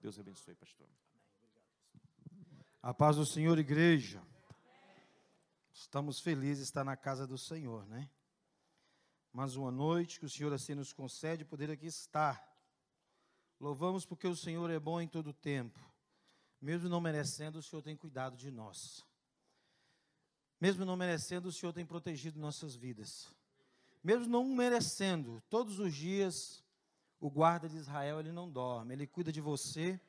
Deus 0.00 0.18
abençoe, 0.18 0.54
pastor. 0.54 0.86
A 2.80 2.94
paz 2.94 3.16
do 3.16 3.26
Senhor, 3.26 3.58
igreja. 3.58 4.22
Estamos 5.72 6.20
felizes 6.20 6.58
de 6.58 6.64
estar 6.64 6.84
na 6.84 6.96
casa 6.96 7.26
do 7.26 7.36
Senhor, 7.36 7.84
né? 7.86 8.08
Mais 9.32 9.56
uma 9.56 9.72
noite 9.72 10.20
que 10.20 10.26
o 10.26 10.30
Senhor 10.30 10.52
assim 10.52 10.74
nos 10.74 10.92
concede 10.92 11.44
poder 11.44 11.70
aqui 11.70 11.86
estar. 11.86 12.46
Louvamos 13.58 14.06
porque 14.06 14.28
o 14.28 14.36
Senhor 14.36 14.70
é 14.70 14.78
bom 14.78 15.00
em 15.00 15.08
todo 15.08 15.32
tempo. 15.32 15.78
Mesmo 16.60 16.88
não 16.88 17.00
merecendo, 17.00 17.58
o 17.58 17.62
Senhor 17.62 17.82
tem 17.82 17.96
cuidado 17.96 18.36
de 18.36 18.50
nós. 18.52 19.04
Mesmo 20.60 20.84
não 20.84 20.96
merecendo, 20.96 21.48
o 21.48 21.52
Senhor 21.52 21.72
tem 21.72 21.84
protegido 21.84 22.38
nossas 22.38 22.76
vidas. 22.76 23.34
Mesmo 24.02 24.28
não 24.28 24.44
merecendo, 24.44 25.42
todos 25.48 25.80
os 25.80 25.92
dias 25.92 26.64
o 27.20 27.30
guarda 27.30 27.68
de 27.68 27.76
Israel 27.76 28.20
ele 28.20 28.32
não 28.32 28.48
dorme. 28.48 28.94
Ele 28.94 29.06
cuida 29.06 29.32
de 29.32 29.40
você, 29.40 30.00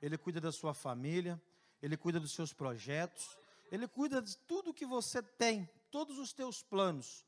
ele 0.00 0.18
cuida 0.18 0.40
da 0.40 0.52
sua 0.52 0.74
família, 0.74 1.40
ele 1.82 1.96
cuida 1.96 2.18
dos 2.18 2.32
seus 2.32 2.52
projetos, 2.52 3.36
ele 3.70 3.86
cuida 3.86 4.20
de 4.22 4.36
tudo 4.38 4.74
que 4.74 4.86
você 4.86 5.22
tem, 5.22 5.68
todos 5.90 6.18
os 6.18 6.32
teus 6.32 6.62
planos, 6.62 7.24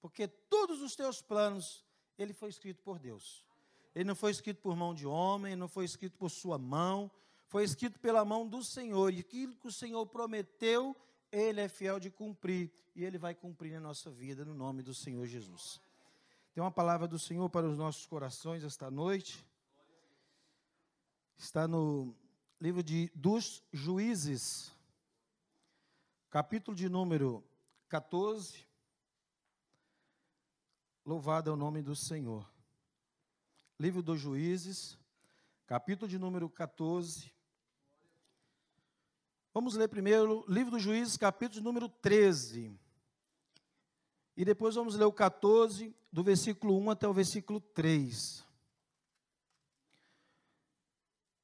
porque 0.00 0.26
todos 0.26 0.82
os 0.82 0.94
teus 0.94 1.20
planos 1.22 1.84
ele 2.18 2.32
foi 2.32 2.50
escrito 2.50 2.82
por 2.82 2.98
Deus. 2.98 3.44
Ele 3.94 4.04
não 4.04 4.14
foi 4.14 4.30
escrito 4.30 4.60
por 4.60 4.74
mão 4.74 4.94
de 4.94 5.06
homem, 5.06 5.54
não 5.54 5.68
foi 5.68 5.84
escrito 5.84 6.16
por 6.16 6.30
sua 6.30 6.58
mão, 6.58 7.10
foi 7.46 7.64
escrito 7.64 7.98
pela 7.98 8.24
mão 8.24 8.48
do 8.48 8.64
Senhor. 8.64 9.12
E 9.12 9.20
aquilo 9.20 9.54
que 9.56 9.66
o 9.66 9.72
Senhor 9.72 10.06
prometeu, 10.06 10.96
ele 11.30 11.60
é 11.60 11.68
fiel 11.68 12.00
de 12.00 12.10
cumprir 12.10 12.72
e 12.94 13.04
ele 13.04 13.18
vai 13.18 13.34
cumprir 13.34 13.72
na 13.72 13.80
nossa 13.80 14.10
vida 14.10 14.44
no 14.44 14.54
nome 14.54 14.82
do 14.82 14.94
Senhor 14.94 15.26
Jesus. 15.26 15.80
Tem 16.54 16.62
uma 16.62 16.70
palavra 16.70 17.08
do 17.08 17.18
Senhor 17.18 17.48
para 17.48 17.66
os 17.66 17.78
nossos 17.78 18.04
corações 18.04 18.62
esta 18.62 18.90
noite. 18.90 19.42
Está 21.34 21.66
no 21.66 22.14
livro 22.60 22.82
de 22.82 23.10
dos 23.14 23.64
Juízes, 23.72 24.70
capítulo 26.28 26.76
de 26.76 26.90
número 26.90 27.42
14. 27.88 28.66
Louvado 31.06 31.48
é 31.48 31.52
o 31.54 31.56
nome 31.56 31.80
do 31.80 31.96
Senhor. 31.96 32.46
Livro 33.80 34.02
dos 34.02 34.20
Juízes, 34.20 34.98
capítulo 35.66 36.06
de 36.06 36.18
número 36.18 36.50
14. 36.50 37.32
Vamos 39.54 39.74
ler 39.74 39.88
primeiro, 39.88 40.44
livro 40.46 40.72
dos 40.72 40.82
Juízes, 40.82 41.16
capítulo 41.16 41.60
de 41.60 41.64
número 41.64 41.88
13. 41.88 42.78
E 44.36 44.44
depois 44.44 44.74
vamos 44.74 44.94
ler 44.94 45.04
o 45.04 45.12
14, 45.12 45.94
do 46.10 46.22
versículo 46.22 46.78
1 46.78 46.90
até 46.90 47.06
o 47.06 47.12
versículo 47.12 47.60
3. 47.60 48.44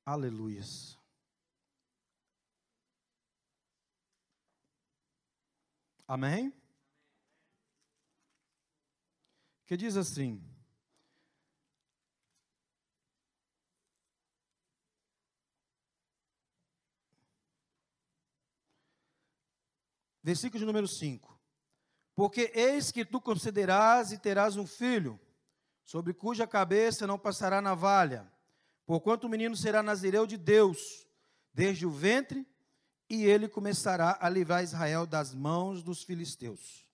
Aleluias. 0.04 0.98
Amém? 6.06 6.50
Que 9.66 9.76
diz 9.76 9.98
assim: 9.98 10.42
Versículo 20.22 20.58
de 20.58 20.66
número 20.66 20.88
5. 20.88 21.37
Porque 22.18 22.50
eis 22.52 22.90
que 22.90 23.04
tu 23.04 23.20
concederás 23.20 24.10
e 24.10 24.18
terás 24.18 24.56
um 24.56 24.66
filho, 24.66 25.20
sobre 25.84 26.12
cuja 26.12 26.48
cabeça 26.48 27.06
não 27.06 27.16
passará 27.16 27.62
navalha, 27.62 28.28
porquanto 28.84 29.28
o 29.28 29.30
menino 29.30 29.56
será 29.56 29.84
nazireu 29.84 30.26
de 30.26 30.36
Deus, 30.36 31.06
desde 31.54 31.86
o 31.86 31.92
ventre, 31.92 32.44
e 33.08 33.24
ele 33.24 33.46
começará 33.46 34.18
a 34.20 34.28
livrar 34.28 34.64
Israel 34.64 35.06
das 35.06 35.32
mãos 35.32 35.80
dos 35.80 36.02
filisteus. 36.02 36.88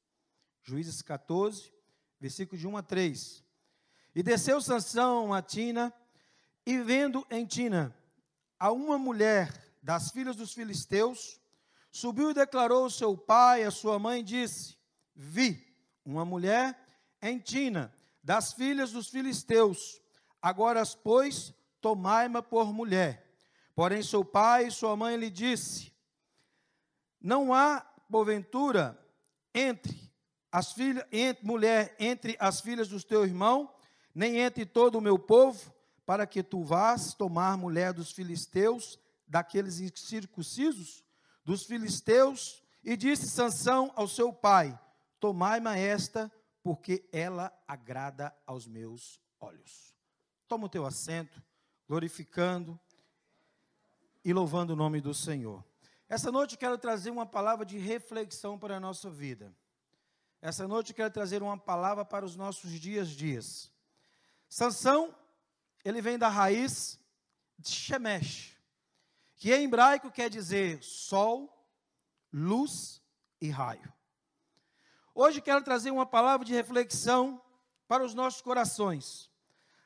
Juízes 0.62 1.00
14, 1.00 1.72
versículo 2.20 2.58
de 2.60 2.68
1 2.68 2.76
a 2.76 2.82
3. 2.82 3.42
E 4.14 4.22
desceu 4.22 4.60
Sansão 4.60 5.32
a 5.32 5.40
Tina, 5.40 5.90
e 6.66 6.76
vendo 6.82 7.26
em 7.30 7.46
Tina 7.46 7.96
a 8.58 8.70
uma 8.70 8.98
mulher 8.98 9.74
das 9.82 10.10
filhas 10.10 10.36
dos 10.36 10.52
filisteus, 10.52 11.40
Subiu 11.90 12.32
e 12.32 12.34
declarou 12.34 12.82
ao 12.82 12.90
seu 12.90 13.16
pai, 13.16 13.62
a 13.62 13.70
sua 13.70 13.98
mãe, 13.98 14.20
e 14.20 14.24
disse: 14.24 14.76
Vi 15.14 15.64
uma 16.04 16.24
mulher 16.24 16.78
em 17.22 17.38
Tina, 17.38 17.94
das 18.22 18.52
filhas 18.52 18.92
dos 18.92 19.08
filisteus. 19.08 20.00
Agora, 20.40 20.82
pois, 21.02 21.54
tomai-ma 21.80 22.42
por 22.42 22.72
mulher. 22.72 23.24
Porém, 23.74 24.02
seu 24.02 24.24
pai 24.24 24.66
e 24.66 24.70
sua 24.70 24.96
mãe 24.96 25.16
lhe 25.16 25.30
disse: 25.30 25.92
Não 27.20 27.52
há, 27.52 27.80
porventura, 28.10 28.98
entre 29.54 30.12
as 30.50 30.72
filhas, 30.72 31.04
entre, 31.10 31.44
mulher 31.44 31.94
entre 31.98 32.36
as 32.38 32.60
filhas 32.60 32.88
do 32.88 33.02
teu 33.02 33.24
irmão, 33.24 33.72
nem 34.14 34.38
entre 34.38 34.64
todo 34.66 34.98
o 34.98 35.00
meu 35.00 35.18
povo, 35.18 35.72
para 36.06 36.26
que 36.26 36.42
tu 36.42 36.62
vás 36.62 37.14
tomar 37.14 37.56
mulher 37.56 37.92
dos 37.92 38.12
filisteus, 38.12 38.98
daqueles 39.26 39.80
circuncisos? 39.96 41.04
dos 41.44 41.64
filisteus, 41.64 42.62
e 42.82 42.96
disse 42.96 43.28
Sansão 43.28 43.92
ao 43.94 44.08
seu 44.08 44.32
pai: 44.32 44.78
Tomai-ma 45.24 45.74
esta, 45.78 46.30
porque 46.62 47.08
ela 47.10 47.50
agrada 47.66 48.36
aos 48.46 48.66
meus 48.66 49.18
olhos. 49.40 49.96
Toma 50.46 50.66
o 50.66 50.68
teu 50.68 50.84
assento, 50.84 51.42
glorificando 51.88 52.78
e 54.22 54.34
louvando 54.34 54.74
o 54.74 54.76
nome 54.76 55.00
do 55.00 55.14
Senhor. 55.14 55.64
Essa 56.10 56.30
noite 56.30 56.56
eu 56.56 56.58
quero 56.58 56.76
trazer 56.76 57.08
uma 57.08 57.24
palavra 57.24 57.64
de 57.64 57.78
reflexão 57.78 58.58
para 58.58 58.76
a 58.76 58.80
nossa 58.80 59.08
vida. 59.08 59.50
Essa 60.42 60.68
noite 60.68 60.90
eu 60.90 60.96
quero 60.96 61.10
trazer 61.10 61.42
uma 61.42 61.56
palavra 61.56 62.04
para 62.04 62.26
os 62.26 62.36
nossos 62.36 62.72
dias 62.72 63.08
dias. 63.08 63.72
Sansão, 64.46 65.16
ele 65.82 66.02
vem 66.02 66.18
da 66.18 66.28
raiz 66.28 67.00
de 67.58 67.70
Shemesh 67.70 68.58
que 69.36 69.54
em 69.54 69.64
hebraico 69.64 70.10
quer 70.10 70.28
dizer 70.28 70.82
sol, 70.82 71.66
luz 72.30 73.02
e 73.40 73.48
raio. 73.48 73.90
Hoje 75.16 75.40
quero 75.40 75.62
trazer 75.62 75.92
uma 75.92 76.04
palavra 76.04 76.44
de 76.44 76.52
reflexão 76.52 77.40
para 77.86 78.04
os 78.04 78.14
nossos 78.14 78.42
corações, 78.42 79.30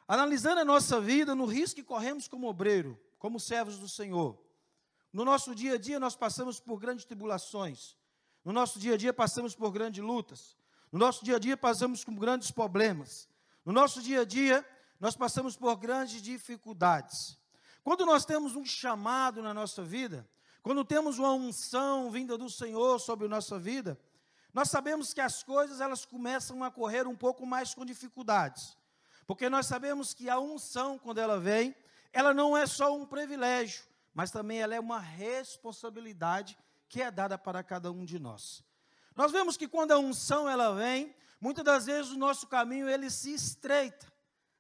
analisando 0.06 0.62
a 0.62 0.64
nossa 0.64 1.02
vida 1.02 1.34
no 1.34 1.44
risco 1.44 1.76
que 1.76 1.84
corremos 1.84 2.26
como 2.26 2.48
obreiro, 2.48 2.98
como 3.18 3.38
servos 3.38 3.78
do 3.78 3.86
Senhor. 3.86 4.42
No 5.12 5.26
nosso 5.26 5.54
dia 5.54 5.74
a 5.74 5.78
dia 5.78 6.00
nós 6.00 6.16
passamos 6.16 6.58
por 6.58 6.78
grandes 6.78 7.04
tribulações, 7.04 7.94
no 8.42 8.54
nosso 8.54 8.78
dia 8.78 8.94
a 8.94 8.96
dia 8.96 9.12
passamos 9.12 9.54
por 9.54 9.70
grandes 9.70 10.02
lutas, 10.02 10.56
no 10.90 10.98
nosso 10.98 11.22
dia 11.22 11.36
a 11.36 11.38
dia 11.38 11.58
passamos 11.58 12.02
por 12.02 12.14
grandes 12.14 12.50
problemas, 12.50 13.28
no 13.66 13.72
nosso 13.72 14.00
dia 14.00 14.22
a 14.22 14.24
dia 14.24 14.66
nós 14.98 15.14
passamos 15.14 15.58
por 15.58 15.76
grandes 15.76 16.22
dificuldades. 16.22 17.38
Quando 17.84 18.06
nós 18.06 18.24
temos 18.24 18.56
um 18.56 18.64
chamado 18.64 19.42
na 19.42 19.52
nossa 19.52 19.82
vida, 19.82 20.26
quando 20.62 20.86
temos 20.86 21.18
uma 21.18 21.34
unção 21.34 22.10
vinda 22.10 22.38
do 22.38 22.48
Senhor 22.48 22.98
sobre 22.98 23.26
a 23.26 23.28
nossa 23.28 23.58
vida, 23.58 24.00
nós 24.52 24.70
sabemos 24.70 25.12
que 25.12 25.20
as 25.20 25.42
coisas 25.42 25.80
elas 25.80 26.04
começam 26.04 26.64
a 26.64 26.70
correr 26.70 27.06
um 27.06 27.16
pouco 27.16 27.46
mais 27.46 27.74
com 27.74 27.84
dificuldades. 27.84 28.76
Porque 29.26 29.48
nós 29.50 29.66
sabemos 29.66 30.14
que 30.14 30.28
a 30.28 30.38
unção, 30.38 30.98
quando 30.98 31.18
ela 31.18 31.38
vem, 31.38 31.74
ela 32.12 32.32
não 32.32 32.56
é 32.56 32.66
só 32.66 32.96
um 32.96 33.04
privilégio, 33.04 33.84
mas 34.14 34.30
também 34.30 34.60
ela 34.60 34.74
é 34.74 34.80
uma 34.80 34.98
responsabilidade 34.98 36.56
que 36.88 37.02
é 37.02 37.10
dada 37.10 37.36
para 37.36 37.62
cada 37.62 37.92
um 37.92 38.04
de 38.04 38.18
nós. 38.18 38.64
Nós 39.14 39.30
vemos 39.30 39.56
que 39.56 39.68
quando 39.68 39.92
a 39.92 39.98
unção 39.98 40.48
ela 40.48 40.74
vem, 40.74 41.14
muitas 41.40 41.64
das 41.64 41.86
vezes 41.86 42.12
o 42.12 42.18
nosso 42.18 42.46
caminho 42.46 42.88
ele 42.88 43.10
se 43.10 43.34
estreita. 43.34 44.10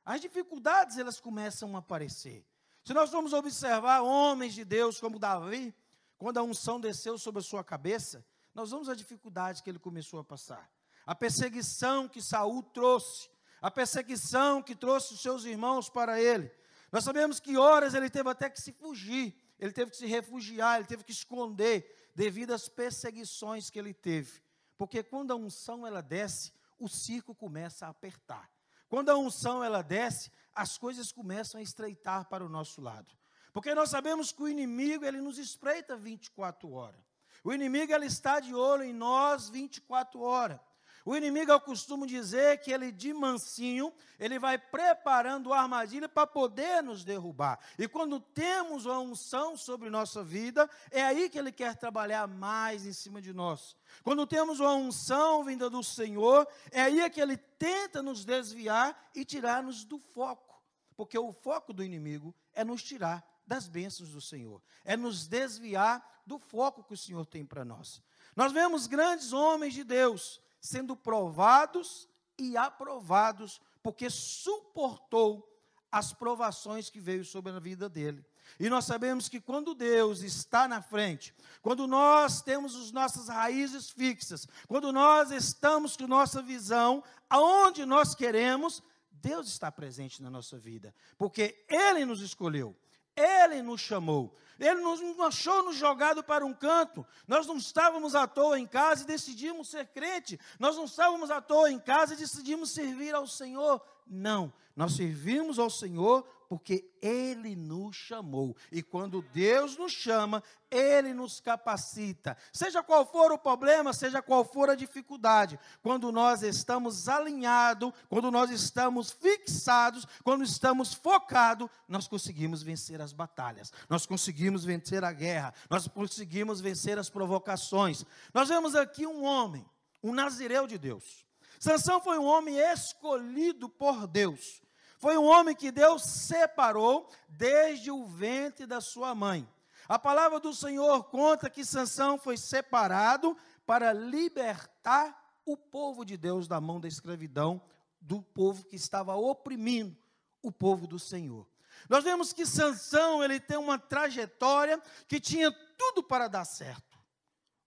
As 0.04 0.20
dificuldades 0.20 0.98
elas 0.98 1.20
começam 1.20 1.74
a 1.74 1.78
aparecer. 1.78 2.44
Se 2.84 2.92
nós 2.92 3.10
formos 3.10 3.32
observar 3.32 4.00
homens 4.02 4.54
de 4.54 4.64
Deus 4.64 5.00
como 5.00 5.18
Davi, 5.18 5.74
quando 6.16 6.38
a 6.38 6.42
unção 6.42 6.80
desceu 6.80 7.18
sobre 7.18 7.40
a 7.40 7.44
sua 7.44 7.62
cabeça, 7.62 8.24
nós 8.54 8.70
vamos 8.70 8.88
a 8.88 8.94
dificuldade 8.94 9.62
que 9.62 9.70
ele 9.70 9.78
começou 9.78 10.20
a 10.20 10.24
passar. 10.24 10.70
A 11.06 11.14
perseguição 11.14 12.08
que 12.08 12.20
Saul 12.20 12.62
trouxe, 12.62 13.30
a 13.60 13.70
perseguição 13.70 14.62
que 14.62 14.74
trouxe 14.74 15.14
os 15.14 15.22
seus 15.22 15.44
irmãos 15.44 15.88
para 15.88 16.20
ele. 16.20 16.50
Nós 16.90 17.04
sabemos 17.04 17.40
que 17.40 17.56
horas 17.56 17.94
ele 17.94 18.08
teve 18.08 18.28
até 18.28 18.48
que 18.48 18.60
se 18.60 18.72
fugir, 18.72 19.34
ele 19.58 19.72
teve 19.72 19.90
que 19.90 19.96
se 19.96 20.06
refugiar, 20.06 20.76
ele 20.76 20.86
teve 20.86 21.04
que 21.04 21.12
esconder 21.12 22.10
devido 22.14 22.52
às 22.52 22.68
perseguições 22.68 23.70
que 23.70 23.78
ele 23.78 23.92
teve. 23.92 24.42
Porque 24.76 25.02
quando 25.02 25.32
a 25.32 25.36
unção 25.36 25.86
ela 25.86 26.00
desce, 26.00 26.52
o 26.78 26.88
circo 26.88 27.34
começa 27.34 27.86
a 27.86 27.90
apertar. 27.90 28.50
Quando 28.88 29.10
a 29.10 29.18
unção 29.18 29.62
ela 29.62 29.82
desce, 29.82 30.30
as 30.54 30.78
coisas 30.78 31.12
começam 31.12 31.60
a 31.60 31.62
estreitar 31.62 32.28
para 32.28 32.44
o 32.44 32.48
nosso 32.48 32.80
lado. 32.80 33.14
Porque 33.52 33.74
nós 33.74 33.90
sabemos 33.90 34.32
que 34.32 34.42
o 34.42 34.48
inimigo 34.48 35.04
ele 35.04 35.20
nos 35.20 35.38
espreita 35.38 35.96
24 35.96 36.70
horas. 36.72 37.07
O 37.44 37.52
inimigo 37.52 37.92
ele 37.92 38.06
está 38.06 38.40
de 38.40 38.54
olho 38.54 38.82
em 38.82 38.92
nós 38.92 39.48
24 39.48 40.20
horas. 40.20 40.60
O 41.08 41.16
inimigo, 41.16 41.50
eu 41.50 41.58
costumo 41.58 42.06
dizer 42.06 42.60
que 42.60 42.70
ele 42.70 42.92
de 42.92 43.14
mansinho, 43.14 43.90
ele 44.18 44.38
vai 44.38 44.58
preparando 44.58 45.54
a 45.54 45.62
armadilha 45.62 46.06
para 46.06 46.26
poder 46.26 46.82
nos 46.82 47.02
derrubar. 47.02 47.58
E 47.78 47.88
quando 47.88 48.20
temos 48.20 48.86
a 48.86 48.98
unção 48.98 49.56
sobre 49.56 49.88
nossa 49.88 50.22
vida, 50.22 50.68
é 50.90 51.02
aí 51.02 51.30
que 51.30 51.38
ele 51.38 51.50
quer 51.50 51.76
trabalhar 51.76 52.28
mais 52.28 52.84
em 52.84 52.92
cima 52.92 53.22
de 53.22 53.32
nós. 53.32 53.74
Quando 54.02 54.26
temos 54.26 54.60
uma 54.60 54.74
unção 54.74 55.42
vinda 55.44 55.70
do 55.70 55.82
Senhor, 55.82 56.46
é 56.70 56.82
aí 56.82 57.08
que 57.08 57.22
ele 57.22 57.38
tenta 57.38 58.02
nos 58.02 58.22
desviar 58.22 59.08
e 59.14 59.24
tirar-nos 59.24 59.84
do 59.84 59.98
foco. 59.98 60.62
Porque 60.94 61.18
o 61.18 61.32
foco 61.32 61.72
do 61.72 61.82
inimigo 61.82 62.34
é 62.52 62.62
nos 62.62 62.82
tirar 62.82 63.26
das 63.48 63.66
bênçãos 63.66 64.10
do 64.10 64.20
Senhor, 64.20 64.62
é 64.84 64.96
nos 64.96 65.26
desviar 65.26 66.22
do 66.26 66.38
foco 66.38 66.84
que 66.84 66.92
o 66.92 66.96
Senhor 66.96 67.24
tem 67.26 67.44
para 67.44 67.64
nós. 67.64 68.02
Nós 68.36 68.52
vemos 68.52 68.86
grandes 68.86 69.32
homens 69.32 69.74
de 69.74 69.82
Deus 69.82 70.40
sendo 70.60 70.94
provados 70.94 72.08
e 72.38 72.56
aprovados, 72.56 73.60
porque 73.82 74.10
suportou 74.10 75.44
as 75.90 76.12
provações 76.12 76.90
que 76.90 77.00
veio 77.00 77.24
sobre 77.24 77.50
a 77.50 77.58
vida 77.58 77.88
dele. 77.88 78.24
E 78.60 78.68
nós 78.68 78.84
sabemos 78.84 79.28
que 79.28 79.40
quando 79.40 79.74
Deus 79.74 80.22
está 80.22 80.68
na 80.68 80.80
frente, 80.82 81.34
quando 81.62 81.86
nós 81.86 82.42
temos 82.42 82.76
as 82.76 82.92
nossas 82.92 83.28
raízes 83.28 83.90
fixas, 83.90 84.46
quando 84.66 84.92
nós 84.92 85.30
estamos 85.30 85.96
com 85.96 86.06
nossa 86.06 86.42
visão 86.42 87.02
aonde 87.28 87.84
nós 87.84 88.14
queremos, 88.14 88.82
Deus 89.10 89.48
está 89.48 89.70
presente 89.70 90.22
na 90.22 90.30
nossa 90.30 90.58
vida, 90.58 90.94
porque 91.16 91.64
Ele 91.68 92.04
nos 92.04 92.20
escolheu, 92.20 92.76
Ele 93.18 93.62
nos 93.62 93.80
chamou, 93.80 94.34
Ele 94.58 94.80
nos 94.80 95.00
achou 95.20 95.64
nos 95.64 95.76
jogado 95.76 96.22
para 96.22 96.46
um 96.46 96.54
canto. 96.54 97.04
Nós 97.26 97.46
não 97.46 97.56
estávamos 97.56 98.14
à 98.14 98.26
toa 98.26 98.58
em 98.58 98.66
casa 98.66 99.02
e 99.02 99.06
decidimos 99.06 99.68
ser 99.70 99.86
crente, 99.88 100.38
nós 100.58 100.76
não 100.76 100.84
estávamos 100.84 101.30
à 101.30 101.40
toa 101.40 101.70
em 101.70 101.78
casa 101.78 102.14
e 102.14 102.16
decidimos 102.16 102.70
servir 102.70 103.14
ao 103.14 103.26
Senhor. 103.26 103.82
Não, 104.06 104.52
nós 104.76 104.94
servimos 104.94 105.58
ao 105.58 105.68
Senhor 105.68 106.24
porque 106.48 106.90
Ele 107.02 107.54
nos 107.54 107.94
chamou. 107.94 108.56
E 108.72 108.82
quando 108.82 109.22
Deus 109.32 109.76
nos 109.76 109.92
chama, 109.92 110.42
Ele 110.70 111.12
nos 111.12 111.40
capacita. 111.40 112.36
Seja 112.52 112.82
qual 112.82 113.04
for 113.04 113.30
o 113.32 113.38
problema, 113.38 113.92
seja 113.92 114.22
qual 114.22 114.44
for 114.44 114.70
a 114.70 114.74
dificuldade, 114.74 115.58
quando 115.82 116.10
nós 116.10 116.42
estamos 116.42 117.08
alinhados, 117.08 117.92
quando 118.08 118.30
nós 118.30 118.50
estamos 118.50 119.10
fixados, 119.10 120.06
quando 120.24 120.42
estamos 120.42 120.94
focados, 120.94 121.68
nós 121.86 122.08
conseguimos 122.08 122.62
vencer 122.62 123.00
as 123.00 123.12
batalhas, 123.12 123.72
nós 123.88 124.06
conseguimos 124.06 124.64
vencer 124.64 125.04
a 125.04 125.12
guerra, 125.12 125.52
nós 125.68 125.86
conseguimos 125.86 126.60
vencer 126.60 126.98
as 126.98 127.10
provocações. 127.10 128.04
Nós 128.32 128.48
vemos 128.48 128.74
aqui 128.74 129.06
um 129.06 129.24
homem, 129.24 129.64
um 130.02 130.14
nazireu 130.14 130.66
de 130.66 130.78
Deus. 130.78 131.26
Sansão 131.60 132.00
foi 132.00 132.18
um 132.18 132.24
homem 132.24 132.56
escolhido 132.56 133.68
por 133.68 134.06
Deus. 134.06 134.62
Foi 134.98 135.16
um 135.16 135.24
homem 135.24 135.54
que 135.54 135.70
Deus 135.70 136.02
separou 136.02 137.08
desde 137.28 137.90
o 137.90 138.04
ventre 138.04 138.66
da 138.66 138.80
sua 138.80 139.14
mãe. 139.14 139.48
A 139.88 139.98
palavra 139.98 140.40
do 140.40 140.52
Senhor 140.52 141.04
conta 141.04 141.48
que 141.48 141.64
Sansão 141.64 142.18
foi 142.18 142.36
separado 142.36 143.36
para 143.64 143.92
libertar 143.92 145.40
o 145.46 145.56
povo 145.56 146.04
de 146.04 146.16
Deus 146.16 146.46
da 146.46 146.60
mão 146.60 146.80
da 146.80 146.88
escravidão, 146.88 147.62
do 148.00 148.20
povo 148.20 148.64
que 148.64 148.76
estava 148.76 149.14
oprimindo 149.14 149.96
o 150.42 150.52
povo 150.52 150.86
do 150.86 150.98
Senhor. 150.98 151.46
Nós 151.88 152.02
vemos 152.04 152.32
que 152.32 152.44
Sansão, 152.44 153.22
ele 153.22 153.38
tem 153.38 153.56
uma 153.56 153.78
trajetória 153.78 154.82
que 155.06 155.20
tinha 155.20 155.50
tudo 155.78 156.02
para 156.02 156.26
dar 156.26 156.44
certo. 156.44 156.98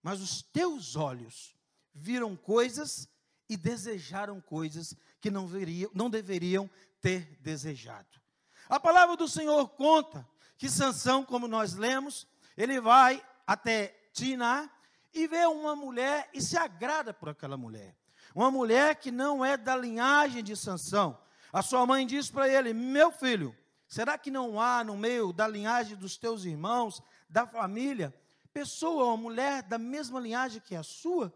Mas 0.03 0.19
os 0.19 0.41
teus 0.41 0.95
olhos 0.95 1.55
viram 1.93 2.35
coisas 2.35 3.07
e 3.47 3.55
desejaram 3.55 4.41
coisas 4.41 4.95
que 5.19 5.31
não, 5.31 5.47
veriam, 5.47 5.89
não 5.93 6.09
deveriam 6.09 6.69
ter 7.01 7.37
desejado. 7.41 8.21
A 8.69 8.79
palavra 8.79 9.17
do 9.17 9.27
Senhor 9.27 9.67
conta 9.69 10.27
que 10.57 10.69
Sansão, 10.69 11.25
como 11.25 11.47
nós 11.47 11.73
lemos, 11.73 12.27
ele 12.55 12.79
vai 12.79 13.21
até 13.45 13.87
Tina 14.13 14.71
e 15.13 15.27
vê 15.27 15.45
uma 15.45 15.75
mulher 15.75 16.29
e 16.33 16.41
se 16.41 16.57
agrada 16.57 17.13
por 17.13 17.29
aquela 17.29 17.57
mulher. 17.57 17.97
Uma 18.33 18.49
mulher 18.49 18.95
que 18.95 19.11
não 19.11 19.43
é 19.43 19.57
da 19.57 19.75
linhagem 19.75 20.43
de 20.43 20.55
Sansão. 20.55 21.19
A 21.51 21.61
sua 21.61 21.85
mãe 21.85 22.05
diz 22.05 22.29
para 22.29 22.47
ele: 22.47 22.73
"Meu 22.73 23.11
filho, 23.11 23.55
será 23.87 24.17
que 24.17 24.31
não 24.31 24.61
há 24.61 24.83
no 24.83 24.95
meio 24.95 25.33
da 25.33 25.47
linhagem 25.47 25.97
dos 25.97 26.15
teus 26.15 26.45
irmãos, 26.45 27.01
da 27.29 27.45
família, 27.45 28.15
pessoa 28.53 29.05
ou 29.05 29.17
mulher 29.17 29.63
da 29.63 29.77
mesma 29.77 30.19
linhagem 30.19 30.61
que 30.61 30.75
a 30.75 30.83
sua?" 30.83 31.33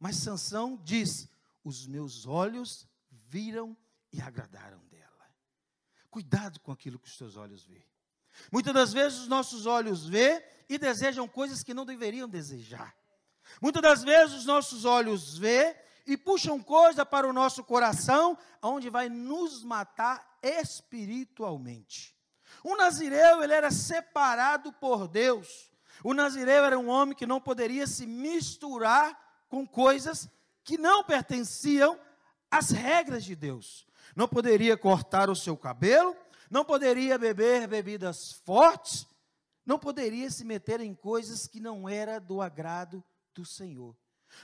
Mas 0.00 0.16
Sansão 0.16 0.80
diz: 0.82 1.28
"Os 1.62 1.86
meus 1.86 2.26
olhos 2.26 2.88
viram 3.10 3.76
e 4.12 4.20
agradaram 4.20 4.80
Cuidado 6.14 6.60
com 6.60 6.70
aquilo 6.70 6.96
que 6.96 7.08
os 7.08 7.16
seus 7.16 7.36
olhos 7.36 7.64
veem. 7.64 7.84
Muitas 8.52 8.72
das 8.72 8.92
vezes 8.92 9.18
os 9.18 9.26
nossos 9.26 9.66
olhos 9.66 10.06
vê 10.06 10.46
e 10.68 10.78
desejam 10.78 11.26
coisas 11.26 11.64
que 11.64 11.74
não 11.74 11.84
deveriam 11.84 12.28
desejar. 12.28 12.94
Muitas 13.60 13.82
das 13.82 14.04
vezes 14.04 14.36
os 14.36 14.46
nossos 14.46 14.84
olhos 14.84 15.36
vê 15.36 15.76
e 16.06 16.16
puxam 16.16 16.62
coisa 16.62 17.04
para 17.04 17.28
o 17.28 17.32
nosso 17.32 17.64
coração, 17.64 18.38
aonde 18.62 18.88
vai 18.88 19.08
nos 19.08 19.64
matar 19.64 20.38
espiritualmente. 20.40 22.16
O 22.62 22.76
nazireu, 22.76 23.42
ele 23.42 23.52
era 23.52 23.72
separado 23.72 24.72
por 24.72 25.08
Deus. 25.08 25.68
O 26.04 26.14
nazireu 26.14 26.64
era 26.64 26.78
um 26.78 26.88
homem 26.88 27.16
que 27.16 27.26
não 27.26 27.40
poderia 27.40 27.88
se 27.88 28.06
misturar 28.06 29.20
com 29.48 29.66
coisas 29.66 30.28
que 30.62 30.78
não 30.78 31.02
pertenciam 31.02 31.98
às 32.48 32.70
regras 32.70 33.24
de 33.24 33.34
Deus 33.34 33.84
não 34.14 34.28
poderia 34.28 34.76
cortar 34.76 35.28
o 35.30 35.36
seu 35.36 35.56
cabelo, 35.56 36.16
não 36.50 36.64
poderia 36.64 37.18
beber 37.18 37.66
bebidas 37.66 38.32
fortes, 38.44 39.06
não 39.64 39.78
poderia 39.78 40.30
se 40.30 40.44
meter 40.44 40.80
em 40.80 40.94
coisas 40.94 41.46
que 41.46 41.60
não 41.60 41.88
era 41.88 42.20
do 42.20 42.40
agrado 42.40 43.02
do 43.34 43.44
Senhor. 43.44 43.96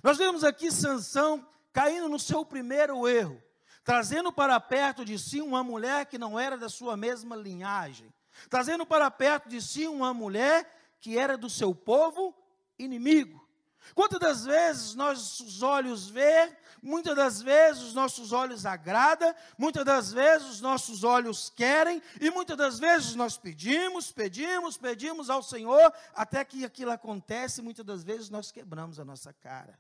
Nós 0.03 0.19
vemos 0.19 0.45
aqui 0.45 0.71
Sansão 0.71 1.47
caindo 1.73 2.09
no 2.09 2.19
seu 2.19 2.45
primeiro 2.45 3.07
erro, 3.07 3.43
trazendo 3.85 4.33
para 4.33 4.59
perto 4.59 5.05
de 5.05 5.19
si 5.19 5.41
uma 5.41 5.63
mulher 5.63 6.07
que 6.07 6.19
não 6.19 6.39
era 6.39 6.57
da 6.57 6.69
sua 6.69 6.97
mesma 6.97 7.37
linhagem, 7.37 8.13
trazendo 8.49 8.87
para 8.87 9.11
perto 9.11 9.49
de 9.49 9.61
si 9.61 9.87
uma 9.87 10.13
mulher 10.15 10.97
que 11.01 11.19
era 11.19 11.37
do 11.37 11.49
seu 11.49 11.75
povo 11.75 12.35
inimigo. 12.79 13.47
Quantas 13.95 14.21
das 14.21 14.45
vezes 14.45 14.95
nossos 14.95 15.63
olhos 15.63 16.09
vê, 16.09 16.57
muitas 16.83 17.17
das 17.17 17.43
vezes 17.43 17.83
os 17.83 17.95
nossos 17.95 18.33
olhos 18.33 18.65
agrada, 18.65 19.35
muitas 19.59 19.85
das 19.85 20.13
vezes 20.13 20.49
os 20.49 20.61
nossos 20.61 21.03
olhos 21.03 21.51
querem, 21.51 22.03
e 22.21 22.31
muitas 22.31 22.57
das 22.57 22.79
vezes 22.79 23.15
nós 23.15 23.37
pedimos, 23.37 24.13
pedimos, 24.13 24.77
pedimos 24.77 25.31
ao 25.31 25.43
Senhor, 25.43 25.93
até 26.15 26.45
que 26.45 26.65
aquilo 26.65 26.91
acontece, 26.91 27.63
muitas 27.63 27.85
das 27.85 28.05
vezes 28.05 28.31
nós 28.31 28.53
quebramos 28.53 29.01
a 29.01 29.05
nossa 29.05 29.33
cara. 29.33 29.79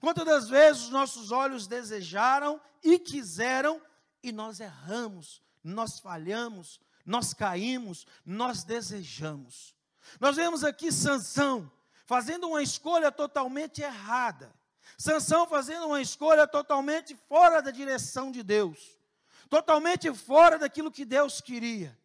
Quantas 0.00 0.24
das 0.24 0.48
vezes 0.48 0.82
os 0.84 0.90
nossos 0.90 1.30
olhos 1.30 1.66
desejaram 1.66 2.60
e 2.82 2.98
quiseram, 2.98 3.80
e 4.22 4.32
nós 4.32 4.60
erramos, 4.60 5.40
nós 5.62 5.98
falhamos, 5.98 6.80
nós 7.04 7.32
caímos, 7.32 8.06
nós 8.24 8.64
desejamos. 8.64 9.74
Nós 10.20 10.36
vemos 10.36 10.64
aqui 10.64 10.90
Sansão, 10.92 11.70
fazendo 12.08 12.48
uma 12.48 12.62
escolha 12.62 13.12
totalmente 13.12 13.82
errada. 13.82 14.50
Sansão 14.96 15.46
fazendo 15.46 15.86
uma 15.88 16.00
escolha 16.00 16.46
totalmente 16.46 17.14
fora 17.28 17.60
da 17.60 17.70
direção 17.70 18.32
de 18.32 18.42
Deus, 18.42 18.98
totalmente 19.50 20.12
fora 20.14 20.58
daquilo 20.58 20.90
que 20.90 21.04
Deus 21.04 21.42
queria. 21.42 21.96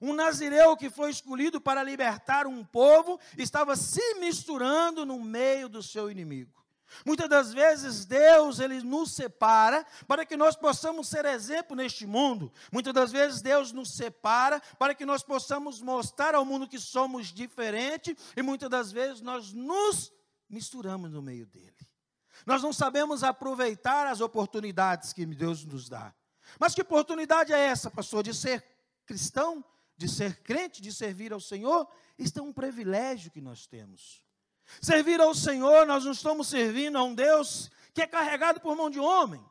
Um 0.00 0.14
nazireu 0.14 0.74
que 0.78 0.88
foi 0.88 1.10
escolhido 1.10 1.60
para 1.60 1.82
libertar 1.82 2.46
um 2.46 2.64
povo 2.64 3.20
estava 3.36 3.76
se 3.76 4.14
misturando 4.14 5.04
no 5.04 5.22
meio 5.22 5.68
do 5.68 5.82
seu 5.82 6.10
inimigo. 6.10 6.59
Muitas 7.04 7.28
das 7.28 7.52
vezes 7.52 8.04
Deus 8.04 8.58
ele 8.58 8.82
nos 8.82 9.12
separa 9.12 9.86
para 10.06 10.24
que 10.24 10.36
nós 10.36 10.56
possamos 10.56 11.08
ser 11.08 11.24
exemplo 11.24 11.76
neste 11.76 12.06
mundo. 12.06 12.52
Muitas 12.72 12.92
das 12.92 13.12
vezes 13.12 13.40
Deus 13.40 13.72
nos 13.72 13.92
separa 13.92 14.60
para 14.78 14.94
que 14.94 15.06
nós 15.06 15.22
possamos 15.22 15.80
mostrar 15.80 16.34
ao 16.34 16.44
mundo 16.44 16.68
que 16.68 16.78
somos 16.78 17.28
diferentes 17.28 18.16
e 18.36 18.42
muitas 18.42 18.68
das 18.68 18.92
vezes 18.92 19.20
nós 19.20 19.52
nos 19.52 20.12
misturamos 20.48 21.10
no 21.10 21.22
meio 21.22 21.46
dele. 21.46 21.76
Nós 22.44 22.62
não 22.62 22.72
sabemos 22.72 23.22
aproveitar 23.22 24.06
as 24.06 24.20
oportunidades 24.20 25.12
que 25.12 25.24
Deus 25.26 25.64
nos 25.64 25.88
dá. 25.88 26.14
Mas 26.58 26.74
que 26.74 26.82
oportunidade 26.82 27.52
é 27.52 27.58
essa, 27.58 27.90
pastor, 27.90 28.22
de 28.22 28.34
ser 28.34 28.64
cristão, 29.06 29.64
de 29.96 30.08
ser 30.08 30.42
crente, 30.42 30.80
de 30.82 30.92
servir 30.92 31.32
ao 31.32 31.40
Senhor? 31.40 31.86
Isso 32.18 32.38
é 32.38 32.42
um 32.42 32.52
privilégio 32.52 33.30
que 33.30 33.40
nós 33.40 33.66
temos. 33.66 34.22
Servir 34.80 35.20
ao 35.20 35.34
Senhor, 35.34 35.86
nós 35.86 36.04
não 36.04 36.12
estamos 36.12 36.48
servindo 36.48 36.98
a 36.98 37.02
um 37.02 37.14
Deus 37.14 37.70
que 37.92 38.02
é 38.02 38.06
carregado 38.06 38.60
por 38.60 38.76
mão 38.76 38.90
de 38.90 39.00
homem. 39.00 39.44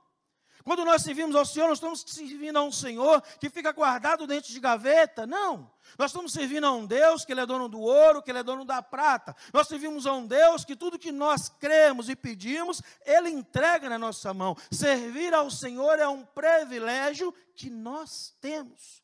Quando 0.63 0.85
nós 0.85 1.01
servimos 1.01 1.35
ao 1.35 1.45
Senhor, 1.45 1.67
nós 1.67 1.77
estamos 1.77 2.01
servindo 2.01 2.57
a 2.57 2.61
um 2.61 2.71
Senhor 2.71 3.23
que 3.39 3.49
fica 3.49 3.71
guardado 3.71 4.27
dentro 4.27 4.51
de 4.51 4.59
gaveta. 4.59 5.25
Não. 5.25 5.71
Nós 5.97 6.11
estamos 6.11 6.31
servindo 6.31 6.65
a 6.65 6.71
um 6.71 6.85
Deus 6.85 7.25
que 7.25 7.31
Ele 7.31 7.41
é 7.41 7.45
dono 7.45 7.67
do 7.67 7.79
ouro, 7.79 8.21
que 8.21 8.29
Ele 8.29 8.39
é 8.39 8.43
dono 8.43 8.63
da 8.63 8.81
prata. 8.81 9.35
Nós 9.53 9.67
servimos 9.67 10.05
a 10.05 10.13
um 10.13 10.27
Deus 10.27 10.63
que 10.63 10.75
tudo 10.75 10.99
que 10.99 11.11
nós 11.11 11.49
cremos 11.49 12.09
e 12.09 12.15
pedimos, 12.15 12.83
Ele 13.05 13.29
entrega 13.29 13.89
na 13.89 13.97
nossa 13.97 14.33
mão. 14.33 14.55
Servir 14.69 15.33
ao 15.33 15.49
Senhor 15.49 15.97
é 15.97 16.07
um 16.07 16.23
privilégio 16.23 17.33
que 17.55 17.69
nós 17.69 18.35
temos. 18.39 19.01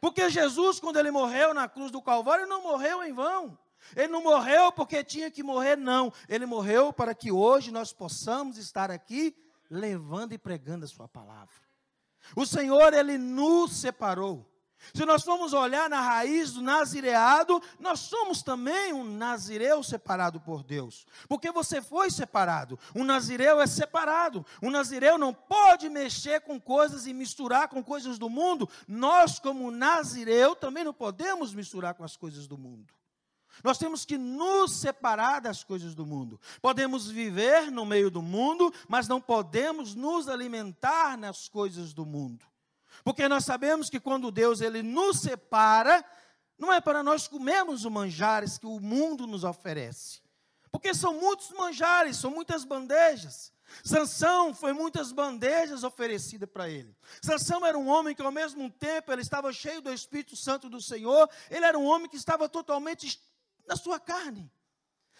Porque 0.00 0.30
Jesus, 0.30 0.78
quando 0.78 0.98
Ele 0.98 1.10
morreu 1.10 1.52
na 1.52 1.68
cruz 1.68 1.90
do 1.90 2.02
Calvário, 2.02 2.46
não 2.46 2.62
morreu 2.62 3.02
em 3.02 3.12
vão. 3.12 3.58
Ele 3.96 4.08
não 4.08 4.22
morreu 4.22 4.72
porque 4.72 5.02
tinha 5.02 5.30
que 5.30 5.42
morrer, 5.42 5.76
não. 5.76 6.12
Ele 6.28 6.46
morreu 6.46 6.92
para 6.92 7.14
que 7.14 7.30
hoje 7.32 7.70
nós 7.70 7.92
possamos 7.92 8.58
estar 8.58 8.90
aqui 8.90 9.34
levando 9.70 10.32
e 10.32 10.38
pregando 10.38 10.84
a 10.84 10.88
Sua 10.88 11.08
palavra. 11.08 11.54
O 12.36 12.46
Senhor, 12.46 12.92
Ele 12.92 13.16
nos 13.16 13.72
separou. 13.76 14.46
Se 14.94 15.04
nós 15.04 15.22
formos 15.22 15.52
olhar 15.52 15.90
na 15.90 16.00
raiz 16.00 16.52
do 16.52 16.62
nazireado, 16.62 17.60
nós 17.78 18.00
somos 18.00 18.42
também 18.42 18.92
um 18.92 19.04
nazireu 19.04 19.82
separado 19.82 20.40
por 20.40 20.62
Deus. 20.62 21.04
Porque 21.28 21.50
você 21.50 21.82
foi 21.82 22.10
separado. 22.10 22.78
Um 22.94 23.04
nazireu 23.04 23.60
é 23.60 23.66
separado. 23.66 24.46
Um 24.62 24.70
nazireu 24.70 25.18
não 25.18 25.34
pode 25.34 25.88
mexer 25.88 26.40
com 26.40 26.60
coisas 26.60 27.06
e 27.06 27.12
misturar 27.12 27.68
com 27.68 27.82
coisas 27.82 28.18
do 28.18 28.30
mundo. 28.30 28.68
Nós, 28.86 29.38
como 29.38 29.70
nazireu, 29.70 30.54
também 30.54 30.84
não 30.84 30.94
podemos 30.94 31.52
misturar 31.52 31.94
com 31.94 32.04
as 32.04 32.16
coisas 32.16 32.46
do 32.46 32.56
mundo. 32.56 32.94
Nós 33.62 33.78
temos 33.78 34.04
que 34.04 34.16
nos 34.16 34.72
separar 34.80 35.40
das 35.40 35.64
coisas 35.64 35.94
do 35.94 36.06
mundo. 36.06 36.40
Podemos 36.60 37.10
viver 37.10 37.70
no 37.70 37.84
meio 37.84 38.10
do 38.10 38.22
mundo, 38.22 38.72
mas 38.88 39.08
não 39.08 39.20
podemos 39.20 39.94
nos 39.94 40.28
alimentar 40.28 41.16
nas 41.16 41.48
coisas 41.48 41.92
do 41.92 42.06
mundo. 42.06 42.46
Porque 43.04 43.28
nós 43.28 43.44
sabemos 43.44 43.88
que 43.88 44.00
quando 44.00 44.30
Deus 44.30 44.60
ele 44.60 44.82
nos 44.82 45.20
separa, 45.20 46.04
não 46.58 46.72
é 46.72 46.80
para 46.80 47.02
nós 47.02 47.28
comermos 47.28 47.84
os 47.84 47.92
manjares 47.92 48.58
que 48.58 48.66
o 48.66 48.80
mundo 48.80 49.26
nos 49.26 49.44
oferece. 49.44 50.20
Porque 50.70 50.92
são 50.92 51.14
muitos 51.14 51.50
manjares, 51.50 52.16
são 52.16 52.30
muitas 52.30 52.64
bandejas. 52.64 53.52
Sansão 53.84 54.54
foi 54.54 54.72
muitas 54.72 55.12
bandejas 55.12 55.84
oferecidas 55.84 56.48
para 56.48 56.68
ele. 56.68 56.96
Sansão 57.22 57.64
era 57.64 57.78
um 57.78 57.88
homem 57.88 58.14
que 58.14 58.22
ao 58.22 58.32
mesmo 58.32 58.70
tempo 58.70 59.12
ele 59.12 59.22
estava 59.22 59.52
cheio 59.52 59.80
do 59.80 59.92
Espírito 59.92 60.36
Santo 60.36 60.68
do 60.68 60.80
Senhor, 60.80 61.28
ele 61.50 61.64
era 61.64 61.78
um 61.78 61.84
homem 61.84 62.08
que 62.08 62.16
estava 62.16 62.48
totalmente 62.48 63.20
na 63.68 63.76
sua 63.76 64.00
carne, 64.00 64.50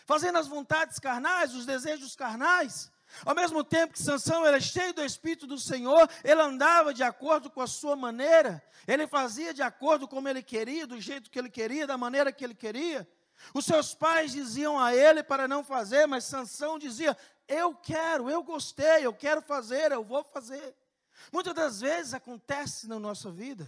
fazendo 0.06 0.38
as 0.38 0.48
vontades 0.48 0.98
carnais, 0.98 1.54
os 1.54 1.66
desejos 1.66 2.16
carnais. 2.16 2.90
Ao 3.24 3.34
mesmo 3.34 3.62
tempo 3.62 3.92
que 3.92 4.02
Sansão 4.02 4.44
era 4.44 4.60
cheio 4.60 4.92
do 4.92 5.04
Espírito 5.04 5.46
do 5.46 5.58
Senhor, 5.58 6.08
ele 6.24 6.40
andava 6.40 6.92
de 6.92 7.02
acordo 7.02 7.50
com 7.50 7.60
a 7.60 7.66
sua 7.66 7.94
maneira, 7.94 8.62
ele 8.86 9.06
fazia 9.06 9.52
de 9.54 9.62
acordo 9.62 10.08
como 10.08 10.28
ele 10.28 10.42
queria, 10.42 10.86
do 10.86 11.00
jeito 11.00 11.30
que 11.30 11.38
ele 11.38 11.50
queria, 11.50 11.86
da 11.86 11.96
maneira 11.96 12.32
que 12.32 12.44
ele 12.44 12.54
queria. 12.54 13.08
Os 13.54 13.64
seus 13.64 13.94
pais 13.94 14.32
diziam 14.32 14.78
a 14.78 14.94
ele 14.94 15.22
para 15.22 15.46
não 15.46 15.62
fazer, 15.62 16.06
mas 16.06 16.24
Sansão 16.24 16.78
dizia: 16.78 17.16
Eu 17.46 17.74
quero, 17.74 18.28
eu 18.28 18.42
gostei, 18.42 19.06
eu 19.06 19.12
quero 19.12 19.40
fazer, 19.40 19.92
eu 19.92 20.02
vou 20.02 20.24
fazer. 20.24 20.74
Muitas 21.32 21.54
das 21.54 21.80
vezes 21.80 22.14
acontece 22.14 22.88
na 22.88 22.98
nossa 22.98 23.30
vida, 23.30 23.66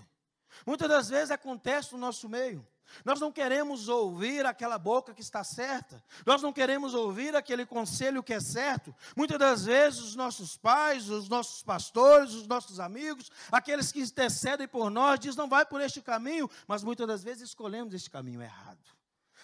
muitas 0.66 0.88
das 0.88 1.08
vezes 1.08 1.30
acontece 1.30 1.92
no 1.92 1.98
nosso 1.98 2.28
meio. 2.28 2.66
Nós 3.04 3.20
não 3.20 3.30
queremos 3.32 3.88
ouvir 3.88 4.44
aquela 4.46 4.78
boca 4.78 5.14
que 5.14 5.20
está 5.20 5.42
certa, 5.44 6.02
nós 6.26 6.42
não 6.42 6.52
queremos 6.52 6.94
ouvir 6.94 7.34
aquele 7.34 7.64
conselho 7.64 8.22
que 8.22 8.32
é 8.32 8.40
certo. 8.40 8.94
Muitas 9.16 9.38
das 9.38 9.64
vezes, 9.64 10.00
os 10.00 10.16
nossos 10.16 10.56
pais, 10.56 11.08
os 11.08 11.28
nossos 11.28 11.62
pastores, 11.62 12.32
os 12.32 12.46
nossos 12.46 12.80
amigos, 12.80 13.30
aqueles 13.50 13.92
que 13.92 14.00
intercedem 14.00 14.68
por 14.68 14.90
nós, 14.90 15.18
dizem 15.20 15.38
não 15.38 15.48
vai 15.48 15.64
por 15.64 15.80
este 15.80 16.00
caminho, 16.00 16.50
mas 16.66 16.82
muitas 16.82 17.06
das 17.06 17.22
vezes 17.22 17.48
escolhemos 17.48 17.94
este 17.94 18.10
caminho 18.10 18.42
errado. 18.42 18.78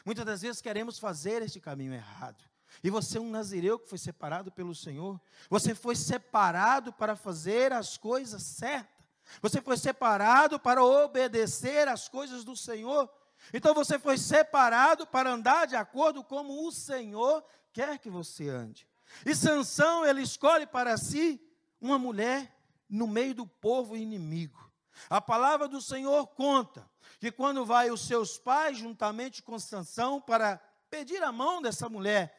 Muitas 0.04 0.24
das 0.24 0.42
vezes 0.42 0.60
queremos 0.60 0.98
fazer 0.98 1.42
este 1.42 1.60
caminho 1.60 1.92
errado. 1.92 2.44
E 2.82 2.90
você 2.90 3.18
é 3.18 3.20
um 3.20 3.30
nazireu 3.30 3.78
que 3.78 3.88
foi 3.88 3.98
separado 3.98 4.52
pelo 4.52 4.74
Senhor. 4.74 5.20
Você 5.48 5.74
foi 5.74 5.96
separado 5.96 6.92
para 6.92 7.16
fazer 7.16 7.72
as 7.72 7.96
coisas 7.96 8.42
certas. 8.42 9.06
Você 9.42 9.60
foi 9.60 9.76
separado 9.76 10.58
para 10.60 10.84
obedecer 10.84 11.88
às 11.88 12.08
coisas 12.08 12.44
do 12.44 12.56
Senhor. 12.56 13.10
Então 13.52 13.74
você 13.74 13.98
foi 13.98 14.18
separado 14.18 15.06
para 15.06 15.30
andar 15.30 15.66
de 15.66 15.76
acordo 15.76 16.24
como 16.24 16.66
o 16.66 16.72
Senhor 16.72 17.44
quer 17.72 17.98
que 17.98 18.10
você 18.10 18.48
ande. 18.48 18.88
E 19.24 19.34
Sansão, 19.34 20.04
ele 20.04 20.22
escolhe 20.22 20.66
para 20.66 20.96
si 20.96 21.40
uma 21.80 21.98
mulher 21.98 22.54
no 22.88 23.06
meio 23.06 23.34
do 23.34 23.46
povo 23.46 23.96
inimigo. 23.96 24.70
A 25.10 25.20
palavra 25.20 25.68
do 25.68 25.80
Senhor 25.80 26.26
conta 26.28 26.88
que 27.18 27.30
quando 27.30 27.64
vai 27.64 27.90
os 27.90 28.06
seus 28.06 28.38
pais 28.38 28.78
juntamente 28.78 29.42
com 29.42 29.58
Sansão 29.58 30.20
para 30.20 30.58
pedir 30.90 31.22
a 31.22 31.30
mão 31.30 31.60
dessa 31.60 31.88
mulher 31.88 32.34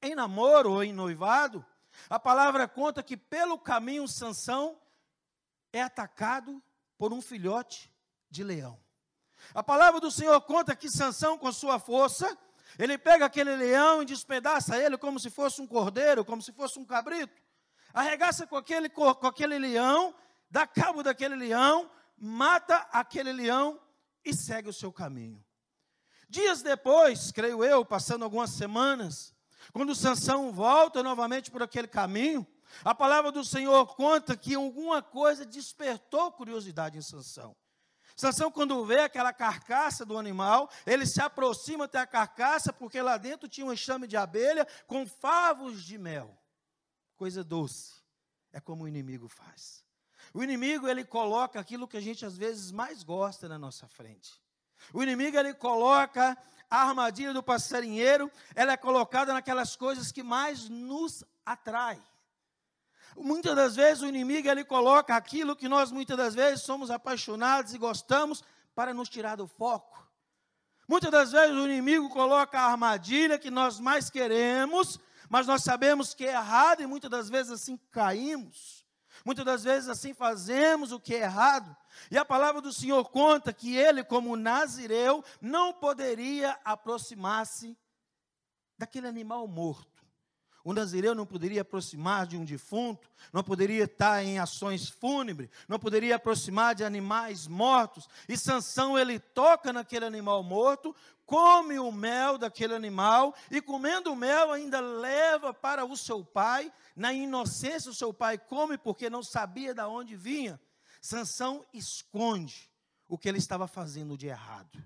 em 0.00 0.14
namoro 0.14 0.72
ou 0.72 0.84
em 0.84 0.92
noivado, 0.92 1.64
a 2.08 2.18
palavra 2.18 2.68
conta 2.68 3.02
que 3.02 3.16
pelo 3.16 3.58
caminho 3.58 4.06
Sansão 4.06 4.78
é 5.72 5.82
atacado 5.82 6.62
por 6.96 7.12
um 7.12 7.20
filhote 7.20 7.92
de 8.30 8.44
leão. 8.44 8.78
A 9.54 9.62
palavra 9.62 10.00
do 10.00 10.10
Senhor 10.10 10.40
conta 10.42 10.76
que 10.76 10.90
Sansão, 10.90 11.38
com 11.38 11.50
sua 11.52 11.78
força, 11.78 12.36
ele 12.78 12.98
pega 12.98 13.24
aquele 13.24 13.54
leão 13.56 14.02
e 14.02 14.04
despedaça 14.04 14.76
ele 14.76 14.98
como 14.98 15.18
se 15.18 15.30
fosse 15.30 15.60
um 15.60 15.66
cordeiro, 15.66 16.24
como 16.24 16.42
se 16.42 16.52
fosse 16.52 16.78
um 16.78 16.84
cabrito. 16.84 17.42
Arregaça 17.94 18.46
com 18.46 18.56
aquele, 18.56 18.88
com 18.88 19.26
aquele 19.26 19.58
leão, 19.58 20.14
dá 20.50 20.66
cabo 20.66 21.02
daquele 21.02 21.34
leão, 21.34 21.90
mata 22.16 22.76
aquele 22.92 23.32
leão 23.32 23.80
e 24.24 24.34
segue 24.34 24.68
o 24.68 24.72
seu 24.72 24.92
caminho. 24.92 25.42
Dias 26.28 26.60
depois, 26.60 27.30
creio 27.30 27.64
eu, 27.64 27.84
passando 27.84 28.24
algumas 28.24 28.50
semanas, 28.50 29.34
quando 29.72 29.94
Sansão 29.94 30.52
volta 30.52 31.02
novamente 31.02 31.50
por 31.50 31.62
aquele 31.62 31.86
caminho, 31.86 32.46
a 32.84 32.94
palavra 32.94 33.30
do 33.32 33.44
Senhor 33.44 33.94
conta 33.94 34.36
que 34.36 34.54
alguma 34.54 35.00
coisa 35.02 35.46
despertou 35.46 36.32
curiosidade 36.32 36.98
em 36.98 37.02
Sansão. 37.02 37.56
Sansão, 38.16 38.50
quando 38.50 38.84
vê 38.86 39.00
aquela 39.00 39.30
carcaça 39.30 40.04
do 40.04 40.16
animal, 40.16 40.70
ele 40.86 41.04
se 41.04 41.20
aproxima 41.20 41.84
até 41.84 41.98
a 41.98 42.06
carcaça, 42.06 42.72
porque 42.72 43.00
lá 43.02 43.18
dentro 43.18 43.46
tinha 43.46 43.66
um 43.66 43.72
enxame 43.72 44.06
de 44.06 44.16
abelha 44.16 44.66
com 44.86 45.06
favos 45.06 45.84
de 45.84 45.98
mel. 45.98 46.34
Coisa 47.14 47.44
doce. 47.44 47.94
É 48.52 48.58
como 48.58 48.84
o 48.84 48.88
inimigo 48.88 49.28
faz. 49.28 49.84
O 50.32 50.42
inimigo, 50.42 50.88
ele 50.88 51.04
coloca 51.04 51.60
aquilo 51.60 51.86
que 51.86 51.96
a 51.98 52.00
gente 52.00 52.24
às 52.24 52.38
vezes 52.38 52.72
mais 52.72 53.02
gosta 53.02 53.48
na 53.48 53.58
nossa 53.58 53.86
frente. 53.86 54.42
O 54.94 55.02
inimigo, 55.02 55.36
ele 55.36 55.52
coloca 55.52 56.36
a 56.70 56.88
armadilha 56.88 57.34
do 57.34 57.42
passarinheiro, 57.42 58.30
ela 58.54 58.72
é 58.72 58.76
colocada 58.78 59.32
naquelas 59.32 59.76
coisas 59.76 60.10
que 60.10 60.22
mais 60.22 60.70
nos 60.70 61.22
atrai. 61.44 62.02
Muitas 63.16 63.56
das 63.56 63.76
vezes 63.76 64.02
o 64.02 64.06
inimigo 64.06 64.48
ele 64.48 64.64
coloca 64.64 65.16
aquilo 65.16 65.56
que 65.56 65.68
nós 65.68 65.90
muitas 65.90 66.16
das 66.16 66.34
vezes 66.34 66.62
somos 66.62 66.90
apaixonados 66.90 67.72
e 67.72 67.78
gostamos 67.78 68.44
para 68.74 68.92
nos 68.92 69.08
tirar 69.08 69.36
do 69.36 69.46
foco. 69.46 70.06
Muitas 70.86 71.10
das 71.10 71.32
vezes 71.32 71.56
o 71.56 71.66
inimigo 71.66 72.08
coloca 72.10 72.60
a 72.60 72.70
armadilha 72.70 73.38
que 73.38 73.50
nós 73.50 73.80
mais 73.80 74.10
queremos, 74.10 75.00
mas 75.28 75.46
nós 75.46 75.62
sabemos 75.62 76.14
que 76.14 76.24
é 76.24 76.32
errado 76.32 76.82
e 76.82 76.86
muitas 76.86 77.10
das 77.10 77.28
vezes 77.28 77.52
assim 77.52 77.76
caímos. 77.90 78.86
Muitas 79.24 79.44
das 79.44 79.64
vezes 79.64 79.88
assim 79.88 80.14
fazemos 80.14 80.92
o 80.92 81.00
que 81.00 81.14
é 81.14 81.22
errado. 81.22 81.74
E 82.10 82.18
a 82.18 82.24
palavra 82.24 82.60
do 82.60 82.72
Senhor 82.72 83.08
conta 83.08 83.52
que 83.52 83.74
ele, 83.74 84.04
como 84.04 84.36
nazireu, 84.36 85.24
não 85.40 85.72
poderia 85.72 86.58
aproximar-se 86.64 87.76
daquele 88.78 89.08
animal 89.08 89.48
morto. 89.48 89.95
O 90.66 90.74
nazireu 90.74 91.14
não 91.14 91.24
poderia 91.24 91.62
aproximar 91.62 92.26
de 92.26 92.36
um 92.36 92.44
defunto, 92.44 93.08
não 93.32 93.44
poderia 93.44 93.84
estar 93.84 94.24
em 94.24 94.40
ações 94.40 94.88
fúnebres, 94.88 95.48
não 95.68 95.78
poderia 95.78 96.16
aproximar 96.16 96.74
de 96.74 96.82
animais 96.82 97.46
mortos. 97.46 98.08
E 98.28 98.36
Sansão 98.36 98.98
ele 98.98 99.20
toca 99.20 99.72
naquele 99.72 100.04
animal 100.04 100.42
morto, 100.42 100.92
come 101.24 101.78
o 101.78 101.92
mel 101.92 102.36
daquele 102.36 102.74
animal 102.74 103.32
e 103.48 103.62
comendo 103.62 104.12
o 104.12 104.16
mel 104.16 104.50
ainda 104.50 104.80
leva 104.80 105.54
para 105.54 105.84
o 105.84 105.96
seu 105.96 106.24
pai. 106.24 106.72
Na 106.96 107.12
inocência 107.12 107.88
o 107.88 107.94
seu 107.94 108.12
pai 108.12 108.36
come 108.36 108.76
porque 108.76 109.08
não 109.08 109.22
sabia 109.22 109.72
de 109.72 109.82
onde 109.82 110.16
vinha. 110.16 110.60
Sansão 111.00 111.64
esconde 111.72 112.68
o 113.06 113.16
que 113.16 113.28
ele 113.28 113.38
estava 113.38 113.68
fazendo 113.68 114.18
de 114.18 114.26
errado. 114.26 114.82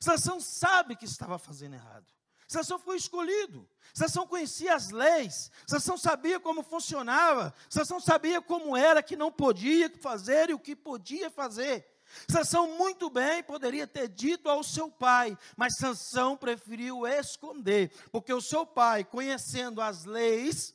Sansão 0.00 0.40
sabe 0.40 0.96
que 0.96 1.04
estava 1.04 1.38
fazendo 1.38 1.74
errado. 1.74 2.10
Sansão 2.50 2.80
foi 2.80 2.96
escolhido. 2.96 3.68
Sansão 3.94 4.26
conhecia 4.26 4.74
as 4.74 4.90
leis. 4.90 5.52
Sansão 5.66 5.96
sabia 5.96 6.40
como 6.40 6.64
funcionava. 6.64 7.54
Sansão 7.68 8.00
sabia 8.00 8.42
como 8.42 8.76
era 8.76 9.04
que 9.04 9.14
não 9.14 9.30
podia 9.30 9.88
fazer 9.98 10.50
e 10.50 10.54
o 10.54 10.58
que 10.58 10.74
podia 10.74 11.30
fazer. 11.30 11.86
Sansão 12.28 12.76
muito 12.76 13.08
bem 13.08 13.40
poderia 13.44 13.86
ter 13.86 14.08
dito 14.08 14.48
ao 14.48 14.64
seu 14.64 14.90
pai, 14.90 15.38
mas 15.56 15.76
Sansão 15.76 16.36
preferiu 16.36 17.06
esconder, 17.06 17.92
porque 18.10 18.32
o 18.32 18.40
seu 18.40 18.66
pai, 18.66 19.04
conhecendo 19.04 19.80
as 19.80 20.04
leis, 20.04 20.74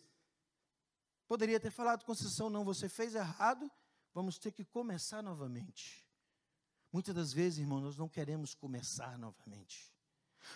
Poderia 1.27 1.59
ter 1.59 1.71
falado, 1.71 2.05
Conceição, 2.05 2.51
não, 2.51 2.63
você 2.63 2.87
fez 2.87 3.15
errado, 3.15 3.69
vamos 4.13 4.37
ter 4.37 4.51
que 4.51 4.63
começar 4.63 5.23
novamente. 5.23 6.07
Muitas 6.91 7.15
das 7.15 7.33
vezes, 7.33 7.57
irmão, 7.57 7.81
nós 7.81 7.97
não 7.97 8.07
queremos 8.07 8.53
começar 8.53 9.17
novamente. 9.17 9.94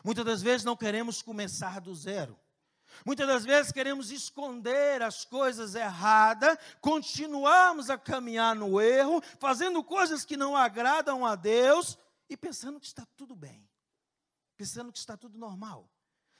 Muitas 0.03 0.25
das 0.25 0.41
vezes 0.41 0.63
não 0.63 0.75
queremos 0.75 1.22
começar 1.22 1.79
do 1.79 1.93
zero. 1.93 2.39
Muitas 3.05 3.27
das 3.27 3.46
vezes 3.46 3.72
queremos 3.72 4.12
esconder 4.12 5.01
as 5.01 5.24
coisas 5.24 5.75
erradas, 5.75 6.58
continuamos 6.81 7.89
a 7.89 7.98
caminhar 7.98 8.55
no 8.55 8.81
erro, 8.81 9.22
fazendo 9.39 9.84
coisas 9.84 10.25
que 10.25 10.36
não 10.36 10.55
agradam 10.55 11.25
a 11.25 11.36
Deus 11.36 11.98
e 12.29 12.36
pensando 12.36 12.79
que 12.79 12.88
está 12.88 13.05
tudo 13.15 13.36
bem, 13.36 13.67
pensando 14.58 14.91
que 14.91 14.98
está 14.98 15.15
tudo 15.15 15.38
normal, 15.38 15.89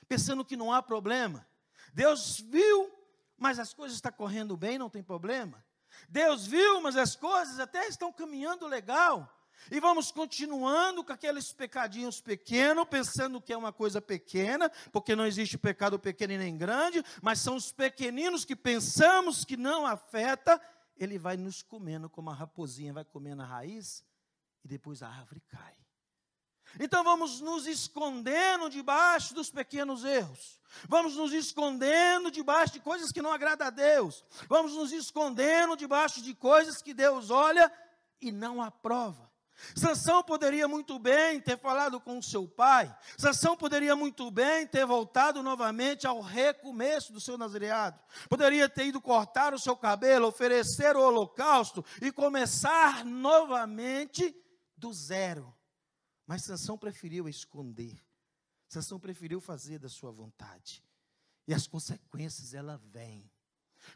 pensando 0.08 0.44
que 0.44 0.58
não 0.58 0.74
há 0.74 0.82
problema. 0.82 1.48
Deus 1.94 2.40
viu, 2.40 2.92
mas 3.38 3.58
as 3.58 3.74
coisas 3.74 3.96
estão 3.96 4.12
correndo 4.12 4.58
bem, 4.58 4.78
não 4.78 4.90
tem 4.90 5.04
problema. 5.04 5.64
Deus 6.08 6.46
viu, 6.46 6.82
mas 6.82 6.96
as 6.98 7.16
coisas 7.16 7.60
até 7.60 7.88
estão 7.88 8.12
caminhando 8.12 8.68
legal. 8.68 9.34
E 9.72 9.80
vamos 9.80 10.12
continuando 10.12 11.04
com 11.04 11.14
aqueles 11.14 11.52
pecadinhos 11.52 12.20
pequenos, 12.22 12.88
pensando 12.88 13.42
que 13.42 13.54
é 13.54 13.58
uma 13.58 13.72
coisa 13.72 14.02
pequena, 14.02 14.70
porque 14.92 15.16
não 15.16 15.26
existe 15.26 15.58
pecado 15.58 16.00
pequeno 16.00 16.34
e 16.34 16.38
nem 16.38 16.58
grande, 16.58 17.04
mas 17.22 17.40
são 17.40 17.56
os 17.56 17.72
pequeninos 17.72 18.46
que 18.46 18.56
pensamos 18.56 19.46
que 19.46 19.58
não 19.58 19.86
afeta, 19.86 20.60
ele 20.98 21.18
vai 21.18 21.38
nos 21.38 21.62
comendo 21.62 22.10
como 22.10 22.30
a 22.30 22.34
raposinha 22.34 22.94
vai 22.94 23.06
comendo 23.06 23.42
a 23.42 23.46
raiz, 23.46 24.04
e 24.64 24.68
depois 24.68 25.02
a 25.04 25.08
árvore 25.08 25.42
cai. 25.48 25.76
Então 26.80 27.04
vamos 27.04 27.40
nos 27.42 27.66
escondendo 27.66 28.70
debaixo 28.70 29.34
dos 29.34 29.50
pequenos 29.50 30.04
erros. 30.04 30.60
Vamos 30.88 31.16
nos 31.16 31.34
escondendo 31.34 32.30
debaixo 32.30 32.74
de 32.74 32.80
coisas 32.80 33.12
que 33.12 33.22
não 33.22 33.32
agradam 33.32 33.68
a 33.68 33.72
Deus. 33.72 34.24
Vamos 34.48 34.74
nos 34.74 34.92
escondendo 34.92 35.76
debaixo 35.76 36.22
de 36.22 36.36
coisas 36.36 36.82
que 36.82 36.94
Deus 36.94 37.32
olha 37.32 37.72
e 38.22 38.32
não 38.32 38.62
aprova. 38.62 39.30
Sansão 39.76 40.24
poderia 40.24 40.68
muito 40.68 40.98
bem 40.98 41.40
ter 41.40 41.58
falado 41.58 42.00
com 42.00 42.22
seu 42.22 42.48
pai. 42.48 42.96
Sansão 43.18 43.56
poderia 43.56 43.96
muito 43.96 44.30
bem 44.32 44.66
ter 44.66 44.86
voltado 44.86 45.44
novamente 45.44 46.08
ao 46.08 46.22
recomeço 46.22 47.12
do 47.14 47.20
seu 47.20 47.38
nazireado. 47.38 48.00
Poderia 48.30 48.70
ter 48.70 48.88
ido 48.88 49.02
cortar 49.02 49.54
o 49.54 49.60
seu 49.60 49.76
cabelo, 49.76 50.28
oferecer 50.28 50.96
o 50.96 51.02
holocausto 51.02 51.84
e 52.02 52.12
começar 52.12 53.06
novamente 53.06 54.36
do 54.78 54.94
zero. 54.94 55.54
Mas 56.26 56.44
Sansão 56.44 56.78
preferiu 56.78 57.28
esconder. 57.28 58.02
Sansão 58.68 59.00
preferiu 59.00 59.42
fazer 59.42 59.80
da 59.80 59.90
sua 59.90 60.12
vontade. 60.12 60.84
E 61.48 61.54
as 61.54 61.66
consequências 61.66 62.54
ela 62.54 62.78
vêm. 62.78 63.30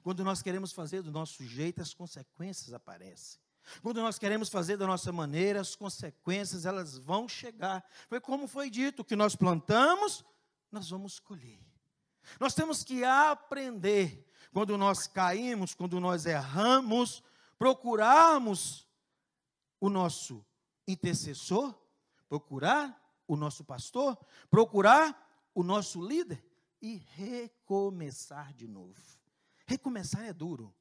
Quando 0.01 0.23
nós 0.23 0.41
queremos 0.41 0.71
fazer 0.71 1.01
do 1.01 1.11
nosso 1.11 1.43
jeito, 1.43 1.81
as 1.81 1.93
consequências 1.93 2.73
aparecem. 2.73 3.42
Quando 3.81 4.01
nós 4.01 4.19
queremos 4.19 4.49
fazer 4.49 4.77
da 4.77 4.87
nossa 4.87 5.11
maneira, 5.11 5.61
as 5.61 5.75
consequências 5.75 6.65
elas 6.65 6.97
vão 6.97 7.27
chegar. 7.27 7.83
Foi 8.07 8.19
como 8.19 8.47
foi 8.47 8.69
dito, 8.69 9.03
que 9.03 9.15
nós 9.15 9.35
plantamos, 9.35 10.23
nós 10.71 10.89
vamos 10.89 11.19
colher. 11.19 11.59
Nós 12.39 12.53
temos 12.53 12.83
que 12.83 13.03
aprender, 13.03 14.29
quando 14.51 14.77
nós 14.77 15.07
caímos, 15.07 15.73
quando 15.73 15.99
nós 15.99 16.25
erramos, 16.25 17.23
procurarmos 17.57 18.87
o 19.79 19.89
nosso 19.89 20.45
intercessor, 20.87 21.73
procurar 22.27 23.01
o 23.27 23.35
nosso 23.35 23.63
pastor, 23.63 24.17
procurar 24.49 25.49
o 25.53 25.63
nosso 25.63 26.01
líder 26.01 26.43
e 26.81 26.97
recomeçar 27.15 28.53
de 28.53 28.67
novo. 28.67 29.01
Recomeçar 29.65 30.25
é 30.25 30.33
duro, 30.33 30.73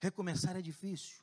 recomeçar 0.00 0.56
é 0.56 0.62
difícil. 0.62 1.21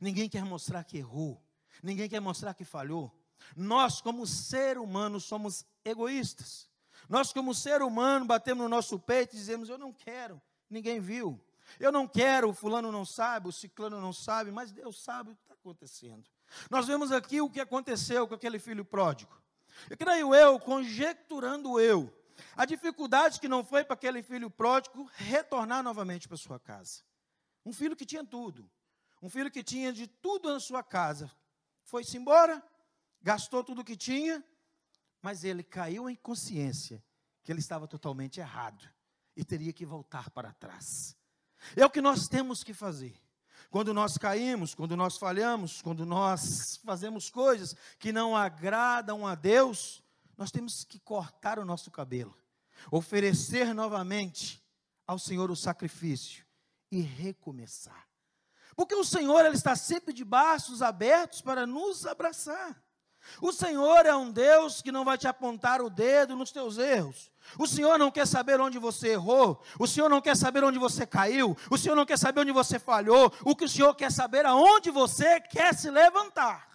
Ninguém 0.00 0.28
quer 0.28 0.44
mostrar 0.44 0.84
que 0.84 0.98
errou. 0.98 1.42
Ninguém 1.82 2.08
quer 2.08 2.20
mostrar 2.20 2.54
que 2.54 2.64
falhou. 2.64 3.14
Nós, 3.56 4.00
como 4.00 4.26
ser 4.26 4.78
humano, 4.78 5.20
somos 5.20 5.64
egoístas. 5.84 6.68
Nós, 7.08 7.32
como 7.32 7.54
ser 7.54 7.82
humano, 7.82 8.26
batemos 8.26 8.62
no 8.62 8.68
nosso 8.68 8.98
peito 8.98 9.34
e 9.34 9.38
dizemos: 9.38 9.68
Eu 9.68 9.78
não 9.78 9.92
quero, 9.92 10.40
ninguém 10.68 11.00
viu. 11.00 11.40
Eu 11.78 11.92
não 11.92 12.06
quero, 12.06 12.50
o 12.50 12.54
fulano 12.54 12.90
não 12.90 13.04
sabe, 13.04 13.48
o 13.48 13.52
ciclano 13.52 14.00
não 14.00 14.12
sabe, 14.12 14.50
mas 14.50 14.72
Deus 14.72 15.00
sabe 15.02 15.30
o 15.30 15.36
que 15.36 15.42
está 15.42 15.54
acontecendo. 15.54 16.28
Nós 16.68 16.86
vemos 16.86 17.12
aqui 17.12 17.40
o 17.40 17.48
que 17.48 17.60
aconteceu 17.60 18.26
com 18.26 18.34
aquele 18.34 18.58
filho 18.58 18.84
pródigo. 18.84 19.32
Eu 19.88 19.96
creio 19.96 20.34
eu, 20.34 20.58
conjecturando 20.58 21.78
eu, 21.78 22.12
a 22.56 22.64
dificuldade 22.64 23.38
que 23.38 23.48
não 23.48 23.64
foi 23.64 23.84
para 23.84 23.94
aquele 23.94 24.22
filho 24.22 24.50
pródigo 24.50 25.08
retornar 25.14 25.82
novamente 25.82 26.26
para 26.26 26.36
sua 26.36 26.58
casa. 26.58 27.02
Um 27.64 27.72
filho 27.72 27.94
que 27.94 28.06
tinha 28.06 28.24
tudo, 28.24 28.68
um 29.22 29.28
filho 29.28 29.50
que 29.50 29.62
tinha 29.62 29.92
de 29.92 30.06
tudo 30.06 30.52
na 30.52 30.60
sua 30.60 30.82
casa. 30.82 31.30
Foi-se 31.82 32.16
embora, 32.16 32.62
gastou 33.20 33.62
tudo 33.62 33.84
que 33.84 33.96
tinha, 33.96 34.44
mas 35.20 35.44
ele 35.44 35.62
caiu 35.62 36.08
em 36.08 36.16
consciência 36.16 37.04
que 37.42 37.52
ele 37.52 37.60
estava 37.60 37.86
totalmente 37.86 38.40
errado 38.40 38.88
e 39.36 39.44
teria 39.44 39.72
que 39.72 39.84
voltar 39.84 40.30
para 40.30 40.52
trás. 40.52 41.16
É 41.76 41.84
o 41.84 41.90
que 41.90 42.00
nós 42.00 42.28
temos 42.28 42.64
que 42.64 42.72
fazer. 42.72 43.14
Quando 43.70 43.94
nós 43.94 44.16
caímos, 44.18 44.74
quando 44.74 44.96
nós 44.96 45.16
falhamos, 45.16 45.80
quando 45.82 46.04
nós 46.04 46.80
fazemos 46.84 47.30
coisas 47.30 47.76
que 47.98 48.12
não 48.12 48.36
agradam 48.36 49.26
a 49.26 49.34
Deus, 49.34 50.02
nós 50.36 50.50
temos 50.50 50.84
que 50.84 50.98
cortar 50.98 51.58
o 51.58 51.64
nosso 51.64 51.90
cabelo, 51.90 52.36
oferecer 52.90 53.74
novamente 53.74 54.64
ao 55.06 55.18
Senhor 55.18 55.50
o 55.50 55.56
sacrifício 55.56 56.44
e 56.90 57.00
recomeçar. 57.00 58.09
Porque 58.76 58.94
o 58.94 59.04
Senhor 59.04 59.44
ele 59.44 59.56
está 59.56 59.76
sempre 59.76 60.12
de 60.12 60.24
braços 60.24 60.82
abertos 60.82 61.40
para 61.40 61.66
nos 61.66 62.06
abraçar. 62.06 62.80
O 63.40 63.52
Senhor 63.52 64.06
é 64.06 64.14
um 64.14 64.30
Deus 64.30 64.80
que 64.80 64.90
não 64.90 65.04
vai 65.04 65.18
te 65.18 65.28
apontar 65.28 65.82
o 65.82 65.90
dedo 65.90 66.34
nos 66.34 66.50
teus 66.50 66.78
erros. 66.78 67.30
O 67.58 67.66
Senhor 67.66 67.98
não 67.98 68.10
quer 68.10 68.26
saber 68.26 68.60
onde 68.60 68.78
você 68.78 69.08
errou. 69.08 69.62
O 69.78 69.86
Senhor 69.86 70.08
não 70.08 70.20
quer 70.20 70.36
saber 70.36 70.64
onde 70.64 70.78
você 70.78 71.06
caiu. 71.06 71.56
O 71.70 71.76
Senhor 71.76 71.94
não 71.94 72.06
quer 72.06 72.18
saber 72.18 72.40
onde 72.40 72.52
você 72.52 72.78
falhou. 72.78 73.32
O 73.44 73.54
que 73.54 73.64
o 73.64 73.68
Senhor 73.68 73.94
quer 73.94 74.10
saber 74.10 74.44
é 74.44 74.48
aonde 74.48 74.90
você 74.90 75.40
quer 75.40 75.74
se 75.74 75.90
levantar. 75.90 76.70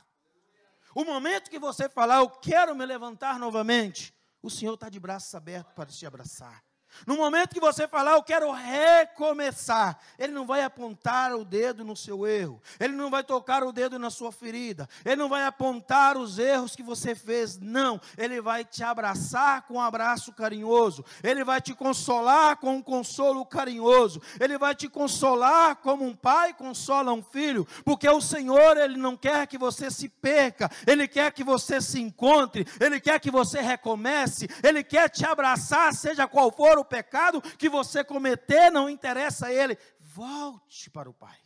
O 0.93 1.03
momento 1.03 1.49
que 1.49 1.59
você 1.59 1.89
falar, 1.89 2.19
eu 2.19 2.29
quero 2.29 2.73
me 2.73 2.85
levantar 2.85 3.37
novamente, 3.37 4.15
o 4.41 4.49
Senhor 4.49 4.75
está 4.75 4.87
de 4.87 4.97
braços 4.97 5.35
abertos 5.35 5.73
para 5.73 5.87
te 5.87 6.05
abraçar. 6.05 6.63
No 7.05 7.17
momento 7.17 7.53
que 7.53 7.59
você 7.59 7.87
falar, 7.87 8.13
eu 8.13 8.23
quero 8.23 8.51
recomeçar, 8.51 9.99
ele 10.17 10.33
não 10.33 10.45
vai 10.45 10.63
apontar 10.63 11.33
o 11.33 11.43
dedo 11.43 11.83
no 11.83 11.95
seu 11.95 12.25
erro, 12.25 12.61
ele 12.79 12.93
não 12.93 13.09
vai 13.09 13.23
tocar 13.23 13.63
o 13.63 13.71
dedo 13.71 13.99
na 13.99 14.09
sua 14.09 14.31
ferida, 14.31 14.87
ele 15.03 15.15
não 15.15 15.29
vai 15.29 15.43
apontar 15.43 16.17
os 16.17 16.39
erros 16.39 16.75
que 16.75 16.83
você 16.83 17.13
fez, 17.13 17.59
não, 17.59 17.99
ele 18.17 18.41
vai 18.41 18.63
te 18.63 18.83
abraçar 18.83 19.63
com 19.63 19.75
um 19.75 19.81
abraço 19.81 20.33
carinhoso, 20.33 21.03
ele 21.23 21.43
vai 21.43 21.61
te 21.61 21.73
consolar 21.73 22.57
com 22.57 22.75
um 22.75 22.81
consolo 22.81 23.45
carinhoso, 23.45 24.21
ele 24.39 24.57
vai 24.57 24.73
te 24.73 24.87
consolar 24.87 25.75
como 25.77 26.05
um 26.05 26.15
pai 26.15 26.53
consola 26.53 27.11
um 27.11 27.23
filho, 27.23 27.67
porque 27.83 28.07
o 28.07 28.21
Senhor, 28.21 28.77
ele 28.77 28.97
não 28.97 29.17
quer 29.17 29.47
que 29.47 29.57
você 29.57 29.91
se 29.91 30.09
perca, 30.09 30.69
ele 30.87 31.07
quer 31.07 31.31
que 31.31 31.43
você 31.43 31.81
se 31.81 31.99
encontre, 31.99 32.65
ele 32.79 32.99
quer 32.99 33.19
que 33.19 33.31
você 33.31 33.61
recomece, 33.61 34.47
ele 34.63 34.83
quer 34.83 35.09
te 35.09 35.25
abraçar, 35.25 35.93
seja 35.93 36.27
qual 36.27 36.51
for 36.51 36.77
o 36.77 36.84
o 36.85 36.87
pecado 36.87 37.41
que 37.41 37.67
você 37.67 38.03
cometer, 38.03 38.71
não 38.71 38.89
interessa 38.89 39.47
a 39.47 39.53
Ele. 39.53 39.77
Volte 39.99 40.89
para 40.89 41.09
o 41.09 41.13
Pai. 41.13 41.37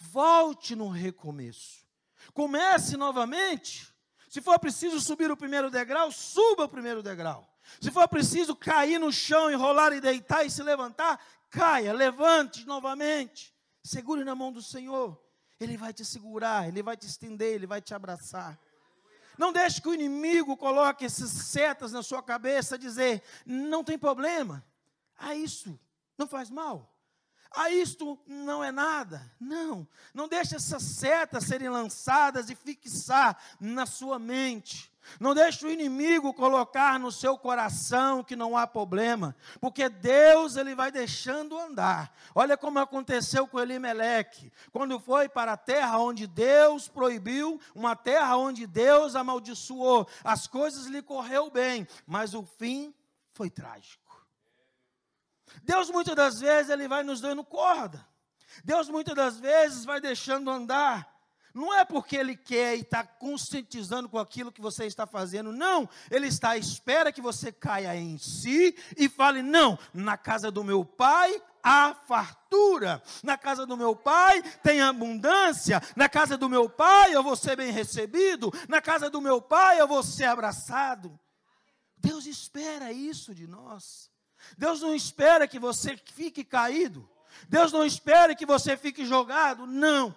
Volte 0.00 0.74
no 0.74 0.88
recomeço. 0.88 1.84
Comece 2.32 2.96
novamente. 2.96 3.94
Se 4.28 4.40
for 4.40 4.58
preciso 4.58 5.00
subir 5.00 5.30
o 5.30 5.36
primeiro 5.36 5.70
degrau, 5.70 6.10
suba 6.10 6.64
o 6.64 6.68
primeiro 6.68 7.02
degrau. 7.02 7.46
Se 7.80 7.90
for 7.90 8.08
preciso 8.08 8.56
cair 8.56 8.98
no 8.98 9.12
chão, 9.12 9.50
enrolar 9.50 9.92
e 9.92 10.00
deitar 10.00 10.44
e 10.44 10.50
se 10.50 10.62
levantar, 10.62 11.20
caia, 11.50 11.92
levante 11.92 12.64
novamente. 12.64 13.54
Segure 13.82 14.24
na 14.24 14.34
mão 14.34 14.50
do 14.50 14.62
Senhor. 14.62 15.20
Ele 15.60 15.76
vai 15.76 15.92
te 15.92 16.04
segurar, 16.04 16.66
ele 16.66 16.82
vai 16.82 16.96
te 16.96 17.06
estender, 17.06 17.54
ele 17.54 17.66
vai 17.66 17.82
te 17.82 17.92
abraçar. 17.94 18.58
Não 19.38 19.52
deixe 19.52 19.80
que 19.80 19.88
o 19.88 19.94
inimigo 19.94 20.56
coloque 20.56 21.04
essas 21.04 21.30
setas 21.30 21.92
na 21.92 22.02
sua 22.02 22.22
cabeça, 22.22 22.78
dizer: 22.78 23.22
não 23.44 23.84
tem 23.84 23.98
problema. 23.98 24.64
Ah, 25.16 25.34
isso 25.34 25.78
não 26.16 26.26
faz 26.26 26.50
mal. 26.50 26.94
Ah, 27.50 27.70
isto 27.70 28.18
não 28.26 28.62
é 28.62 28.70
nada. 28.70 29.30
Não, 29.40 29.86
não 30.14 30.28
deixe 30.28 30.54
essas 30.54 30.82
setas 30.82 31.44
serem 31.44 31.68
lançadas 31.68 32.48
e 32.48 32.54
fixar 32.54 33.40
na 33.58 33.86
sua 33.86 34.18
mente. 34.18 34.89
Não 35.18 35.34
deixe 35.34 35.66
o 35.66 35.70
inimigo 35.70 36.34
colocar 36.34 36.98
no 36.98 37.10
seu 37.10 37.36
coração 37.36 38.22
que 38.22 38.36
não 38.36 38.56
há 38.56 38.66
problema, 38.66 39.34
porque 39.60 39.88
Deus 39.88 40.56
ele 40.56 40.74
vai 40.74 40.92
deixando 40.92 41.58
andar. 41.58 42.14
Olha 42.34 42.56
como 42.56 42.78
aconteceu 42.78 43.46
com 43.46 43.58
Elimeleque, 43.58 44.52
quando 44.72 45.00
foi 45.00 45.28
para 45.28 45.52
a 45.52 45.56
terra 45.56 45.98
onde 45.98 46.26
Deus 46.26 46.88
proibiu, 46.88 47.60
uma 47.74 47.96
terra 47.96 48.36
onde 48.36 48.66
Deus 48.66 49.16
amaldiçoou. 49.16 50.06
As 50.22 50.46
coisas 50.46 50.86
lhe 50.86 51.02
correu 51.02 51.50
bem, 51.50 51.86
mas 52.06 52.34
o 52.34 52.44
fim 52.44 52.94
foi 53.32 53.50
trágico. 53.50 54.00
Deus 55.62 55.90
muitas 55.90 56.14
das 56.14 56.40
vezes 56.40 56.70
ele 56.70 56.86
vai 56.86 57.02
nos 57.02 57.20
dando 57.20 57.42
corda. 57.42 58.06
Deus 58.64 58.88
muitas 58.88 59.14
das 59.14 59.38
vezes 59.38 59.84
vai 59.84 60.00
deixando 60.00 60.50
andar. 60.50 61.09
Não 61.52 61.74
é 61.74 61.84
porque 61.84 62.16
ele 62.16 62.36
quer 62.36 62.76
e 62.76 62.80
está 62.80 63.04
conscientizando 63.04 64.08
com 64.08 64.18
aquilo 64.18 64.52
que 64.52 64.60
você 64.60 64.86
está 64.86 65.06
fazendo, 65.06 65.52
não. 65.52 65.88
Ele 66.10 66.26
está 66.26 66.50
à 66.50 66.58
espera 66.58 67.12
que 67.12 67.20
você 67.20 67.50
caia 67.50 67.94
em 67.96 68.18
si 68.18 68.76
e 68.96 69.08
fale: 69.08 69.42
não, 69.42 69.78
na 69.92 70.16
casa 70.16 70.50
do 70.50 70.62
meu 70.62 70.84
pai 70.84 71.42
há 71.62 71.94
fartura, 71.94 73.02
na 73.22 73.36
casa 73.36 73.66
do 73.66 73.76
meu 73.76 73.94
pai 73.94 74.42
tem 74.62 74.80
abundância, 74.80 75.82
na 75.94 76.08
casa 76.08 76.36
do 76.36 76.48
meu 76.48 76.68
pai 76.68 77.14
eu 77.14 77.22
vou 77.22 77.36
ser 77.36 77.56
bem 77.56 77.70
recebido, 77.70 78.52
na 78.68 78.80
casa 78.80 79.10
do 79.10 79.20
meu 79.20 79.42
pai 79.42 79.80
eu 79.80 79.86
vou 79.86 80.02
ser 80.02 80.24
abraçado. 80.24 81.18
Deus 81.96 82.26
espera 82.26 82.92
isso 82.92 83.34
de 83.34 83.46
nós. 83.46 84.10
Deus 84.56 84.80
não 84.80 84.94
espera 84.94 85.46
que 85.46 85.58
você 85.58 85.96
fique 85.96 86.42
caído. 86.42 87.08
Deus 87.48 87.72
não 87.72 87.84
espera 87.84 88.34
que 88.34 88.46
você 88.46 88.76
fique 88.76 89.04
jogado. 89.04 89.66
Não. 89.66 90.14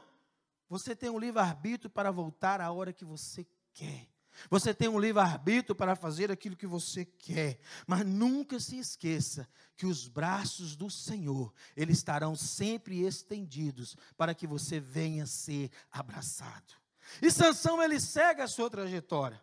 Você 0.74 0.96
tem 0.96 1.08
um 1.08 1.20
livre-arbítrio 1.20 1.88
para 1.88 2.10
voltar 2.10 2.60
a 2.60 2.72
hora 2.72 2.92
que 2.92 3.06
você 3.06 3.46
quer. 3.76 4.08
Você 4.50 4.74
tem 4.74 4.88
um 4.88 5.00
livre-arbítrio 5.00 5.76
para 5.76 5.96
fazer 5.96 6.32
aquilo 6.32 6.56
que 6.56 6.66
você 6.66 7.06
quer. 7.06 7.60
Mas 7.86 8.04
nunca 8.04 8.60
se 8.60 8.80
esqueça 8.80 9.48
que 9.78 9.86
os 9.86 10.08
braços 10.08 10.76
do 10.76 10.90
Senhor, 10.90 11.54
eles 11.78 12.00
estarão 12.00 12.36
sempre 12.36 13.06
estendidos 13.06 13.96
para 14.18 14.34
que 14.34 14.48
você 14.48 14.80
venha 14.80 15.28
ser 15.28 15.70
abraçado. 15.92 16.74
E 17.22 17.30
Sansão, 17.30 17.80
ele 17.80 18.00
segue 18.00 18.42
a 18.42 18.48
sua 18.48 18.68
trajetória. 18.68 19.40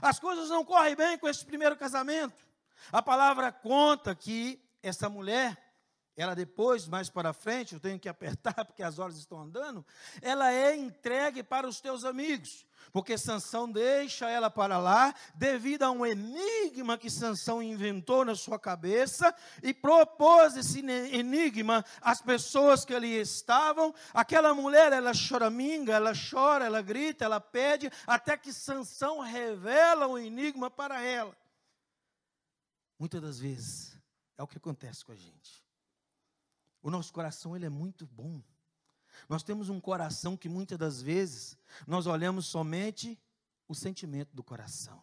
As 0.00 0.18
coisas 0.18 0.48
não 0.48 0.64
correm 0.64 0.96
bem 0.96 1.18
com 1.18 1.28
esse 1.28 1.44
primeiro 1.44 1.76
casamento. 1.76 2.48
A 2.90 3.02
palavra 3.02 3.52
conta 3.52 4.14
que 4.14 4.58
essa 4.82 5.06
mulher, 5.10 5.71
ela 6.16 6.34
depois, 6.34 6.86
mais 6.86 7.08
para 7.08 7.32
frente, 7.32 7.74
eu 7.74 7.80
tenho 7.80 7.98
que 7.98 8.08
apertar 8.08 8.52
porque 8.66 8.82
as 8.82 8.98
horas 8.98 9.16
estão 9.16 9.40
andando, 9.40 9.84
ela 10.20 10.52
é 10.52 10.76
entregue 10.76 11.42
para 11.42 11.66
os 11.66 11.80
teus 11.80 12.04
amigos. 12.04 12.66
Porque 12.92 13.16
Sansão 13.16 13.70
deixa 13.70 14.28
ela 14.28 14.50
para 14.50 14.76
lá, 14.76 15.14
devido 15.34 15.84
a 15.84 15.90
um 15.90 16.04
enigma 16.04 16.98
que 16.98 17.08
Sansão 17.08 17.62
inventou 17.62 18.24
na 18.24 18.34
sua 18.34 18.58
cabeça 18.58 19.34
e 19.62 19.72
propôs 19.72 20.56
esse 20.56 20.80
enigma 20.80 21.84
às 22.00 22.20
pessoas 22.20 22.84
que 22.84 22.94
ali 22.94 23.18
estavam. 23.18 23.94
Aquela 24.12 24.52
mulher, 24.52 24.92
ela 24.92 25.14
choraminga, 25.14 25.94
ela 25.94 26.12
chora, 26.12 26.66
ela 26.66 26.82
grita, 26.82 27.24
ela 27.24 27.40
pede, 27.40 27.90
até 28.06 28.36
que 28.36 28.52
Sansão 28.52 29.20
revela 29.20 30.06
o 30.08 30.18
enigma 30.18 30.68
para 30.68 31.00
ela. 31.00 31.34
Muitas 32.98 33.22
das 33.22 33.38
vezes 33.38 33.96
é 34.36 34.42
o 34.42 34.46
que 34.46 34.58
acontece 34.58 35.04
com 35.04 35.12
a 35.12 35.16
gente. 35.16 35.61
O 36.82 36.90
nosso 36.90 37.12
coração 37.12 37.54
ele 37.54 37.66
é 37.66 37.70
muito 37.70 38.06
bom. 38.06 38.42
Nós 39.28 39.42
temos 39.42 39.68
um 39.68 39.80
coração 39.80 40.36
que 40.36 40.48
muitas 40.48 40.78
das 40.78 41.00
vezes 41.00 41.56
nós 41.86 42.06
olhamos 42.06 42.46
somente 42.46 43.18
o 43.68 43.74
sentimento 43.74 44.34
do 44.34 44.42
coração. 44.42 45.02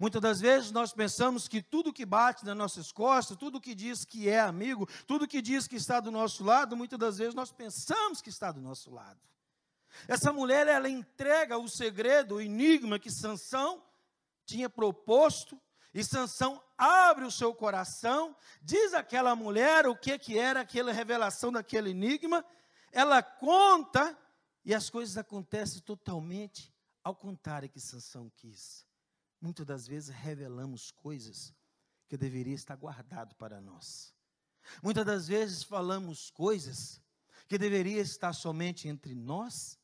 Muitas 0.00 0.20
das 0.20 0.40
vezes 0.40 0.70
nós 0.70 0.92
pensamos 0.92 1.46
que 1.46 1.62
tudo 1.62 1.92
que 1.92 2.06
bate 2.06 2.44
nas 2.44 2.56
nossas 2.56 2.90
costas, 2.90 3.36
tudo 3.36 3.60
que 3.60 3.74
diz 3.74 4.04
que 4.04 4.28
é 4.28 4.40
amigo, 4.40 4.88
tudo 5.06 5.28
que 5.28 5.42
diz 5.42 5.68
que 5.68 5.76
está 5.76 6.00
do 6.00 6.10
nosso 6.10 6.42
lado, 6.42 6.76
muitas 6.76 6.98
das 6.98 7.18
vezes 7.18 7.34
nós 7.34 7.52
pensamos 7.52 8.22
que 8.22 8.30
está 8.30 8.50
do 8.50 8.62
nosso 8.62 8.90
lado. 8.90 9.20
Essa 10.08 10.32
mulher, 10.32 10.66
ela 10.66 10.88
entrega 10.88 11.58
o 11.58 11.68
segredo, 11.68 12.36
o 12.36 12.40
enigma 12.40 12.98
que 12.98 13.10
Sansão 13.10 13.82
tinha 14.46 14.68
proposto 14.70 15.60
e 15.94 16.02
Sansão 16.02 16.60
abre 16.76 17.24
o 17.24 17.30
seu 17.30 17.54
coração, 17.54 18.36
diz 18.60 18.92
àquela 18.92 19.36
mulher 19.36 19.86
o 19.86 19.96
que, 19.96 20.18
que 20.18 20.36
era 20.36 20.62
aquela 20.62 20.92
revelação 20.92 21.52
daquele 21.52 21.90
enigma, 21.90 22.44
ela 22.90 23.22
conta 23.22 24.18
e 24.64 24.74
as 24.74 24.90
coisas 24.90 25.16
acontecem 25.16 25.80
totalmente 25.80 26.74
ao 27.02 27.14
contrário 27.14 27.68
que 27.68 27.78
Sansão 27.78 28.28
quis. 28.36 28.84
Muitas 29.40 29.64
das 29.64 29.86
vezes 29.86 30.08
revelamos 30.08 30.90
coisas 30.90 31.54
que 32.08 32.16
deveria 32.16 32.54
estar 32.54 32.74
guardado 32.74 33.36
para 33.36 33.60
nós. 33.60 34.12
Muitas 34.82 35.04
das 35.04 35.28
vezes 35.28 35.62
falamos 35.62 36.30
coisas 36.30 37.00
que 37.46 37.58
deveria 37.58 38.00
estar 38.00 38.32
somente 38.32 38.88
entre 38.88 39.14
nós 39.14 39.78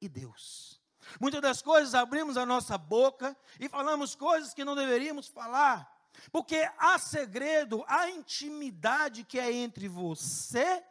e 0.00 0.08
Deus. 0.08 0.77
Muitas 1.20 1.40
das 1.40 1.62
coisas 1.62 1.94
abrimos 1.94 2.36
a 2.36 2.46
nossa 2.46 2.76
boca 2.76 3.36
e 3.58 3.68
falamos 3.68 4.14
coisas 4.14 4.54
que 4.54 4.64
não 4.64 4.74
deveríamos 4.74 5.28
falar, 5.28 5.90
porque 6.32 6.68
há 6.78 6.98
segredo, 6.98 7.84
há 7.86 8.10
intimidade 8.10 9.24
que 9.24 9.38
é 9.38 9.52
entre 9.52 9.88
você 9.88 10.82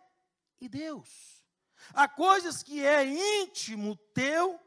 e 0.60 0.67
Deus. 0.67 1.43
Há 1.93 2.08
coisas 2.08 2.63
que 2.63 2.86
é 2.86 3.06
íntimo 3.06 3.95
teu 4.13 4.60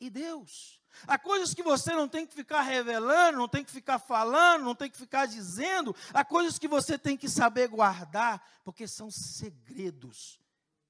e 0.00 0.10
Deus. 0.10 0.80
Há 1.06 1.18
coisas 1.18 1.54
que 1.54 1.62
você 1.62 1.92
não 1.92 2.08
tem 2.08 2.26
que 2.26 2.34
ficar 2.34 2.62
revelando, 2.62 3.38
não 3.38 3.48
tem 3.48 3.64
que 3.64 3.70
ficar 3.70 3.98
falando, 3.98 4.64
não 4.64 4.74
tem 4.74 4.90
que 4.90 4.96
ficar 4.96 5.26
dizendo. 5.26 5.94
Há 6.12 6.24
coisas 6.24 6.58
que 6.58 6.68
você 6.68 6.98
tem 6.98 7.16
que 7.16 7.28
saber 7.28 7.68
guardar, 7.68 8.44
porque 8.64 8.86
são 8.86 9.10
segredos 9.10 10.40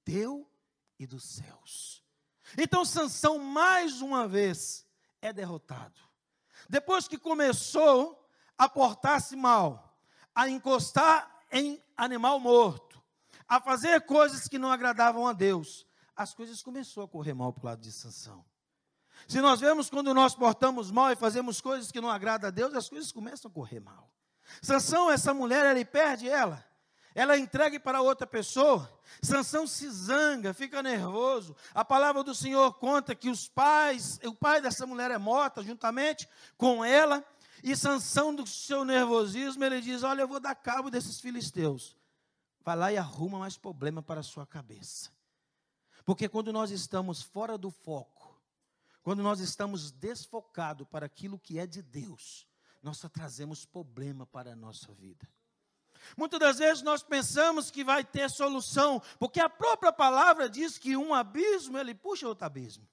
teu 0.04 0.50
e 0.98 1.06
dos 1.06 1.24
céus. 1.24 1.99
Então 2.56 2.84
Sansão 2.84 3.38
mais 3.38 4.00
uma 4.00 4.26
vez 4.26 4.86
é 5.20 5.32
derrotado. 5.32 6.00
Depois 6.68 7.08
que 7.08 7.18
começou 7.18 8.28
a 8.56 8.68
portar-se 8.68 9.34
mal, 9.36 9.98
a 10.34 10.48
encostar 10.48 11.30
em 11.50 11.82
animal 11.96 12.38
morto, 12.38 13.02
a 13.48 13.60
fazer 13.60 14.02
coisas 14.02 14.46
que 14.46 14.58
não 14.58 14.70
agradavam 14.70 15.26
a 15.26 15.32
Deus, 15.32 15.86
as 16.14 16.34
coisas 16.34 16.62
começou 16.62 17.02
a 17.02 17.08
correr 17.08 17.34
mal 17.34 17.52
para 17.52 17.62
o 17.62 17.66
lado 17.66 17.80
de 17.80 17.90
Sansão. 17.90 18.44
Se 19.26 19.40
nós 19.40 19.60
vemos 19.60 19.90
quando 19.90 20.14
nós 20.14 20.34
portamos 20.34 20.90
mal 20.90 21.10
e 21.10 21.16
fazemos 21.16 21.60
coisas 21.60 21.90
que 21.90 22.00
não 22.00 22.10
agradam 22.10 22.48
a 22.48 22.50
Deus, 22.50 22.74
as 22.74 22.88
coisas 22.88 23.12
começam 23.12 23.50
a 23.50 23.54
correr 23.54 23.80
mal. 23.80 24.10
Sansão, 24.62 25.10
essa 25.10 25.32
mulher, 25.32 25.64
ele 25.64 25.84
perde 25.84 26.28
ela 26.28 26.64
ela 27.14 27.34
é 27.34 27.38
entregue 27.38 27.78
para 27.78 28.00
outra 28.00 28.26
pessoa. 28.26 28.90
Sansão 29.20 29.66
se 29.66 29.90
zanga, 29.90 30.54
fica 30.54 30.82
nervoso. 30.82 31.56
A 31.74 31.84
palavra 31.84 32.22
do 32.22 32.34
Senhor 32.34 32.72
conta 32.74 33.14
que 33.14 33.28
os 33.28 33.48
pais, 33.48 34.20
o 34.24 34.34
pai 34.34 34.60
dessa 34.60 34.86
mulher 34.86 35.10
é 35.10 35.18
morta 35.18 35.62
juntamente 35.62 36.28
com 36.56 36.84
ela. 36.84 37.24
E 37.62 37.76
Sansão, 37.76 38.34
do 38.34 38.46
seu 38.46 38.84
nervosismo, 38.84 39.64
ele 39.64 39.80
diz: 39.80 40.02
Olha, 40.02 40.22
eu 40.22 40.28
vou 40.28 40.40
dar 40.40 40.54
cabo 40.54 40.90
desses 40.90 41.20
filisteus. 41.20 41.96
Vai 42.62 42.76
lá 42.76 42.92
e 42.92 42.96
arruma 42.96 43.38
mais 43.38 43.56
problema 43.56 44.02
para 44.02 44.20
a 44.20 44.24
sua 44.24 44.46
cabeça. 44.46 45.10
Porque 46.04 46.28
quando 46.28 46.52
nós 46.52 46.70
estamos 46.70 47.22
fora 47.22 47.58
do 47.58 47.70
foco, 47.70 48.40
quando 49.02 49.22
nós 49.22 49.40
estamos 49.40 49.90
desfocados 49.90 50.86
para 50.88 51.06
aquilo 51.06 51.38
que 51.38 51.58
é 51.58 51.66
de 51.66 51.82
Deus, 51.82 52.46
nós 52.82 52.98
só 52.98 53.08
trazemos 53.08 53.64
problema 53.64 54.26
para 54.26 54.52
a 54.52 54.56
nossa 54.56 54.92
vida. 54.94 55.28
Muitas 56.16 56.40
das 56.40 56.58
vezes 56.58 56.82
nós 56.82 57.02
pensamos 57.02 57.70
que 57.70 57.84
vai 57.84 58.04
ter 58.04 58.28
solução, 58.30 59.02
porque 59.18 59.40
a 59.40 59.48
própria 59.48 59.92
palavra 59.92 60.48
diz 60.48 60.78
que 60.78 60.96
um 60.96 61.14
abismo 61.14 61.78
ele 61.78 61.94
puxa 61.94 62.26
outro 62.28 62.46
abismo. 62.46 62.86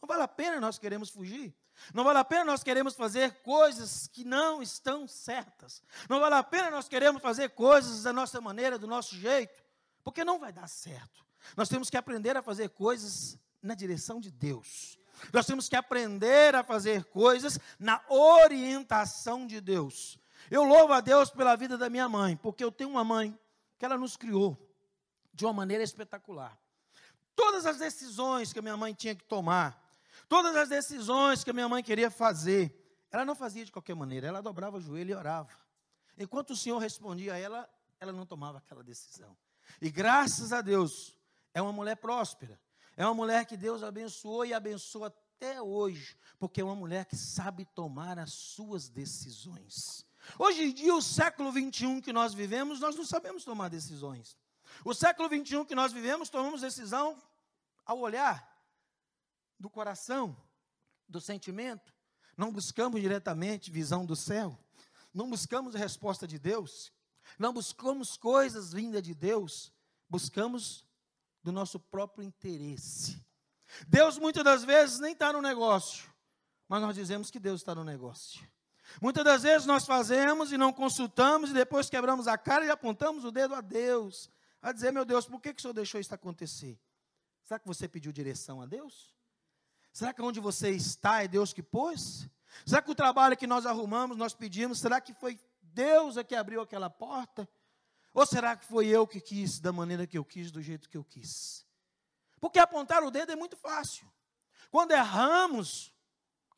Não 0.00 0.06
vale 0.06 0.22
a 0.22 0.28
pena 0.28 0.60
nós 0.60 0.78
queremos 0.78 1.10
fugir. 1.10 1.54
Não 1.94 2.04
vale 2.04 2.18
a 2.18 2.24
pena 2.24 2.44
nós 2.44 2.62
queremos 2.62 2.94
fazer 2.94 3.42
coisas 3.42 4.06
que 4.06 4.24
não 4.24 4.62
estão 4.62 5.06
certas. 5.06 5.82
Não 6.08 6.20
vale 6.20 6.34
a 6.34 6.42
pena 6.42 6.70
nós 6.70 6.88
queremos 6.88 7.22
fazer 7.22 7.50
coisas 7.50 8.02
da 8.02 8.12
nossa 8.12 8.40
maneira, 8.40 8.78
do 8.78 8.86
nosso 8.86 9.14
jeito, 9.16 9.62
porque 10.04 10.24
não 10.24 10.38
vai 10.38 10.52
dar 10.52 10.68
certo. 10.68 11.24
Nós 11.56 11.68
temos 11.68 11.88
que 11.88 11.96
aprender 11.96 12.36
a 12.36 12.42
fazer 12.42 12.70
coisas 12.70 13.38
na 13.62 13.74
direção 13.74 14.20
de 14.20 14.30
Deus. 14.30 14.98
Nós 15.32 15.46
temos 15.46 15.68
que 15.68 15.76
aprender 15.76 16.54
a 16.54 16.64
fazer 16.64 17.04
coisas 17.04 17.58
na 17.78 18.02
orientação 18.08 19.46
de 19.46 19.60
Deus. 19.60 20.18
Eu 20.48 20.62
louvo 20.62 20.92
a 20.92 21.00
Deus 21.00 21.30
pela 21.30 21.56
vida 21.56 21.76
da 21.76 21.90
minha 21.90 22.08
mãe, 22.08 22.36
porque 22.36 22.62
eu 22.62 22.70
tenho 22.70 22.90
uma 22.90 23.02
mãe 23.02 23.36
que 23.78 23.84
ela 23.84 23.98
nos 23.98 24.16
criou 24.16 24.56
de 25.32 25.44
uma 25.44 25.52
maneira 25.52 25.82
espetacular. 25.82 26.56
Todas 27.34 27.66
as 27.66 27.78
decisões 27.78 28.52
que 28.52 28.58
a 28.58 28.62
minha 28.62 28.76
mãe 28.76 28.94
tinha 28.94 29.14
que 29.14 29.24
tomar, 29.24 29.82
todas 30.28 30.54
as 30.54 30.68
decisões 30.68 31.42
que 31.42 31.50
a 31.50 31.52
minha 31.52 31.68
mãe 31.68 31.82
queria 31.82 32.10
fazer, 32.10 32.76
ela 33.10 33.24
não 33.24 33.34
fazia 33.34 33.64
de 33.64 33.72
qualquer 33.72 33.96
maneira, 33.96 34.28
ela 34.28 34.40
dobrava 34.40 34.76
o 34.76 34.80
joelho 34.80 35.10
e 35.10 35.14
orava. 35.14 35.50
Enquanto 36.16 36.50
o 36.50 36.56
Senhor 36.56 36.78
respondia 36.78 37.34
a 37.34 37.38
ela, 37.38 37.68
ela 37.98 38.12
não 38.12 38.26
tomava 38.26 38.58
aquela 38.58 38.84
decisão. 38.84 39.36
E 39.80 39.90
graças 39.90 40.52
a 40.52 40.60
Deus, 40.60 41.16
é 41.54 41.60
uma 41.60 41.72
mulher 41.72 41.96
próspera. 41.96 42.60
É 42.96 43.04
uma 43.04 43.14
mulher 43.14 43.46
que 43.46 43.56
Deus 43.56 43.82
abençoou 43.82 44.44
e 44.44 44.52
abençoa 44.52 45.06
até 45.06 45.60
hoje, 45.62 46.16
porque 46.38 46.60
é 46.60 46.64
uma 46.64 46.76
mulher 46.76 47.06
que 47.06 47.16
sabe 47.16 47.64
tomar 47.64 48.18
as 48.18 48.32
suas 48.32 48.88
decisões. 48.88 50.04
Hoje 50.38 50.62
em 50.62 50.72
dia, 50.72 50.94
o 50.94 51.02
século 51.02 51.50
21 51.52 52.00
que 52.00 52.12
nós 52.12 52.34
vivemos, 52.34 52.80
nós 52.80 52.96
não 52.96 53.04
sabemos 53.04 53.44
tomar 53.44 53.68
decisões. 53.68 54.36
O 54.84 54.94
século 54.94 55.28
21 55.28 55.64
que 55.64 55.74
nós 55.74 55.92
vivemos, 55.92 56.28
tomamos 56.28 56.60
decisão 56.60 57.20
ao 57.84 57.98
olhar 57.98 58.48
do 59.58 59.68
coração, 59.68 60.36
do 61.08 61.20
sentimento. 61.20 61.94
Não 62.36 62.52
buscamos 62.52 63.00
diretamente 63.00 63.70
visão 63.70 64.06
do 64.06 64.16
céu. 64.16 64.58
Não 65.12 65.28
buscamos 65.28 65.74
a 65.74 65.78
resposta 65.78 66.26
de 66.26 66.38
Deus. 66.38 66.92
não 67.38 67.52
buscamos 67.52 68.16
coisas 68.16 68.72
vindas 68.72 69.02
de 69.02 69.14
Deus, 69.14 69.72
buscamos 70.08 70.84
do 71.42 71.52
nosso 71.52 71.78
próprio 71.78 72.24
interesse. 72.24 73.24
Deus 73.86 74.18
muitas 74.18 74.42
das 74.42 74.64
vezes 74.64 74.98
nem 74.98 75.12
está 75.12 75.32
no 75.32 75.40
negócio, 75.40 76.10
mas 76.68 76.80
nós 76.82 76.94
dizemos 76.94 77.30
que 77.30 77.38
Deus 77.38 77.60
está 77.60 77.74
no 77.74 77.84
negócio. 77.84 78.40
Muitas 79.00 79.24
das 79.24 79.42
vezes 79.42 79.66
nós 79.66 79.84
fazemos 79.84 80.52
e 80.52 80.56
não 80.56 80.72
consultamos, 80.72 81.50
e 81.50 81.54
depois 81.54 81.90
quebramos 81.90 82.26
a 82.26 82.38
cara 82.38 82.64
e 82.64 82.70
apontamos 82.70 83.24
o 83.24 83.30
dedo 83.30 83.54
a 83.54 83.60
Deus, 83.60 84.30
a 84.62 84.72
dizer: 84.72 84.92
Meu 84.92 85.04
Deus, 85.04 85.26
por 85.26 85.40
que, 85.40 85.52
que 85.52 85.58
o 85.58 85.62
Senhor 85.62 85.74
deixou 85.74 86.00
isso 86.00 86.14
acontecer? 86.14 86.78
Será 87.44 87.58
que 87.58 87.66
você 87.66 87.88
pediu 87.88 88.12
direção 88.12 88.62
a 88.62 88.66
Deus? 88.66 89.14
Será 89.92 90.12
que 90.12 90.22
onde 90.22 90.40
você 90.40 90.70
está 90.70 91.22
é 91.22 91.28
Deus 91.28 91.52
que 91.52 91.62
pôs? 91.62 92.28
Será 92.64 92.80
que 92.80 92.90
o 92.90 92.94
trabalho 92.94 93.36
que 93.36 93.46
nós 93.46 93.66
arrumamos, 93.66 94.16
nós 94.16 94.34
pedimos, 94.34 94.78
será 94.78 95.00
que 95.00 95.12
foi 95.14 95.38
Deus 95.62 96.16
é 96.16 96.24
que 96.24 96.34
abriu 96.34 96.60
aquela 96.60 96.90
porta? 96.90 97.48
Ou 98.12 98.26
será 98.26 98.56
que 98.56 98.64
foi 98.64 98.88
eu 98.88 99.06
que 99.06 99.20
quis 99.20 99.60
da 99.60 99.72
maneira 99.72 100.06
que 100.06 100.18
eu 100.18 100.24
quis, 100.24 100.50
do 100.50 100.60
jeito 100.60 100.88
que 100.88 100.96
eu 100.96 101.04
quis? 101.04 101.64
Porque 102.40 102.58
apontar 102.58 103.02
o 103.02 103.10
dedo 103.10 103.32
é 103.32 103.36
muito 103.36 103.56
fácil. 103.56 104.10
Quando 104.70 104.92
erramos, 104.92 105.92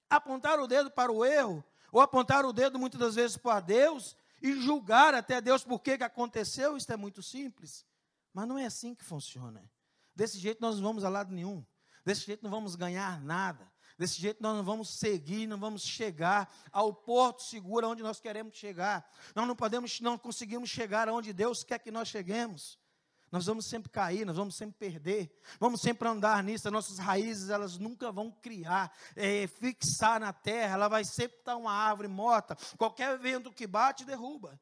apontar 0.08 0.58
o 0.60 0.66
dedo 0.66 0.90
para 0.90 1.12
o 1.12 1.24
erro, 1.24 1.64
ou 1.92 2.00
apontar 2.00 2.44
o 2.46 2.52
dedo 2.52 2.78
muitas 2.78 2.98
das 2.98 3.14
vezes 3.14 3.36
para 3.36 3.60
Deus 3.60 4.16
e 4.40 4.54
julgar 4.54 5.14
até 5.14 5.40
Deus 5.40 5.62
por 5.62 5.78
que 5.78 5.92
aconteceu, 5.92 6.76
isso 6.76 6.90
é 6.90 6.96
muito 6.96 7.22
simples. 7.22 7.86
Mas 8.32 8.48
não 8.48 8.58
é 8.58 8.64
assim 8.64 8.94
que 8.94 9.04
funciona. 9.04 9.70
Desse 10.16 10.38
jeito 10.38 10.60
nós 10.60 10.76
não 10.76 10.82
vamos 10.82 11.04
a 11.04 11.10
lado 11.10 11.32
nenhum. 11.32 11.64
Desse 12.04 12.22
jeito 12.22 12.42
não 12.42 12.50
vamos 12.50 12.74
ganhar 12.74 13.20
nada. 13.20 13.70
Desse 13.98 14.20
jeito 14.20 14.42
nós 14.42 14.56
não 14.56 14.64
vamos 14.64 14.88
seguir, 14.88 15.46
não 15.46 15.60
vamos 15.60 15.82
chegar 15.82 16.52
ao 16.72 16.94
porto 16.94 17.42
seguro 17.42 17.88
onde 17.88 18.02
nós 18.02 18.18
queremos 18.18 18.56
chegar. 18.56 19.08
Nós 19.34 19.46
não 19.46 19.54
podemos, 19.54 20.00
não 20.00 20.16
conseguimos 20.16 20.70
chegar 20.70 21.08
aonde 21.08 21.32
Deus 21.32 21.62
quer 21.62 21.78
que 21.78 21.90
nós 21.90 22.08
cheguemos. 22.08 22.78
Nós 23.32 23.46
vamos 23.46 23.64
sempre 23.64 23.90
cair, 23.90 24.26
nós 24.26 24.36
vamos 24.36 24.54
sempre 24.54 24.76
perder, 24.78 25.34
vamos 25.58 25.80
sempre 25.80 26.06
andar 26.06 26.44
nisso. 26.44 26.68
As 26.68 26.72
nossas 26.72 26.98
raízes, 26.98 27.48
elas 27.48 27.78
nunca 27.78 28.12
vão 28.12 28.30
criar, 28.30 28.94
é, 29.16 29.46
fixar 29.46 30.20
na 30.20 30.34
terra, 30.34 30.74
ela 30.74 30.86
vai 30.86 31.02
sempre 31.02 31.38
estar 31.38 31.56
uma 31.56 31.72
árvore 31.72 32.08
morta. 32.08 32.54
Qualquer 32.76 33.18
vento 33.18 33.50
que 33.50 33.66
bate, 33.66 34.04
derruba. 34.04 34.60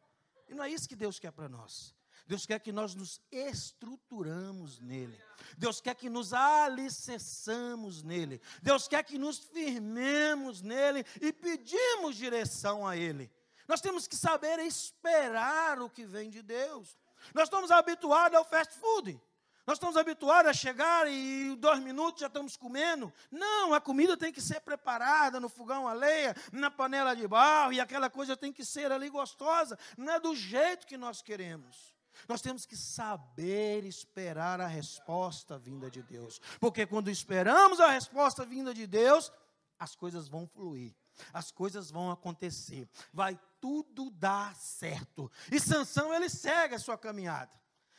E 0.49 0.55
não 0.55 0.63
é 0.63 0.71
isso 0.71 0.89
que 0.89 0.95
Deus 0.95 1.19
quer 1.19 1.33
para 1.33 1.49
nós. 1.49 1.93
Deus 2.29 2.47
quer 2.47 2.61
que 2.61 2.71
nós 2.71 2.95
nos 2.95 3.21
estruturamos 3.33 4.79
nele. 4.79 5.21
Deus 5.59 5.81
quer 5.81 5.97
que 5.97 6.09
nos 6.09 6.33
alicerçamos 6.33 8.05
nele. 8.05 8.41
Deus 8.63 8.87
quer 8.87 9.03
que 9.03 9.19
nos 9.19 9.39
firmemos 9.39 10.63
nele 10.63 11.05
e 11.21 11.33
pedimos 11.33 12.15
direção 12.15 12.87
a 12.87 12.97
ele. 12.97 13.29
Nós 13.67 13.81
temos 13.81 14.07
que 14.07 14.15
saber 14.15 14.61
esperar 14.61 15.81
o 15.81 15.91
que 15.91 16.07
vem 16.07 16.31
de 16.31 16.41
Deus. 16.41 16.97
Nós 17.35 17.45
estamos 17.45 17.71
habituados 17.71 18.37
ao 18.37 18.45
fast 18.45 18.75
food. 18.79 19.21
Nós 19.67 19.77
estamos 19.77 19.97
habituados 19.97 20.51
a 20.51 20.53
chegar 20.53 21.07
e 21.09 21.55
dois 21.57 21.79
minutos 21.79 22.21
já 22.21 22.27
estamos 22.27 22.57
comendo. 22.57 23.13
Não, 23.31 23.73
a 23.73 23.81
comida 23.81 24.17
tem 24.17 24.33
que 24.33 24.41
ser 24.41 24.61
preparada 24.61 25.39
no 25.39 25.49
fogão 25.49 25.87
a 25.87 25.93
lenha, 25.93 26.35
na 26.51 26.71
panela 26.71 27.15
de 27.15 27.29
barro, 27.29 27.73
e 27.73 27.81
aquela 27.81 28.11
coisa 28.11 28.37
tem 28.37 28.53
que 28.53 28.65
ser 28.65 28.91
ali 28.91 29.09
gostosa. 29.09 29.79
Não 29.97 30.13
é 30.13 30.19
do 30.19 30.35
jeito 30.35 30.87
que 30.87 30.97
nós 30.97 31.23
queremos. 31.23 31.95
Nós 32.29 32.41
temos 32.41 32.67
que 32.67 32.77
saber 32.77 33.85
esperar 33.85 34.61
a 34.61 34.67
resposta 34.67 35.59
vinda 35.59 35.91
de 35.91 36.03
Deus. 36.03 36.41
Porque 36.59 36.87
quando 36.87 37.11
esperamos 37.11 37.81
a 37.81 37.91
resposta 37.91 38.45
vinda 38.45 38.75
de 38.75 38.87
Deus, 38.87 39.31
as 39.79 39.95
coisas 39.95 40.29
vão 40.29 40.47
fluir 40.47 40.95
as 41.33 41.51
coisas 41.51 41.91
vão 41.91 42.11
acontecer, 42.11 42.89
vai 43.13 43.39
tudo 43.61 44.11
dar 44.11 44.55
certo. 44.57 45.31
E 45.51 45.61
Sansão 45.61 46.13
ele 46.15 46.29
segue 46.29 46.75
a 46.75 46.79
sua 46.79 46.97
caminhada. 46.97 47.53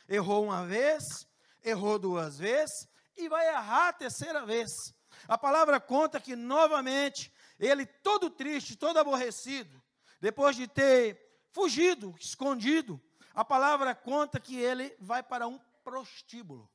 Errou 0.08 0.44
uma 0.44 0.66
vez, 0.66 1.26
errou 1.62 1.98
duas 1.98 2.38
vezes 2.38 2.88
e 3.16 3.28
vai 3.28 3.48
errar 3.48 3.88
a 3.88 3.92
terceira 3.92 4.44
vez. 4.44 4.94
A 5.28 5.38
palavra 5.38 5.78
conta 5.80 6.20
que 6.20 6.34
novamente 6.34 7.32
ele 7.58 7.86
todo 7.86 8.30
triste, 8.30 8.76
todo 8.76 8.98
aborrecido, 8.98 9.82
depois 10.20 10.56
de 10.56 10.66
ter 10.66 11.46
fugido, 11.50 12.14
escondido, 12.18 13.00
a 13.34 13.44
palavra 13.44 13.94
conta 13.94 14.40
que 14.40 14.56
ele 14.56 14.94
vai 14.98 15.22
para 15.22 15.46
um 15.46 15.58
prostíbulo. 15.84 16.70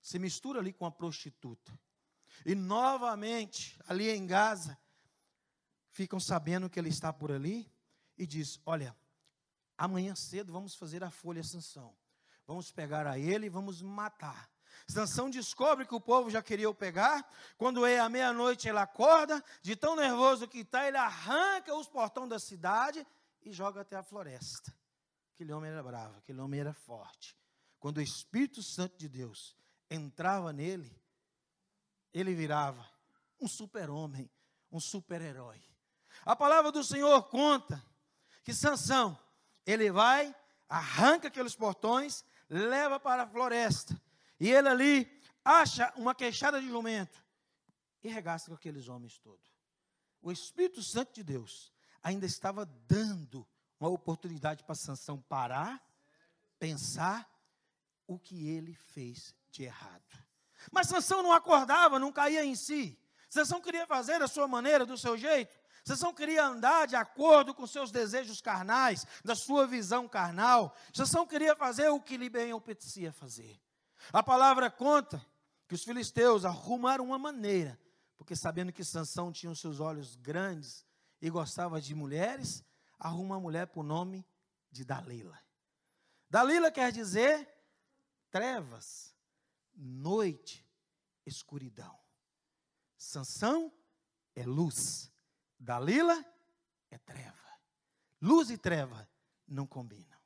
Se 0.00 0.18
mistura 0.18 0.60
ali 0.60 0.72
com 0.72 0.84
a 0.84 0.90
prostituta. 0.90 1.78
E 2.44 2.54
novamente, 2.54 3.78
ali 3.86 4.10
em 4.10 4.26
Gaza, 4.26 4.76
ficam 5.92 6.18
sabendo 6.18 6.68
que 6.68 6.78
ele 6.78 6.88
está 6.88 7.12
por 7.12 7.30
ali 7.30 7.70
e 8.18 8.26
diz: 8.26 8.60
Olha, 8.66 8.96
amanhã 9.78 10.14
cedo 10.16 10.52
vamos 10.52 10.74
fazer 10.74 11.04
a 11.04 11.10
folha 11.10 11.44
Sansão. 11.44 11.94
Vamos 12.46 12.72
pegar 12.72 13.06
a 13.06 13.18
ele 13.18 13.46
e 13.46 13.50
vamos 13.50 13.80
matar. 13.80 14.50
Sansão 14.88 15.30
descobre 15.30 15.86
que 15.86 15.94
o 15.94 16.00
povo 16.00 16.28
já 16.28 16.42
queria 16.42 16.68
o 16.68 16.74
pegar. 16.74 17.26
Quando 17.56 17.86
é 17.86 18.00
à 18.00 18.08
meia-noite, 18.08 18.68
ele 18.68 18.78
acorda, 18.78 19.42
de 19.62 19.76
tão 19.76 19.94
nervoso 19.94 20.48
que 20.48 20.58
está, 20.58 20.88
ele 20.88 20.96
arranca 20.96 21.74
os 21.74 21.88
portões 21.88 22.28
da 22.28 22.38
cidade 22.38 23.06
e 23.42 23.52
joga 23.52 23.82
até 23.82 23.96
a 23.96 24.02
floresta. 24.02 24.74
Aquele 25.34 25.52
homem 25.52 25.70
era 25.70 25.82
bravo, 25.82 26.18
aquele 26.18 26.40
homem 26.40 26.60
era 26.60 26.72
forte. 26.72 27.36
Quando 27.78 27.98
o 27.98 28.02
Espírito 28.02 28.62
Santo 28.62 28.96
de 28.96 29.08
Deus 29.08 29.56
entrava 29.90 30.52
nele, 30.52 31.00
ele 32.12 32.34
virava 32.34 32.86
um 33.40 33.48
super-homem, 33.48 34.30
um 34.70 34.80
super-herói. 34.80 35.62
A 36.24 36.36
palavra 36.36 36.70
do 36.70 36.84
Senhor 36.84 37.22
conta 37.24 37.82
que 38.44 38.54
Sansão, 38.54 39.18
ele 39.66 39.90
vai, 39.90 40.34
arranca 40.68 41.28
aqueles 41.28 41.54
portões, 41.54 42.24
leva 42.48 42.98
para 43.00 43.24
a 43.24 43.26
floresta. 43.26 44.00
E 44.38 44.50
ele 44.50 44.68
ali 44.68 45.22
acha 45.44 45.92
uma 45.96 46.14
queixada 46.14 46.60
de 46.60 46.68
jumento 46.68 47.22
e 48.02 48.08
regaça 48.08 48.48
com 48.48 48.54
aqueles 48.54 48.88
homens 48.88 49.18
todos. 49.18 49.52
O 50.20 50.30
Espírito 50.30 50.82
Santo 50.82 51.14
de 51.14 51.22
Deus 51.22 51.72
ainda 52.02 52.26
estava 52.26 52.64
dando 52.64 53.46
uma 53.78 53.88
oportunidade 53.88 54.62
para 54.64 54.74
Sansão 54.74 55.20
parar, 55.20 55.82
pensar 56.58 57.28
o 58.06 58.18
que 58.18 58.48
ele 58.48 58.74
fez 58.74 59.34
de 59.50 59.64
errado. 59.64 60.02
Mas 60.70 60.88
Sansão 60.88 61.22
não 61.22 61.32
acordava, 61.32 61.98
não 61.98 62.12
caía 62.12 62.44
em 62.44 62.54
si. 62.54 62.98
Sansão 63.28 63.60
queria 63.60 63.86
fazer 63.86 64.18
da 64.18 64.28
sua 64.28 64.46
maneira, 64.46 64.86
do 64.86 64.96
seu 64.96 65.16
jeito. 65.16 65.58
Sansão 65.84 66.14
queria 66.14 66.44
andar 66.44 66.86
de 66.86 66.94
acordo 66.94 67.54
com 67.54 67.66
seus 67.66 67.90
desejos 67.90 68.40
carnais, 68.40 69.06
da 69.24 69.34
sua 69.34 69.66
visão 69.66 70.08
carnal. 70.08 70.76
Sansão 70.92 71.26
queria 71.26 71.56
fazer 71.56 71.88
o 71.88 72.00
que 72.00 72.16
lhe 72.16 72.28
bem 72.28 72.52
apetecia 72.52 73.12
fazer. 73.12 73.60
A 74.12 74.22
palavra 74.22 74.70
conta 74.70 75.24
que 75.68 75.74
os 75.74 75.84
filisteus 75.84 76.44
arrumaram 76.44 77.04
uma 77.04 77.18
maneira, 77.18 77.78
porque 78.16 78.36
sabendo 78.36 78.72
que 78.72 78.84
Sansão 78.84 79.32
tinha 79.32 79.50
os 79.50 79.60
seus 79.60 79.80
olhos 79.80 80.16
grandes 80.16 80.84
e 81.20 81.28
gostava 81.28 81.80
de 81.80 81.94
mulheres, 81.94 82.64
arruma 82.98 83.36
uma 83.36 83.40
mulher 83.40 83.66
por 83.66 83.82
nome 83.82 84.26
de 84.70 84.84
Dalila. 84.84 85.38
Dalila 86.30 86.70
quer 86.70 86.90
dizer 86.92 87.48
trevas, 88.30 89.14
noite, 89.74 90.66
escuridão. 91.26 91.98
Sansão 92.96 93.72
é 94.34 94.44
luz. 94.44 95.11
Dalila 95.62 96.24
é 96.90 96.98
treva. 96.98 97.38
Luz 98.20 98.50
e 98.50 98.58
treva 98.58 99.08
não 99.46 99.64
combinam. 99.64 100.18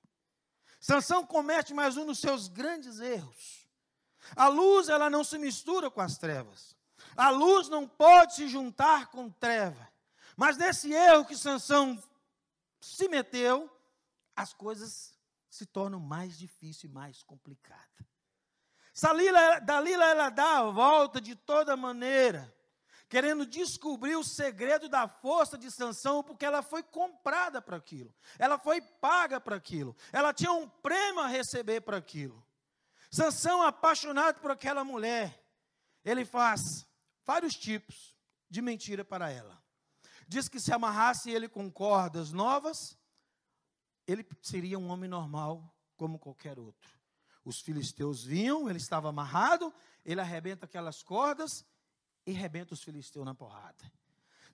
Sansão 0.80 1.26
comete 1.26 1.74
mais 1.74 1.98
um 1.98 2.06
dos 2.06 2.18
seus 2.18 2.48
grandes 2.48 3.00
erros. 3.00 3.68
A 4.34 4.48
luz, 4.48 4.88
ela 4.88 5.10
não 5.10 5.22
se 5.22 5.36
mistura 5.36 5.90
com 5.90 6.00
as 6.00 6.16
trevas. 6.16 6.74
A 7.14 7.28
luz 7.28 7.68
não 7.68 7.86
pode 7.86 8.34
se 8.34 8.48
juntar 8.48 9.08
com 9.08 9.28
treva. 9.28 9.86
Mas 10.38 10.56
nesse 10.56 10.90
erro 10.92 11.26
que 11.26 11.36
Sansão 11.36 12.02
se 12.80 13.06
meteu, 13.06 13.70
as 14.34 14.54
coisas 14.54 15.18
se 15.50 15.66
tornam 15.66 16.00
mais 16.00 16.38
difíceis 16.38 16.84
e 16.84 16.88
mais 16.88 17.22
complicadas. 17.22 18.06
Dalila, 18.98 19.60
Dalila 19.60 20.04
ela 20.06 20.30
dá 20.30 20.60
a 20.60 20.70
volta 20.70 21.20
de 21.20 21.36
toda 21.36 21.76
maneira 21.76 22.55
querendo 23.08 23.46
descobrir 23.46 24.16
o 24.16 24.24
segredo 24.24 24.88
da 24.88 25.06
força 25.06 25.56
de 25.56 25.70
Sansão, 25.70 26.22
porque 26.22 26.44
ela 26.44 26.62
foi 26.62 26.82
comprada 26.82 27.62
para 27.62 27.76
aquilo. 27.76 28.14
Ela 28.38 28.58
foi 28.58 28.80
paga 28.80 29.40
para 29.40 29.56
aquilo. 29.56 29.96
Ela 30.12 30.32
tinha 30.32 30.52
um 30.52 30.68
prêmio 30.68 31.20
a 31.20 31.26
receber 31.26 31.82
para 31.82 31.96
aquilo. 31.96 32.44
Sansão, 33.10 33.62
apaixonado 33.62 34.40
por 34.40 34.50
aquela 34.50 34.84
mulher, 34.84 35.42
ele 36.04 36.24
faz 36.24 36.86
vários 37.24 37.54
tipos 37.54 38.16
de 38.50 38.60
mentira 38.60 39.04
para 39.04 39.30
ela. 39.30 39.62
Diz 40.28 40.48
que 40.48 40.58
se 40.58 40.72
amarrasse 40.72 41.30
ele 41.30 41.48
com 41.48 41.70
cordas 41.70 42.32
novas, 42.32 42.98
ele 44.06 44.26
seria 44.42 44.78
um 44.78 44.90
homem 44.90 45.08
normal 45.08 45.72
como 45.96 46.18
qualquer 46.18 46.58
outro. 46.58 46.90
Os 47.44 47.60
filisteus 47.60 48.24
vinham, 48.24 48.68
ele 48.68 48.78
estava 48.78 49.08
amarrado, 49.08 49.72
ele 50.04 50.20
arrebenta 50.20 50.66
aquelas 50.66 51.00
cordas 51.02 51.64
e 52.26 52.32
rebenta 52.32 52.74
os 52.74 52.82
filisteus 52.82 53.24
na 53.24 53.34
porrada. 53.34 53.90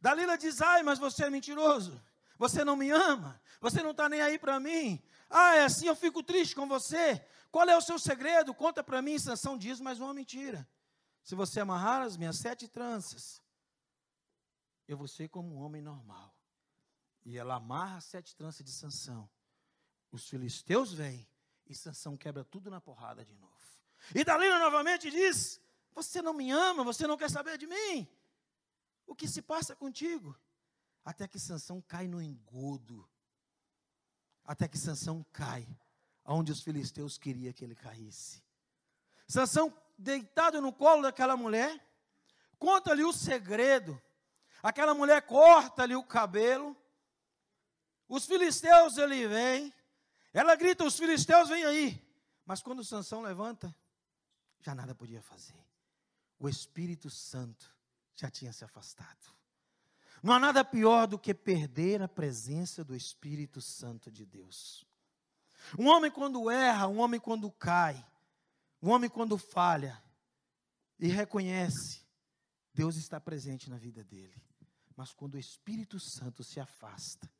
Dalila 0.00 0.36
diz: 0.36 0.60
Ai, 0.60 0.82
mas 0.82 0.98
você 0.98 1.24
é 1.24 1.30
mentiroso. 1.30 2.00
Você 2.38 2.64
não 2.64 2.76
me 2.76 2.90
ama? 2.90 3.40
Você 3.60 3.82
não 3.82 3.92
está 3.92 4.08
nem 4.08 4.20
aí 4.20 4.38
para 4.38 4.60
mim? 4.60 5.02
Ah, 5.30 5.56
é 5.56 5.64
assim, 5.64 5.86
eu 5.86 5.96
fico 5.96 6.22
triste 6.22 6.54
com 6.54 6.66
você. 6.66 7.24
Qual 7.50 7.68
é 7.68 7.76
o 7.76 7.80
seu 7.80 7.98
segredo? 7.98 8.52
Conta 8.52 8.82
para 8.82 9.00
mim. 9.00 9.18
Sansão 9.18 9.56
diz, 9.56 9.80
mas 9.80 10.00
uma 10.00 10.12
mentira. 10.12 10.68
Se 11.22 11.34
você 11.34 11.60
amarrar 11.60 12.02
as 12.02 12.16
minhas 12.16 12.36
sete 12.36 12.66
tranças, 12.66 13.40
eu 14.88 14.96
vou 14.96 15.06
ser 15.06 15.28
como 15.28 15.54
um 15.54 15.62
homem 15.62 15.80
normal. 15.80 16.34
E 17.24 17.38
ela 17.38 17.54
amarra 17.54 17.98
as 17.98 18.04
sete 18.04 18.34
tranças 18.34 18.64
de 18.64 18.72
Sansão. 18.72 19.30
Os 20.10 20.28
filisteus 20.28 20.92
vêm 20.92 21.26
e 21.66 21.74
Sansão 21.74 22.16
quebra 22.16 22.44
tudo 22.44 22.70
na 22.70 22.80
porrada 22.80 23.24
de 23.24 23.34
novo. 23.34 23.52
E 24.14 24.24
Dalila 24.24 24.58
novamente 24.58 25.10
diz: 25.10 25.60
Você 25.94 26.22
não 26.22 26.32
me 26.32 26.50
ama, 26.50 26.84
você 26.84 27.06
não 27.06 27.16
quer 27.16 27.30
saber 27.30 27.58
de 27.58 27.66
mim. 27.66 28.08
O 29.06 29.14
que 29.14 29.28
se 29.28 29.42
passa 29.42 29.76
contigo? 29.76 30.38
Até 31.04 31.26
que 31.28 31.38
Sansão 31.38 31.80
cai 31.82 32.06
no 32.06 32.20
engodo. 32.20 33.08
Até 34.44 34.66
que 34.68 34.78
Sansão 34.78 35.24
cai 35.32 35.66
onde 36.24 36.52
os 36.52 36.62
filisteus 36.62 37.18
queriam 37.18 37.52
que 37.52 37.64
ele 37.64 37.74
caísse. 37.74 38.42
Sansão 39.26 39.76
deitado 39.98 40.60
no 40.60 40.72
colo 40.72 41.02
daquela 41.02 41.36
mulher, 41.36 41.80
conta-lhe 42.58 43.04
o 43.04 43.12
segredo. 43.12 44.00
Aquela 44.62 44.94
mulher 44.94 45.22
corta-lhe 45.22 45.96
o 45.96 46.04
cabelo. 46.04 46.76
Os 48.08 48.26
filisteus 48.26 48.96
ele 48.96 49.26
vem. 49.26 49.74
Ela 50.32 50.54
grita: 50.54 50.84
"Os 50.84 50.96
filisteus 50.96 51.48
vêm 51.48 51.64
aí". 51.64 52.02
Mas 52.44 52.62
quando 52.62 52.84
Sansão 52.84 53.22
levanta, 53.22 53.74
já 54.60 54.74
nada 54.74 54.94
podia 54.94 55.22
fazer. 55.22 55.71
O 56.42 56.48
Espírito 56.48 57.08
Santo 57.08 57.72
já 58.16 58.28
tinha 58.28 58.52
se 58.52 58.64
afastado. 58.64 59.32
Não 60.20 60.34
há 60.34 60.40
nada 60.40 60.64
pior 60.64 61.06
do 61.06 61.16
que 61.16 61.32
perder 61.32 62.02
a 62.02 62.08
presença 62.08 62.82
do 62.82 62.96
Espírito 62.96 63.60
Santo 63.60 64.10
de 64.10 64.26
Deus. 64.26 64.84
Um 65.78 65.86
homem 65.86 66.10
quando 66.10 66.50
erra, 66.50 66.88
um 66.88 66.98
homem 66.98 67.20
quando 67.20 67.48
cai, 67.52 68.04
um 68.82 68.90
homem 68.90 69.08
quando 69.08 69.38
falha 69.38 70.02
e 70.98 71.06
reconhece, 71.06 72.04
Deus 72.74 72.96
está 72.96 73.20
presente 73.20 73.70
na 73.70 73.78
vida 73.78 74.02
dele. 74.02 74.34
Mas 74.96 75.12
quando 75.12 75.34
o 75.34 75.38
Espírito 75.38 76.00
Santo 76.00 76.42
se 76.42 76.58
afasta, 76.58 77.30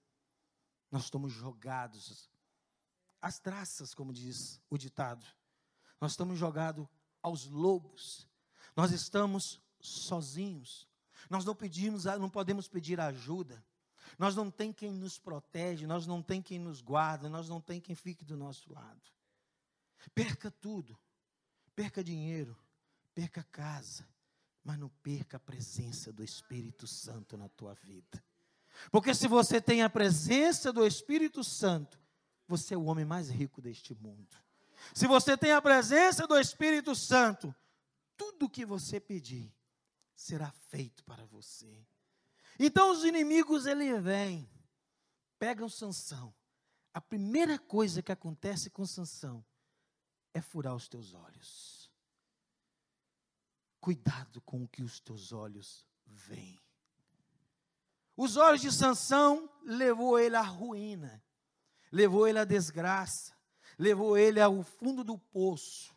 nós 0.92 1.02
estamos 1.02 1.32
jogados 1.32 2.30
às 3.20 3.40
traças, 3.40 3.94
como 3.94 4.12
diz 4.12 4.62
o 4.70 4.78
ditado. 4.78 5.26
Nós 6.00 6.12
estamos 6.12 6.38
jogados 6.38 6.86
aos 7.20 7.46
lobos. 7.46 8.30
Nós 8.76 8.92
estamos 8.92 9.60
sozinhos. 9.80 10.88
Nós 11.28 11.44
não 11.44 11.54
pedimos, 11.54 12.04
não 12.04 12.30
podemos 12.30 12.68
pedir 12.68 13.00
ajuda. 13.00 13.64
Nós 14.18 14.36
não 14.36 14.50
tem 14.50 14.72
quem 14.72 14.92
nos 14.92 15.18
protege, 15.18 15.86
nós 15.86 16.06
não 16.06 16.22
tem 16.22 16.42
quem 16.42 16.58
nos 16.58 16.80
guarda, 16.80 17.28
nós 17.28 17.48
não 17.48 17.60
tem 17.60 17.80
quem 17.80 17.94
fique 17.94 18.24
do 18.24 18.36
nosso 18.36 18.72
lado. 18.72 19.00
Perca 20.14 20.50
tudo. 20.50 20.98
Perca 21.74 22.04
dinheiro, 22.04 22.56
perca 23.14 23.42
casa, 23.50 24.06
mas 24.62 24.78
não 24.78 24.90
perca 25.02 25.38
a 25.38 25.40
presença 25.40 26.12
do 26.12 26.22
Espírito 26.22 26.86
Santo 26.86 27.36
na 27.36 27.48
tua 27.48 27.74
vida. 27.74 28.22
Porque 28.90 29.14
se 29.14 29.26
você 29.26 29.60
tem 29.60 29.82
a 29.82 29.88
presença 29.88 30.72
do 30.72 30.86
Espírito 30.86 31.42
Santo, 31.42 31.98
você 32.46 32.74
é 32.74 32.76
o 32.76 32.84
homem 32.84 33.04
mais 33.04 33.30
rico 33.30 33.62
deste 33.62 33.94
mundo. 33.94 34.36
Se 34.92 35.06
você 35.06 35.36
tem 35.36 35.52
a 35.52 35.62
presença 35.62 36.26
do 36.26 36.38
Espírito 36.38 36.94
Santo, 36.94 37.54
tudo 38.42 38.50
que 38.50 38.66
você 38.66 38.98
pedir 38.98 39.54
será 40.16 40.50
feito 40.50 41.04
para 41.04 41.24
você. 41.24 41.86
Então 42.58 42.90
os 42.90 43.04
inimigos 43.04 43.66
ele 43.66 44.00
vêm, 44.00 44.50
pegam 45.38 45.68
Sansão. 45.68 46.34
A 46.92 47.00
primeira 47.00 47.56
coisa 47.56 48.02
que 48.02 48.10
acontece 48.10 48.68
com 48.68 48.84
Sansão 48.84 49.44
é 50.34 50.40
furar 50.40 50.74
os 50.74 50.88
teus 50.88 51.14
olhos. 51.14 51.88
Cuidado 53.80 54.40
com 54.40 54.64
o 54.64 54.68
que 54.68 54.82
os 54.82 54.98
teus 54.98 55.32
olhos 55.32 55.86
veem. 56.04 56.60
Os 58.16 58.36
olhos 58.36 58.60
de 58.60 58.72
Sansão 58.72 59.48
levou 59.64 60.18
ele 60.18 60.34
à 60.34 60.42
ruína, 60.42 61.22
levou 61.92 62.26
ele 62.26 62.40
à 62.40 62.44
desgraça, 62.44 63.36
levou 63.78 64.18
ele 64.18 64.40
ao 64.40 64.64
fundo 64.64 65.04
do 65.04 65.16
poço. 65.16 65.94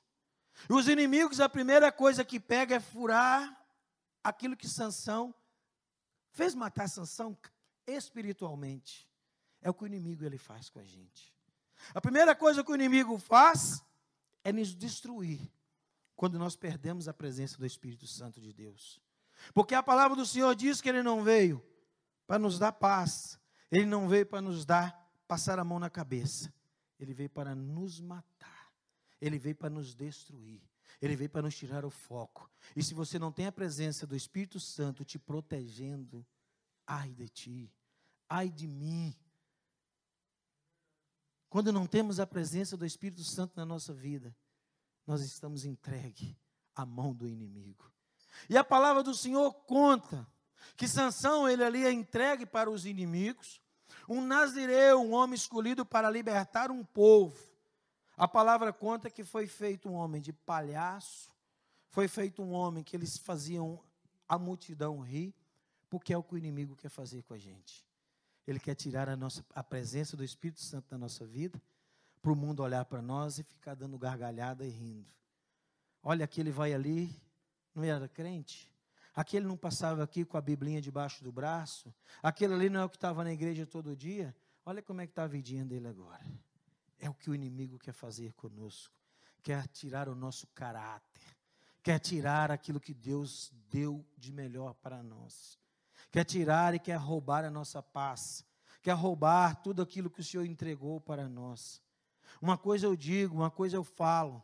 E 0.70 0.74
os 0.74 0.88
inimigos, 0.88 1.40
a 1.40 1.50
primeira 1.50 1.92
coisa 1.92 2.24
que 2.24 2.40
pega 2.40 2.76
é 2.76 2.80
furar 2.80 3.66
aquilo 4.24 4.58
que 4.58 4.68
Sansão 4.68 5.34
fez 6.32 6.56
matar 6.56 6.90
Sansão 6.90 7.38
espiritualmente. 7.88 9.08
É 9.62 9.70
o 9.70 9.74
que 9.74 9.84
o 9.84 9.88
inimigo 9.88 10.26
ele 10.26 10.38
faz 10.38 10.70
com 10.70 10.80
a 10.80 10.84
gente. 10.84 11.34
A 11.94 12.02
primeira 12.02 12.36
coisa 12.36 12.64
que 12.64 12.72
o 12.72 12.76
inimigo 12.76 13.18
faz 13.18 13.84
é 14.44 14.52
nos 14.52 14.76
destruir 14.76 15.40
quando 16.16 16.40
nós 16.40 16.56
perdemos 16.56 17.08
a 17.08 17.14
presença 17.14 17.58
do 17.58 17.66
Espírito 17.66 18.08
Santo 18.08 18.40
de 18.40 18.54
Deus. 18.54 19.02
Porque 19.54 19.76
a 19.76 19.84
palavra 19.84 20.16
do 20.16 20.26
Senhor 20.26 20.56
diz 20.56 20.82
que 20.82 20.90
ele 20.90 21.04
não 21.04 21.24
veio 21.24 21.64
para 22.26 22.40
nos 22.40 22.58
dar 22.58 22.72
paz, 22.72 23.40
ele 23.72 23.86
não 23.86 24.08
veio 24.08 24.26
para 24.26 24.42
nos 24.42 24.66
dar 24.66 25.06
passar 25.28 25.60
a 25.60 25.64
mão 25.64 25.80
na 25.80 25.90
cabeça. 25.90 26.54
Ele 27.00 27.14
veio 27.14 27.30
para 27.30 27.54
nos 27.54 28.00
matar. 28.00 28.55
Ele 29.22 29.38
veio 29.38 29.56
para 29.56 29.70
nos 29.70 29.94
destruir. 29.94 30.62
Ele 31.02 31.16
veio 31.16 31.30
para 31.30 31.42
nos 31.42 31.56
tirar 31.56 31.86
o 31.86 31.90
foco. 31.90 32.50
E 32.76 32.84
se 32.84 32.94
você 32.94 33.20
não 33.20 33.32
tem 33.32 33.48
a 33.48 33.52
presença 33.52 34.08
do 34.08 34.16
Espírito 34.16 34.60
Santo 34.60 35.04
te 35.04 35.20
protegendo, 35.20 36.26
ai 36.88 37.14
de 37.14 37.28
ti, 37.28 37.74
ai 38.30 38.50
de 38.50 38.68
mim. 38.68 39.14
Quando 41.50 41.72
não 41.72 41.88
temos 41.88 42.20
a 42.20 42.28
presença 42.28 42.76
do 42.76 42.86
Espírito 42.86 43.24
Santo 43.24 43.54
na 43.56 43.66
nossa 43.66 43.94
vida, 43.94 44.36
nós 45.06 45.22
estamos 45.22 45.66
entregue 45.66 46.38
à 46.76 46.86
mão 46.86 47.14
do 47.14 47.28
inimigo. 47.28 47.92
E 48.50 48.58
a 48.58 48.64
palavra 48.64 49.02
do 49.04 49.14
Senhor 49.14 49.54
conta 49.66 50.28
que 50.76 50.88
Sansão 50.88 51.48
ele 51.48 51.64
ali 51.64 51.86
é 51.86 51.92
entregue 51.92 52.46
para 52.46 52.70
os 52.70 52.86
inimigos, 52.86 53.62
um 54.10 54.22
nazireu, 54.22 55.02
um 55.02 55.14
homem 55.14 55.36
escolhido 55.36 55.86
para 55.86 56.10
libertar 56.10 56.72
um 56.72 56.84
povo. 56.84 57.55
A 58.18 58.28
palavra 58.28 58.72
conta 58.72 59.10
que 59.10 59.24
foi 59.24 59.48
feito 59.48 59.90
um 59.90 59.94
homem 59.94 60.22
de 60.22 60.32
palhaço, 60.32 61.30
foi 61.90 62.08
feito 62.08 62.42
um 62.42 62.52
homem 62.52 62.84
que 62.84 62.96
eles 62.96 63.18
faziam 63.18 63.82
a 64.28 64.40
multidão 64.40 65.00
rir, 65.00 65.34
porque 65.90 66.14
é 66.14 66.18
o 66.18 66.24
que 66.24 66.34
o 66.34 66.38
inimigo 66.38 66.76
quer 66.76 66.90
fazer 66.90 67.24
com 67.24 67.34
a 67.34 67.38
gente. 67.38 67.86
Ele 68.48 68.60
quer 68.60 68.76
tirar 68.76 69.10
a, 69.10 69.16
nossa, 69.16 69.46
a 69.54 69.64
presença 69.64 70.16
do 70.16 70.24
Espírito 70.24 70.62
Santo 70.62 70.90
da 70.90 70.98
nossa 70.98 71.26
vida, 71.26 71.62
para 72.22 72.32
o 72.32 72.36
mundo 72.36 72.64
olhar 72.64 72.86
para 72.86 73.02
nós 73.02 73.38
e 73.38 73.44
ficar 73.44 73.76
dando 73.76 73.98
gargalhada 73.98 74.66
e 74.66 74.70
rindo. 74.70 75.08
Olha, 76.02 76.26
aquele 76.26 76.52
vai 76.52 76.74
ali, 76.74 77.14
não 77.74 77.84
era 77.84 78.08
crente? 78.08 78.72
Aquele 79.14 79.46
não 79.46 79.56
passava 79.56 80.04
aqui 80.04 80.26
com 80.26 80.38
a 80.38 80.42
biblinha 80.42 80.82
debaixo 80.82 81.24
do 81.24 81.32
braço? 81.32 81.94
Aquele 82.22 82.54
ali 82.54 82.70
não 82.70 82.82
é 82.82 82.86
o 82.86 82.90
que 82.90 82.98
estava 82.98 83.24
na 83.24 83.32
igreja 83.32 83.66
todo 83.66 83.96
dia? 83.96 84.36
Olha 84.66 84.82
como 84.82 85.02
é 85.02 85.06
que 85.06 85.12
está 85.12 85.24
a 85.24 85.28
vidinha 85.28 85.64
dele 85.64 85.88
agora. 85.88 86.26
É 87.00 87.10
o 87.10 87.14
que 87.14 87.30
o 87.30 87.36
inimigo 87.36 87.78
quer 87.78 87.94
fazer 87.94 88.34
conosco. 88.34 89.00
Quer 89.44 89.68
tirar 89.68 90.10
o 90.10 90.16
nosso 90.16 90.48
caráter. 90.48 91.22
Quer 91.84 92.00
tirar 92.00 92.52
aquilo 92.52 92.80
que 92.80 92.94
Deus 92.94 93.52
deu 93.70 94.04
de 94.18 94.32
melhor 94.32 94.74
para 94.76 95.04
nós. 95.04 95.60
Quer 96.12 96.24
tirar 96.24 96.74
e 96.74 96.80
quer 96.80 96.96
roubar 96.96 97.46
a 97.46 97.52
nossa 97.52 97.84
paz. 97.84 98.44
Quer 98.82 98.94
roubar 98.94 99.62
tudo 99.62 99.82
aquilo 99.82 100.10
que 100.10 100.22
o 100.22 100.24
Senhor 100.24 100.46
entregou 100.46 101.00
para 101.00 101.30
nós. 101.30 101.82
Uma 102.42 102.58
coisa 102.58 102.88
eu 102.88 102.96
digo, 102.96 103.36
uma 103.36 103.52
coisa 103.52 103.76
eu 103.76 103.84
falo. 103.84 104.44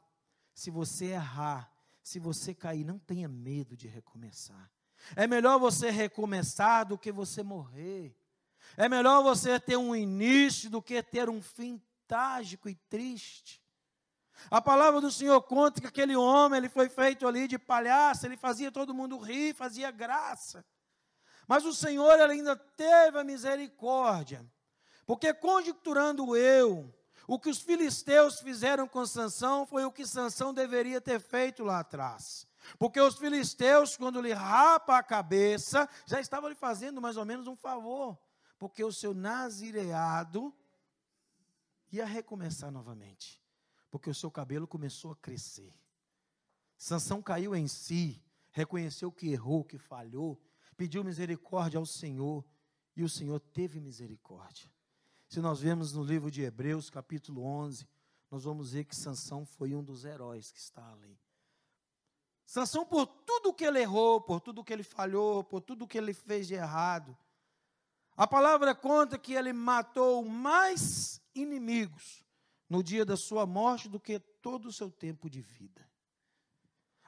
Se 0.54 0.70
você 0.70 1.06
errar, 1.06 1.72
se 2.04 2.20
você 2.20 2.54
cair, 2.54 2.84
não 2.84 3.00
tenha 3.00 3.28
medo 3.28 3.76
de 3.76 3.88
recomeçar. 3.88 4.70
É 5.16 5.26
melhor 5.28 5.60
você 5.60 5.90
recomeçar 5.90 6.86
do 6.86 6.98
que 6.98 7.12
você 7.12 7.42
morrer. 7.42 8.16
É 8.78 8.88
melhor 8.88 9.24
você 9.24 9.60
ter 9.60 9.78
um 9.78 9.96
início 9.96 10.70
do 10.70 10.82
que 10.82 11.02
ter 11.02 11.30
um 11.30 11.42
fim 11.42 11.82
trágico 12.12 12.68
e 12.68 12.76
triste. 12.76 13.64
A 14.50 14.62
palavra 14.62 15.00
do 15.00 15.10
Senhor 15.10 15.42
conta 15.44 15.80
que 15.80 15.88
aquele 15.88 16.14
homem, 16.14 16.58
ele 16.58 16.68
foi 16.68 16.90
feito 16.90 17.26
ali 17.26 17.48
de 17.48 17.58
palhaço, 17.58 18.26
ele 18.26 18.36
fazia 18.36 18.70
todo 18.70 18.94
mundo 18.94 19.18
rir, 19.18 19.56
fazia 19.56 19.90
graça. 19.92 20.66
Mas 21.48 21.64
o 21.64 21.74
Senhor 21.74 22.20
ainda 22.20 22.54
teve 22.54 23.18
a 23.18 23.24
misericórdia. 23.24 24.46
Porque 25.06 25.34
conjecturando 25.34 26.36
eu, 26.36 26.94
o 27.26 27.40
que 27.40 27.50
os 27.50 27.62
filisteus 27.62 28.42
fizeram 28.42 28.90
com 28.90 29.06
Sansão 29.06 29.66
foi 29.66 29.86
o 29.86 29.92
que 29.92 30.06
Sansão 30.06 30.54
deveria 30.54 31.00
ter 31.00 31.22
feito 31.22 31.64
lá 31.64 31.80
atrás. 31.80 32.46
Porque 32.78 33.00
os 33.00 33.18
filisteus, 33.18 33.96
quando 33.96 34.20
lhe 34.20 34.34
rapa 34.34 34.98
a 34.98 35.04
cabeça, 35.04 35.88
já 36.06 36.20
estavam 36.20 36.50
lhe 36.50 36.56
fazendo 36.56 37.00
mais 37.00 37.16
ou 37.16 37.24
menos 37.24 37.48
um 37.48 37.56
favor. 37.56 38.20
Porque 38.60 38.84
o 38.84 38.92
seu 38.92 39.14
nazireado 39.14 40.54
ia 41.92 42.06
recomeçar 42.06 42.72
novamente. 42.72 43.42
Porque 43.90 44.10
o 44.10 44.16
seu 44.16 44.32
cabelo 44.32 44.68
começou 44.68 45.12
a 45.12 45.16
crescer. 45.16 45.74
Sansão 46.78 47.22
caiu 47.22 47.56
em 47.56 47.68
si, 47.68 48.24
reconheceu 48.52 49.12
que 49.12 49.30
errou, 49.30 49.64
que 49.64 49.78
falhou, 49.78 50.42
pediu 50.76 51.04
misericórdia 51.04 51.78
ao 51.78 51.86
Senhor 51.86 52.46
E 52.96 53.04
o 53.04 53.10
Senhor 53.10 53.40
teve 53.40 53.80
misericórdia. 53.80 54.70
Se 55.30 55.40
nós 55.40 55.62
vemos 55.62 55.94
no 55.94 56.04
livro 56.04 56.30
de 56.30 56.42
Hebreus, 56.42 56.90
capítulo 56.90 57.42
11, 57.44 57.88
nós 58.30 58.44
vamos 58.44 58.74
ver 58.74 58.84
que 58.84 58.96
Sansão 58.96 59.46
foi 59.46 59.74
um 59.74 59.82
dos 59.82 60.04
heróis 60.04 60.52
que 60.52 60.60
está 60.60 60.92
ali. 60.92 61.18
Sansão, 62.46 62.86
por 62.86 63.06
tudo 63.06 63.54
que 63.54 63.64
ele 63.64 63.80
errou, 63.80 64.20
por 64.20 64.42
tudo 64.42 64.64
que 64.64 64.74
ele 64.74 64.84
falhou, 64.84 65.42
por 65.42 65.62
tudo 65.62 65.88
que 65.88 65.98
ele 65.98 66.14
fez 66.14 66.48
de 66.48 66.54
errado, 66.54 67.18
a 68.22 68.28
palavra 68.28 68.76
conta 68.76 69.18
que 69.18 69.34
ele 69.34 69.52
matou 69.52 70.24
mais 70.24 71.20
inimigos 71.34 72.24
no 72.70 72.84
dia 72.84 73.04
da 73.04 73.18
sua 73.18 73.48
morte 73.48 73.90
do 73.90 74.00
que 74.00 74.20
todo 74.20 74.68
o 74.68 74.72
seu 74.72 74.92
tempo 74.92 75.28
de 75.28 75.42
vida. 75.42 75.90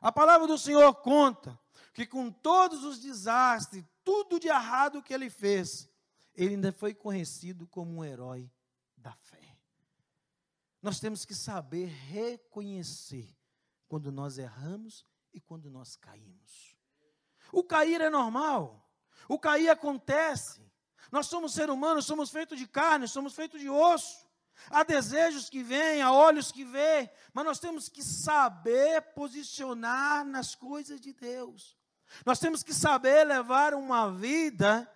A 0.01 0.11
palavra 0.11 0.47
do 0.47 0.57
Senhor 0.57 0.91
conta 1.03 1.59
que 1.93 2.07
com 2.07 2.32
todos 2.32 2.84
os 2.84 2.99
desastres, 2.99 3.86
tudo 4.03 4.39
de 4.39 4.47
errado 4.47 5.03
que 5.03 5.14
ele 5.14 5.30
fez, 5.30 5.88
ele 6.34 6.55
ainda 6.55 6.72
foi 6.72 6.95
conhecido 6.95 7.68
como 7.68 7.97
um 7.97 8.03
herói 8.03 8.51
da 8.97 9.14
fé. 9.14 9.55
Nós 10.82 10.99
temos 10.99 11.26
que 11.26 11.36
saber 11.36 11.86
reconhecer 11.86 13.38
quando 13.88 14.11
nós 14.11 14.39
erramos 14.39 15.05
e 15.32 15.39
quando 15.39 15.70
nós 15.70 15.95
caímos. 15.95 16.76
O 17.51 17.64
cair 17.64 18.01
é 18.01 18.09
normal, 18.09 18.91
o 19.30 19.38
cair 19.38 19.70
acontece. 19.70 20.62
Nós 21.14 21.28
somos 21.28 21.53
seres 21.53 21.72
humanos, 21.72 22.07
somos 22.07 22.32
feitos 22.32 22.57
de 22.57 22.66
carne, 22.66 23.07
somos 23.07 23.36
feitos 23.36 23.61
de 23.61 23.70
osso. 23.70 24.26
Há 24.68 24.84
desejos 24.84 25.47
que 25.47 25.61
vêm, 25.61 26.01
há 26.01 26.11
olhos 26.11 26.51
que 26.51 26.66
vêm, 26.66 27.07
mas 27.32 27.45
nós 27.45 27.59
temos 27.59 27.88
que 27.88 28.01
saber 28.01 28.99
posicionar 29.14 30.26
nas 30.26 30.55
coisas 30.55 30.99
de 30.99 31.14
Deus. 31.14 31.78
Nós 32.26 32.39
temos 32.39 32.64
que 32.64 32.74
saber 32.74 33.26
levar 33.26 33.76
uma 33.76 34.11
vida 34.11 34.91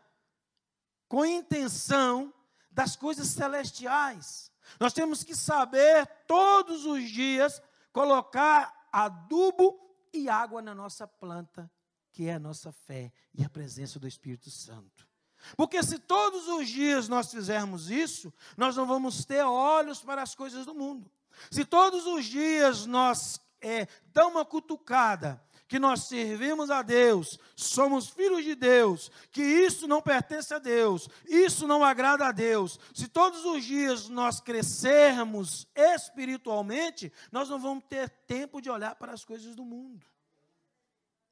com 1.07 1.24
intenção 1.24 2.34
das 2.72 2.95
coisas 2.95 3.28
celestiais. 3.28 4.51
Nós 4.80 4.93
temos 4.93 5.24
que 5.24 5.36
saber 5.36 6.07
todos 6.26 6.84
os 6.88 7.07
dias 7.11 7.61
colocar 7.93 8.88
adubo 8.91 9.80
e 10.11 10.28
água 10.28 10.63
na 10.63 10.74
nossa 10.74 11.07
planta, 11.07 11.72
que 12.11 12.26
é 12.26 12.34
a 12.34 12.39
nossa 12.39 12.72
fé 12.72 13.13
e 13.36 13.43
a 13.43 13.49
presença 13.51 13.99
do 13.99 14.07
Espírito 14.07 14.49
Santo. 14.49 15.07
Porque 15.56 15.82
se 15.84 16.00
todos 16.00 16.48
os 16.48 16.68
dias 16.68 17.08
nós 17.08 17.32
fizermos 17.32 17.89
isso, 17.89 18.34
nós 18.56 18.76
não 18.76 18.86
vamos 18.86 19.26
ter 19.26 19.43
olhos 19.43 20.02
para 20.02 20.22
as 20.22 20.36
coisas 20.36 20.66
do 20.66 20.74
mundo. 20.74 21.10
Se 21.52 21.64
todos 21.64 22.06
os 22.06 22.26
dias 22.26 22.86
nós 22.86 23.39
é, 23.62 23.88
damos 24.14 24.34
uma 24.34 24.45
cutucada 24.45 25.41
que 25.68 25.80
nós 25.80 26.06
servimos 26.06 26.72
a 26.72 26.82
Deus, 26.82 27.38
somos 27.56 28.10
filhos 28.10 28.43
de 28.43 28.56
Deus, 28.56 29.12
que 29.32 29.41
isso 29.41 29.88
não 29.88 30.02
pertence 30.02 30.54
a 30.54 30.60
Deus, 30.60 31.10
isso 31.28 31.68
não 31.68 31.84
agrada 31.84 32.26
a 32.26 32.32
Deus. 32.32 32.80
Se 32.93 33.08
todos 33.08 33.43
os 33.43 33.66
dias 33.66 34.08
nós 34.08 34.39
crescermos 34.39 35.68
espiritualmente, 35.76 37.12
nós 37.32 37.50
não 37.50 37.60
vamos 37.60 37.84
ter 37.89 38.10
tempo 38.26 38.62
de 38.62 38.70
olhar 38.70 38.95
para 38.95 39.12
as 39.12 39.26
coisas 39.26 39.56
do 39.56 39.66
mundo. 39.66 40.06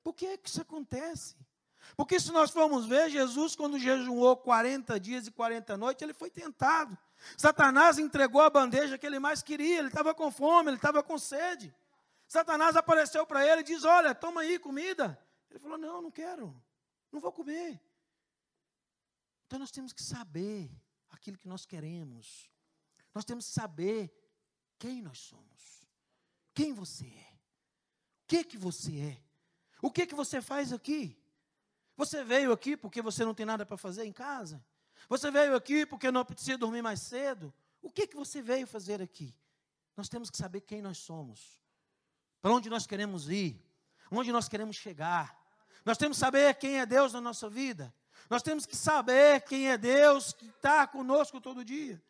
Por 0.03 0.13
que, 0.13 0.25
é 0.25 0.37
que 0.37 0.49
isso 0.49 0.61
acontece? 0.61 1.35
Porque 1.95 2.19
se 2.19 2.31
nós 2.31 2.51
formos 2.51 2.85
ver, 2.85 3.09
Jesus, 3.09 3.55
quando 3.55 3.79
jejuou 3.79 4.35
40 4.37 4.99
dias 4.99 5.27
e 5.27 5.31
40 5.31 5.77
noites, 5.77 6.01
ele 6.01 6.13
foi 6.13 6.29
tentado. 6.29 6.97
Satanás 7.37 7.97
entregou 7.97 8.41
a 8.41 8.49
bandeja 8.49 8.97
que 8.97 9.05
ele 9.05 9.19
mais 9.19 9.41
queria, 9.41 9.79
ele 9.79 9.87
estava 9.87 10.13
com 10.13 10.31
fome, 10.31 10.69
ele 10.69 10.77
estava 10.77 11.01
com 11.01 11.17
sede. 11.17 11.73
Satanás 12.27 12.75
apareceu 12.75 13.25
para 13.25 13.45
ele 13.45 13.61
e 13.61 13.63
diz: 13.63 13.83
Olha, 13.83 14.13
toma 14.13 14.41
aí 14.41 14.59
comida. 14.59 15.19
Ele 15.49 15.59
falou: 15.59 15.77
Não, 15.77 16.01
não 16.01 16.11
quero, 16.11 16.55
não 17.11 17.19
vou 17.19 17.31
comer. 17.31 17.79
Então 19.47 19.59
nós 19.59 19.71
temos 19.71 19.93
que 19.93 20.03
saber 20.03 20.69
aquilo 21.09 21.37
que 21.37 21.47
nós 21.47 21.65
queremos. 21.65 22.49
Nós 23.13 23.23
temos 23.23 23.47
que 23.47 23.53
saber 23.53 24.13
quem 24.77 25.01
nós 25.01 25.19
somos. 25.19 25.87
Quem 26.53 26.73
você 26.73 27.05
é. 27.05 27.35
O 28.23 28.27
que 28.27 28.43
que 28.43 28.57
você 28.57 28.99
é. 28.99 29.23
O 29.81 29.91
que 29.91 30.05
que 30.05 30.15
você 30.15 30.41
faz 30.41 30.73
aqui? 30.73 31.17
Você 31.97 32.23
veio 32.23 32.51
aqui 32.51 32.75
porque 32.75 33.01
você 33.01 33.23
não 33.23 33.33
tem 33.33 33.45
nada 33.45 33.65
para 33.65 33.77
fazer 33.77 34.05
em 34.05 34.11
casa? 34.11 34.63
Você 35.07 35.31
veio 35.31 35.55
aqui 35.55 35.85
porque 35.85 36.11
não 36.11 36.25
precisa 36.25 36.57
dormir 36.57 36.81
mais 36.81 36.99
cedo? 37.01 37.53
O 37.81 37.89
que 37.89 38.07
que 38.07 38.15
você 38.15 38.41
veio 38.41 38.67
fazer 38.67 39.01
aqui? 39.01 39.35
Nós 39.95 40.09
temos 40.09 40.29
que 40.29 40.37
saber 40.37 40.61
quem 40.61 40.81
nós 40.81 40.97
somos 40.97 41.61
para 42.41 42.51
onde 42.51 42.69
nós 42.69 42.85
queremos 42.85 43.29
ir, 43.29 43.59
onde 44.11 44.31
nós 44.31 44.47
queremos 44.47 44.75
chegar. 44.75 45.35
Nós 45.83 45.97
temos 45.97 46.17
que 46.17 46.21
saber 46.21 46.53
quem 46.55 46.79
é 46.79 46.85
Deus 46.85 47.13
na 47.13 47.21
nossa 47.21 47.49
vida. 47.49 47.93
Nós 48.29 48.43
temos 48.43 48.65
que 48.65 48.75
saber 48.75 49.41
quem 49.41 49.69
é 49.69 49.77
Deus 49.77 50.33
que 50.33 50.47
está 50.47 50.85
conosco 50.85 51.39
todo 51.39 51.65
dia. 51.65 52.01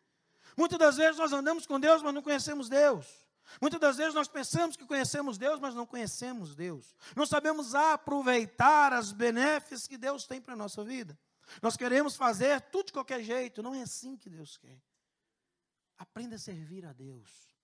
Muitas 0.56 0.78
das 0.78 0.96
vezes 0.96 1.18
nós 1.18 1.32
andamos 1.32 1.66
com 1.66 1.78
Deus, 1.78 2.02
mas 2.02 2.14
não 2.14 2.22
conhecemos 2.22 2.68
Deus. 2.68 3.25
Muitas 3.60 3.80
das 3.80 3.96
vezes 3.96 4.14
nós 4.14 4.28
pensamos 4.28 4.76
que 4.76 4.84
conhecemos 4.84 5.38
Deus, 5.38 5.60
mas 5.60 5.74
não 5.74 5.86
conhecemos 5.86 6.54
Deus. 6.54 6.94
Não 7.14 7.26
sabemos 7.26 7.74
aproveitar 7.74 8.92
as 8.92 9.12
benéficas 9.12 9.86
que 9.86 9.96
Deus 9.96 10.26
tem 10.26 10.40
para 10.40 10.54
a 10.54 10.56
nossa 10.56 10.84
vida. 10.84 11.18
Nós 11.62 11.76
queremos 11.76 12.16
fazer 12.16 12.60
tudo 12.60 12.86
de 12.86 12.92
qualquer 12.92 13.22
jeito. 13.22 13.62
Não 13.62 13.74
é 13.74 13.82
assim 13.82 14.16
que 14.16 14.28
Deus 14.28 14.56
quer. 14.56 14.80
Aprenda 15.96 16.36
a 16.36 16.38
servir 16.38 16.84
a 16.84 16.92
Deus. 16.92 17.54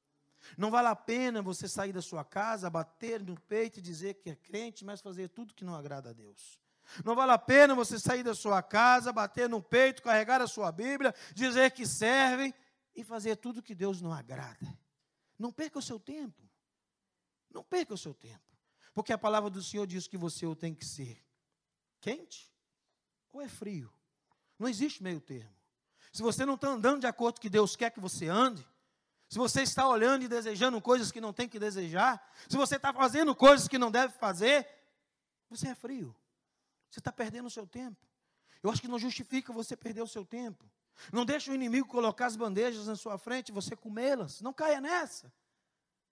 Não 0.56 0.70
vale 0.70 0.88
a 0.88 0.96
pena 0.96 1.42
você 1.42 1.68
sair 1.68 1.92
da 1.92 2.02
sua 2.02 2.24
casa, 2.24 2.70
bater 2.70 3.22
no 3.22 3.38
peito 3.40 3.78
e 3.78 3.82
dizer 3.82 4.14
que 4.14 4.30
é 4.30 4.36
crente, 4.36 4.84
mas 4.84 5.00
fazer 5.00 5.28
tudo 5.28 5.54
que 5.54 5.64
não 5.64 5.74
agrada 5.74 6.10
a 6.10 6.12
Deus. 6.12 6.60
Não 7.04 7.14
vale 7.14 7.32
a 7.32 7.38
pena 7.38 7.74
você 7.74 7.98
sair 7.98 8.22
da 8.22 8.34
sua 8.34 8.62
casa, 8.62 9.12
bater 9.12 9.48
no 9.48 9.62
peito, 9.62 10.02
carregar 10.02 10.40
a 10.40 10.46
sua 10.46 10.72
Bíblia, 10.72 11.14
dizer 11.34 11.70
que 11.70 11.86
serve 11.86 12.52
e 12.94 13.04
fazer 13.04 13.36
tudo 13.36 13.62
que 13.62 13.74
Deus 13.74 14.00
não 14.00 14.12
agrada. 14.12 14.66
Não 15.42 15.50
perca 15.50 15.80
o 15.80 15.82
seu 15.82 15.98
tempo. 15.98 16.40
Não 17.50 17.64
perca 17.64 17.92
o 17.92 17.98
seu 17.98 18.14
tempo. 18.14 18.44
Porque 18.94 19.12
a 19.12 19.18
palavra 19.18 19.50
do 19.50 19.60
Senhor 19.60 19.88
diz 19.88 20.06
que 20.06 20.16
você 20.16 20.46
tem 20.54 20.72
que 20.72 20.84
ser 20.84 21.20
quente 22.00 22.48
ou 23.32 23.42
é 23.42 23.48
frio. 23.48 23.92
Não 24.56 24.68
existe 24.68 25.02
meio 25.02 25.20
termo. 25.20 25.52
Se 26.12 26.22
você 26.22 26.46
não 26.46 26.54
está 26.54 26.68
andando 26.68 27.00
de 27.00 27.08
acordo 27.08 27.36
com 27.36 27.40
que 27.40 27.50
Deus 27.50 27.74
quer 27.74 27.90
que 27.90 27.98
você 27.98 28.28
ande, 28.28 28.64
se 29.28 29.36
você 29.36 29.62
está 29.62 29.88
olhando 29.88 30.22
e 30.22 30.28
desejando 30.28 30.80
coisas 30.80 31.10
que 31.10 31.20
não 31.20 31.32
tem 31.32 31.48
que 31.48 31.58
desejar, 31.58 32.24
se 32.48 32.56
você 32.56 32.76
está 32.76 32.92
fazendo 32.92 33.34
coisas 33.34 33.66
que 33.66 33.78
não 33.78 33.90
deve 33.90 34.14
fazer, 34.14 34.68
você 35.50 35.70
é 35.70 35.74
frio. 35.74 36.14
Você 36.88 37.00
está 37.00 37.10
perdendo 37.10 37.46
o 37.46 37.50
seu 37.50 37.66
tempo. 37.66 38.06
Eu 38.62 38.70
acho 38.70 38.80
que 38.80 38.86
não 38.86 38.98
justifica 38.98 39.52
você 39.52 39.76
perder 39.76 40.02
o 40.02 40.06
seu 40.06 40.24
tempo. 40.24 40.70
Não 41.12 41.24
deixe 41.24 41.50
o 41.50 41.54
inimigo 41.54 41.88
colocar 41.88 42.26
as 42.26 42.36
bandejas 42.36 42.86
na 42.86 42.96
sua 42.96 43.18
frente 43.18 43.48
e 43.48 43.52
você 43.52 43.74
comê-las. 43.74 44.40
Não 44.40 44.52
caia 44.52 44.80
nessa. 44.80 45.32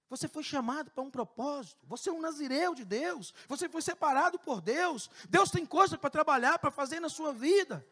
Você 0.09 0.26
foi 0.26 0.43
chamado 0.43 0.91
para 0.91 1.05
um 1.05 1.11
propósito. 1.11 1.87
Você 1.87 2.11
é 2.11 2.12
um 2.12 2.20
nazireu 2.20 2.74
de 2.74 2.85
Deus. 2.85 3.33
Você 3.47 3.68
foi 3.68 3.81
separado 3.81 4.39
por 4.41 4.61
Deus. 4.61 5.09
Deus 5.28 5.51
tem 5.51 5.64
coisa 5.64 5.97
para 5.97 6.11
trabalhar, 6.11 6.59
para 6.59 6.70
fazer 6.70 6.99
na 6.99 7.09
sua 7.09 7.33
vida. 7.33 7.87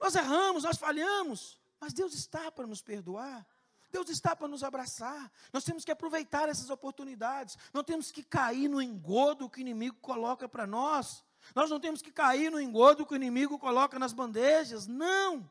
Nós 0.00 0.16
erramos, 0.16 0.64
nós 0.64 0.76
falhamos, 0.76 1.60
mas 1.80 1.92
Deus 1.92 2.12
está 2.14 2.50
para 2.50 2.66
nos 2.66 2.82
perdoar. 2.82 3.46
Deus 3.92 4.08
está 4.08 4.34
para 4.34 4.48
nos 4.48 4.64
abraçar. 4.64 5.30
Nós 5.52 5.62
temos 5.62 5.84
que 5.84 5.92
aproveitar 5.92 6.48
essas 6.48 6.70
oportunidades. 6.70 7.56
Não 7.72 7.84
temos 7.84 8.10
que 8.10 8.24
cair 8.24 8.66
no 8.66 8.82
engodo 8.82 9.48
que 9.48 9.58
o 9.58 9.60
inimigo 9.60 9.98
coloca 10.00 10.48
para 10.48 10.66
nós. 10.66 11.22
Nós 11.54 11.68
não 11.70 11.80
temos 11.80 12.00
que 12.00 12.12
cair 12.12 12.50
no 12.50 12.60
engodo 12.60 13.04
que 13.04 13.12
o 13.12 13.16
inimigo 13.16 13.58
coloca 13.58 13.98
nas 13.98 14.12
bandejas. 14.12 14.86
Não. 14.86 15.50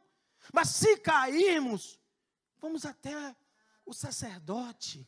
Mas 0.54 0.70
se 0.70 0.98
cairmos, 0.98 2.00
vamos 2.60 2.86
até 2.86 3.36
o 3.86 3.94
sacerdote. 3.94 5.08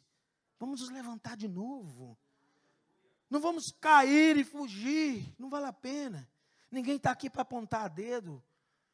Vamos 0.60 0.82
nos 0.82 0.90
levantar 0.90 1.36
de 1.36 1.48
novo. 1.48 2.18
Não 3.30 3.40
vamos 3.40 3.72
cair 3.72 4.38
e 4.38 4.44
fugir. 4.44 5.34
Não 5.40 5.50
vale 5.50 5.66
a 5.66 5.74
pena. 5.74 6.30
Ninguém 6.70 6.98
está 6.98 7.12
aqui 7.12 7.30
para 7.30 7.42
apontar 7.42 7.90
dedo. 7.90 8.44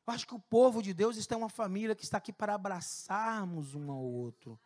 Eu 0.05 0.13
acho 0.13 0.25
que 0.25 0.33
o 0.35 0.39
povo 0.39 0.81
de 0.81 0.93
Deus 0.93 1.17
está 1.17 1.37
uma 1.37 1.49
família 1.49 1.95
que 1.95 2.03
está 2.03 2.17
aqui 2.17 2.33
para 2.33 2.55
abraçarmos 2.55 3.75
um 3.75 3.91
ao 3.91 4.01
outro. 4.03 4.59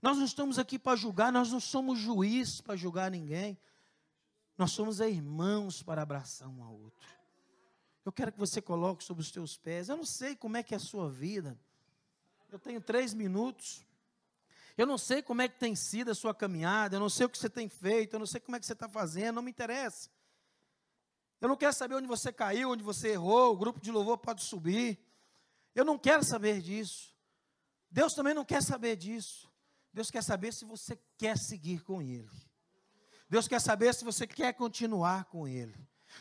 Nós 0.00 0.16
não 0.16 0.24
estamos 0.24 0.58
aqui 0.58 0.78
para 0.78 0.96
julgar, 0.96 1.32
nós 1.32 1.50
não 1.50 1.60
somos 1.60 1.98
juízes 1.98 2.60
para 2.60 2.76
julgar 2.76 3.10
ninguém. 3.10 3.58
Nós 4.56 4.72
somos 4.72 5.00
irmãos 5.00 5.82
para 5.82 6.02
abraçar 6.02 6.48
um 6.48 6.62
ao 6.62 6.74
outro. 6.74 7.06
Eu 8.04 8.12
quero 8.12 8.32
que 8.32 8.38
você 8.38 8.62
coloque 8.62 9.02
sobre 9.02 9.20
os 9.22 9.30
teus 9.30 9.56
pés. 9.56 9.88
Eu 9.88 9.96
não 9.96 10.04
sei 10.04 10.36
como 10.36 10.56
é 10.56 10.62
que 10.62 10.74
é 10.74 10.76
a 10.76 10.80
sua 10.80 11.10
vida. 11.10 11.58
Eu 12.50 12.58
tenho 12.58 12.80
três 12.80 13.12
minutos. 13.12 13.84
Eu 14.78 14.86
não 14.86 14.96
sei 14.96 15.22
como 15.22 15.42
é 15.42 15.48
que 15.48 15.58
tem 15.58 15.74
sido 15.74 16.10
a 16.10 16.14
sua 16.14 16.34
caminhada. 16.34 16.96
Eu 16.96 17.00
não 17.00 17.10
sei 17.10 17.26
o 17.26 17.28
que 17.28 17.36
você 17.36 17.50
tem 17.50 17.68
feito. 17.68 18.14
Eu 18.14 18.18
não 18.18 18.26
sei 18.26 18.40
como 18.40 18.56
é 18.56 18.60
que 18.60 18.66
você 18.66 18.72
está 18.72 18.88
fazendo. 18.88 19.36
Não 19.36 19.42
me 19.42 19.50
interessa. 19.50 20.08
Eu 21.40 21.48
não 21.48 21.56
quero 21.56 21.72
saber 21.72 21.96
onde 21.96 22.06
você 22.06 22.32
caiu, 22.32 22.70
onde 22.70 22.82
você 22.82 23.08
errou, 23.08 23.52
o 23.52 23.56
grupo 23.56 23.80
de 23.80 23.90
louvor 23.90 24.18
pode 24.18 24.42
subir. 24.42 24.98
Eu 25.74 25.84
não 25.84 25.98
quero 25.98 26.24
saber 26.24 26.62
disso. 26.62 27.14
Deus 27.90 28.14
também 28.14 28.32
não 28.32 28.44
quer 28.44 28.62
saber 28.62 28.96
disso. 28.96 29.50
Deus 29.92 30.10
quer 30.10 30.22
saber 30.22 30.52
se 30.52 30.64
você 30.64 30.98
quer 31.18 31.36
seguir 31.36 31.82
com 31.82 32.00
Ele. 32.00 32.45
Deus 33.28 33.48
quer 33.48 33.60
saber 33.60 33.94
se 33.94 34.04
você 34.04 34.26
quer 34.26 34.52
continuar 34.54 35.24
com 35.24 35.48
Ele. 35.48 35.74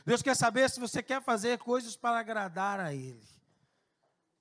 Deus 0.06 0.22
quer 0.22 0.36
saber 0.36 0.70
se 0.70 0.80
você 0.80 1.04
quer 1.04 1.22
fazer 1.22 1.58
coisas 1.60 1.96
para 1.96 2.20
agradar 2.20 2.80
a 2.80 2.94
Ele. 2.94 3.28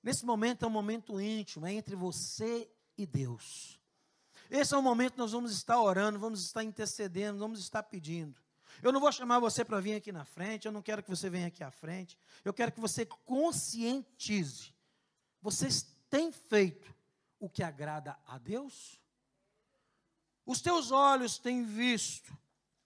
Nesse 0.01 0.25
momento 0.25 0.65
é 0.65 0.67
um 0.67 0.71
momento 0.71 1.19
íntimo, 1.19 1.65
é 1.65 1.73
entre 1.73 1.95
você 1.95 2.69
e 2.97 3.05
Deus. 3.05 3.79
Esse 4.49 4.73
é 4.73 4.77
o 4.77 4.81
momento 4.81 5.13
que 5.13 5.19
nós 5.19 5.31
vamos 5.31 5.51
estar 5.51 5.79
orando, 5.79 6.19
vamos 6.19 6.43
estar 6.43 6.63
intercedendo, 6.63 7.39
vamos 7.39 7.59
estar 7.59 7.83
pedindo. 7.83 8.39
Eu 8.83 8.91
não 8.91 8.99
vou 8.99 9.11
chamar 9.11 9.39
você 9.39 9.63
para 9.63 9.79
vir 9.79 9.95
aqui 9.95 10.11
na 10.11 10.25
frente, 10.25 10.65
eu 10.65 10.71
não 10.71 10.81
quero 10.81 11.01
que 11.01 11.09
você 11.09 11.29
venha 11.29 11.47
aqui 11.47 11.63
à 11.63 11.71
frente. 11.71 12.17
Eu 12.43 12.53
quero 12.53 12.71
que 12.71 12.79
você 12.79 13.05
conscientize. 13.05 14.73
Vocês 15.41 15.83
têm 16.09 16.31
feito 16.31 16.93
o 17.39 17.49
que 17.49 17.63
agrada 17.63 18.17
a 18.27 18.37
Deus? 18.37 18.99
Os 20.45 20.61
teus 20.61 20.91
olhos 20.91 21.37
têm 21.37 21.63
visto 21.63 22.37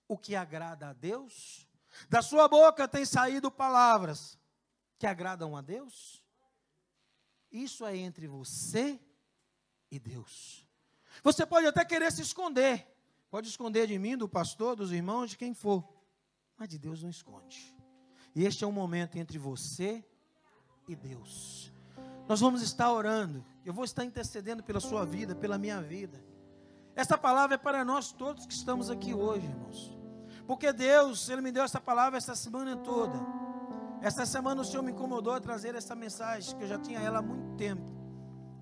o 0.10 0.18
que 0.18 0.36
agrada 0.36 0.90
a 0.90 0.94
Deus? 0.94 1.66
Da 2.10 2.22
sua 2.22 2.48
boca 2.50 2.88
têm 2.88 3.06
saído 3.06 3.50
palavras 3.50 4.38
que 4.98 5.08
agradam 5.08 5.56
a 5.56 5.62
Deus? 5.62 6.22
Isso 7.52 7.86
é 7.86 7.96
entre 7.96 8.28
você 8.28 9.00
e 9.90 10.00
Deus. 10.00 10.68
Você 11.24 11.46
pode 11.46 11.68
até 11.68 11.86
querer 11.86 12.12
se 12.12 12.22
esconder. 12.22 12.86
Pode 13.30 13.48
esconder 13.48 13.88
de 13.88 13.98
mim, 13.98 14.18
do 14.18 14.28
pastor, 14.28 14.76
dos 14.76 14.92
irmãos, 14.92 15.30
de 15.30 15.38
quem 15.38 15.54
for. 15.54 15.88
Mas 16.58 16.70
de 16.70 16.80
Deus 16.80 17.02
não 17.04 17.10
esconde. 17.10 17.76
E 18.36 18.46
este 18.46 18.64
é 18.64 18.68
um 18.68 18.72
momento 18.72 19.18
entre 19.18 19.38
você 19.38 20.04
e 20.88 20.96
Deus. 20.96 21.72
Nós 22.28 22.40
vamos 22.40 22.62
estar 22.62 22.92
orando. 22.92 23.46
Eu 23.64 23.74
vou 23.74 23.86
estar 23.86 24.04
intercedendo 24.04 24.64
pela 24.64 24.80
sua 24.80 25.06
vida, 25.06 25.36
pela 25.36 25.58
minha 25.58 25.82
vida. 25.82 26.24
Essa 26.96 27.18
palavra 27.18 27.56
é 27.56 27.58
para 27.58 27.86
nós 27.86 28.12
todos 28.12 28.46
que 28.46 28.54
estamos 28.54 28.90
aqui 28.90 29.14
hoje, 29.14 29.46
irmãos. 29.46 29.99
Porque 30.50 30.74
Deus, 30.74 31.30
Ele 31.30 31.42
me 31.42 31.52
deu 31.52 31.64
essa 31.64 31.80
palavra 31.80 32.18
essa 32.18 32.34
semana 32.34 32.76
toda. 32.76 33.20
Essa 34.02 34.26
semana 34.26 34.64
o 34.64 34.66
Senhor 34.66 34.82
me 34.82 34.92
incomodou 34.92 35.32
a 35.32 35.40
trazer 35.40 35.76
essa 35.76 35.94
mensagem, 35.94 36.58
que 36.58 36.64
eu 36.64 36.68
já 36.68 36.80
tinha 36.80 37.00
ela 37.00 37.20
há 37.20 37.22
muito 37.22 37.56
tempo. 37.56 37.88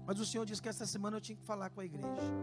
Mas 0.06 0.20
o 0.20 0.26
Senhor 0.26 0.46
disse 0.46 0.62
que 0.62 0.68
essa 0.68 0.86
semana 0.86 1.16
eu 1.16 1.22
tinha 1.22 1.38
que 1.38 1.46
falar 1.46 1.70
com 1.70 1.80
a 1.80 1.86
igreja. 1.86 2.34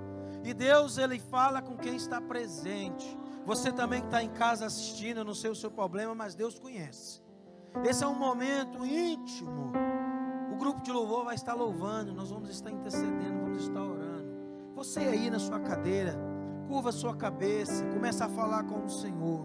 E 0.42 0.54
Deus, 0.54 0.96
Ele 0.96 1.18
fala 1.18 1.60
com 1.60 1.76
quem 1.76 1.94
está 1.94 2.22
presente. 2.22 3.18
Você 3.44 3.70
também 3.70 4.00
que 4.00 4.06
está 4.06 4.22
em 4.22 4.30
casa 4.30 4.64
assistindo, 4.64 5.18
eu 5.18 5.24
não 5.24 5.34
sei 5.34 5.50
o 5.50 5.54
seu 5.54 5.70
problema, 5.70 6.14
mas 6.14 6.34
Deus 6.34 6.58
conhece. 6.58 7.20
Esse 7.84 8.02
é 8.02 8.06
um 8.06 8.18
momento 8.18 8.82
íntimo. 8.86 9.72
O 10.50 10.56
grupo 10.56 10.80
de 10.80 10.90
louvor 10.90 11.22
vai 11.22 11.34
estar 11.34 11.52
louvando, 11.52 12.14
nós 12.14 12.30
vamos 12.30 12.48
estar 12.48 12.70
intercedendo, 12.70 13.42
vamos 13.42 13.64
estar 13.64 13.82
orando. 13.82 14.26
Você 14.74 15.00
aí 15.00 15.28
na 15.28 15.38
sua 15.38 15.60
cadeira, 15.60 16.16
curva 16.66 16.92
sua 16.92 17.14
cabeça, 17.14 17.84
começa 17.86 18.26
a 18.26 18.28
falar 18.28 18.64
com 18.64 18.84
o 18.84 18.90
Senhor 18.90 19.44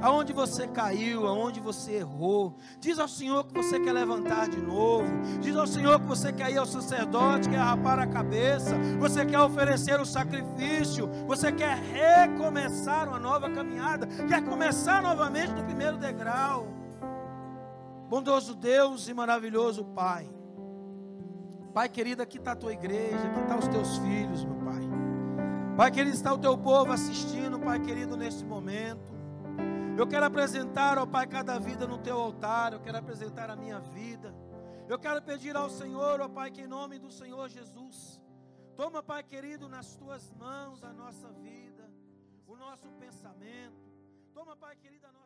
aonde 0.00 0.32
você 0.32 0.66
caiu, 0.66 1.26
aonde 1.26 1.60
você 1.60 1.92
errou. 1.96 2.56
Diz 2.80 2.98
ao 2.98 3.08
Senhor 3.08 3.44
que 3.44 3.54
você 3.54 3.80
quer 3.80 3.92
levantar 3.92 4.48
de 4.48 4.60
novo. 4.60 5.08
Diz 5.40 5.56
ao 5.56 5.66
Senhor 5.66 6.00
que 6.00 6.06
você 6.06 6.32
quer 6.32 6.50
ir 6.52 6.58
ao 6.58 6.66
sacerdote, 6.66 7.48
quer 7.48 7.58
rapar 7.58 7.98
a 7.98 8.06
cabeça, 8.06 8.76
você 8.98 9.24
quer 9.24 9.40
oferecer 9.40 10.00
o 10.00 10.06
sacrifício, 10.06 11.08
você 11.26 11.52
quer 11.52 11.76
recomeçar 11.76 13.08
uma 13.08 13.18
nova 13.18 13.50
caminhada, 13.50 14.06
quer 14.26 14.44
começar 14.44 15.02
novamente 15.02 15.52
no 15.52 15.64
primeiro 15.64 15.96
degrau. 15.96 16.68
Bondoso 18.08 18.54
Deus 18.54 19.08
e 19.08 19.14
maravilhoso 19.14 19.84
Pai. 19.84 20.28
Pai 21.74 21.88
querido, 21.88 22.22
aqui 22.22 22.38
está 22.38 22.52
a 22.52 22.56
tua 22.56 22.72
igreja, 22.72 23.16
aqui 23.16 23.40
estão 23.40 23.46
tá 23.46 23.56
os 23.58 23.68
teus 23.68 23.98
filhos, 23.98 24.44
meu 24.44 24.56
Pai. 24.56 24.87
Pai 25.78 25.92
querido, 25.92 26.16
está 26.16 26.34
o 26.34 26.38
teu 26.38 26.58
povo 26.58 26.90
assistindo, 26.90 27.56
Pai 27.60 27.78
querido, 27.78 28.16
neste 28.16 28.44
momento. 28.44 29.12
Eu 29.96 30.08
quero 30.08 30.26
apresentar, 30.26 30.98
ó 30.98 31.06
Pai, 31.06 31.24
cada 31.24 31.56
vida 31.60 31.86
no 31.86 31.98
teu 31.98 32.18
altar. 32.18 32.72
Eu 32.72 32.80
quero 32.80 32.98
apresentar 32.98 33.48
a 33.48 33.54
minha 33.54 33.78
vida. 33.78 34.34
Eu 34.88 34.98
quero 34.98 35.22
pedir 35.22 35.54
ao 35.54 35.70
Senhor, 35.70 36.20
ó 36.20 36.28
Pai, 36.28 36.50
que 36.50 36.62
em 36.62 36.66
nome 36.66 36.98
do 36.98 37.12
Senhor 37.12 37.48
Jesus, 37.48 38.20
toma, 38.74 39.04
Pai 39.04 39.22
querido, 39.22 39.68
nas 39.68 39.94
tuas 39.94 40.32
mãos 40.32 40.82
a 40.82 40.92
nossa 40.92 41.30
vida, 41.34 41.88
o 42.44 42.56
nosso 42.56 42.88
pensamento. 42.98 43.78
Toma, 44.34 44.56
Pai 44.56 44.74
querido, 44.74 45.06
a 45.06 45.12
nossa. 45.12 45.17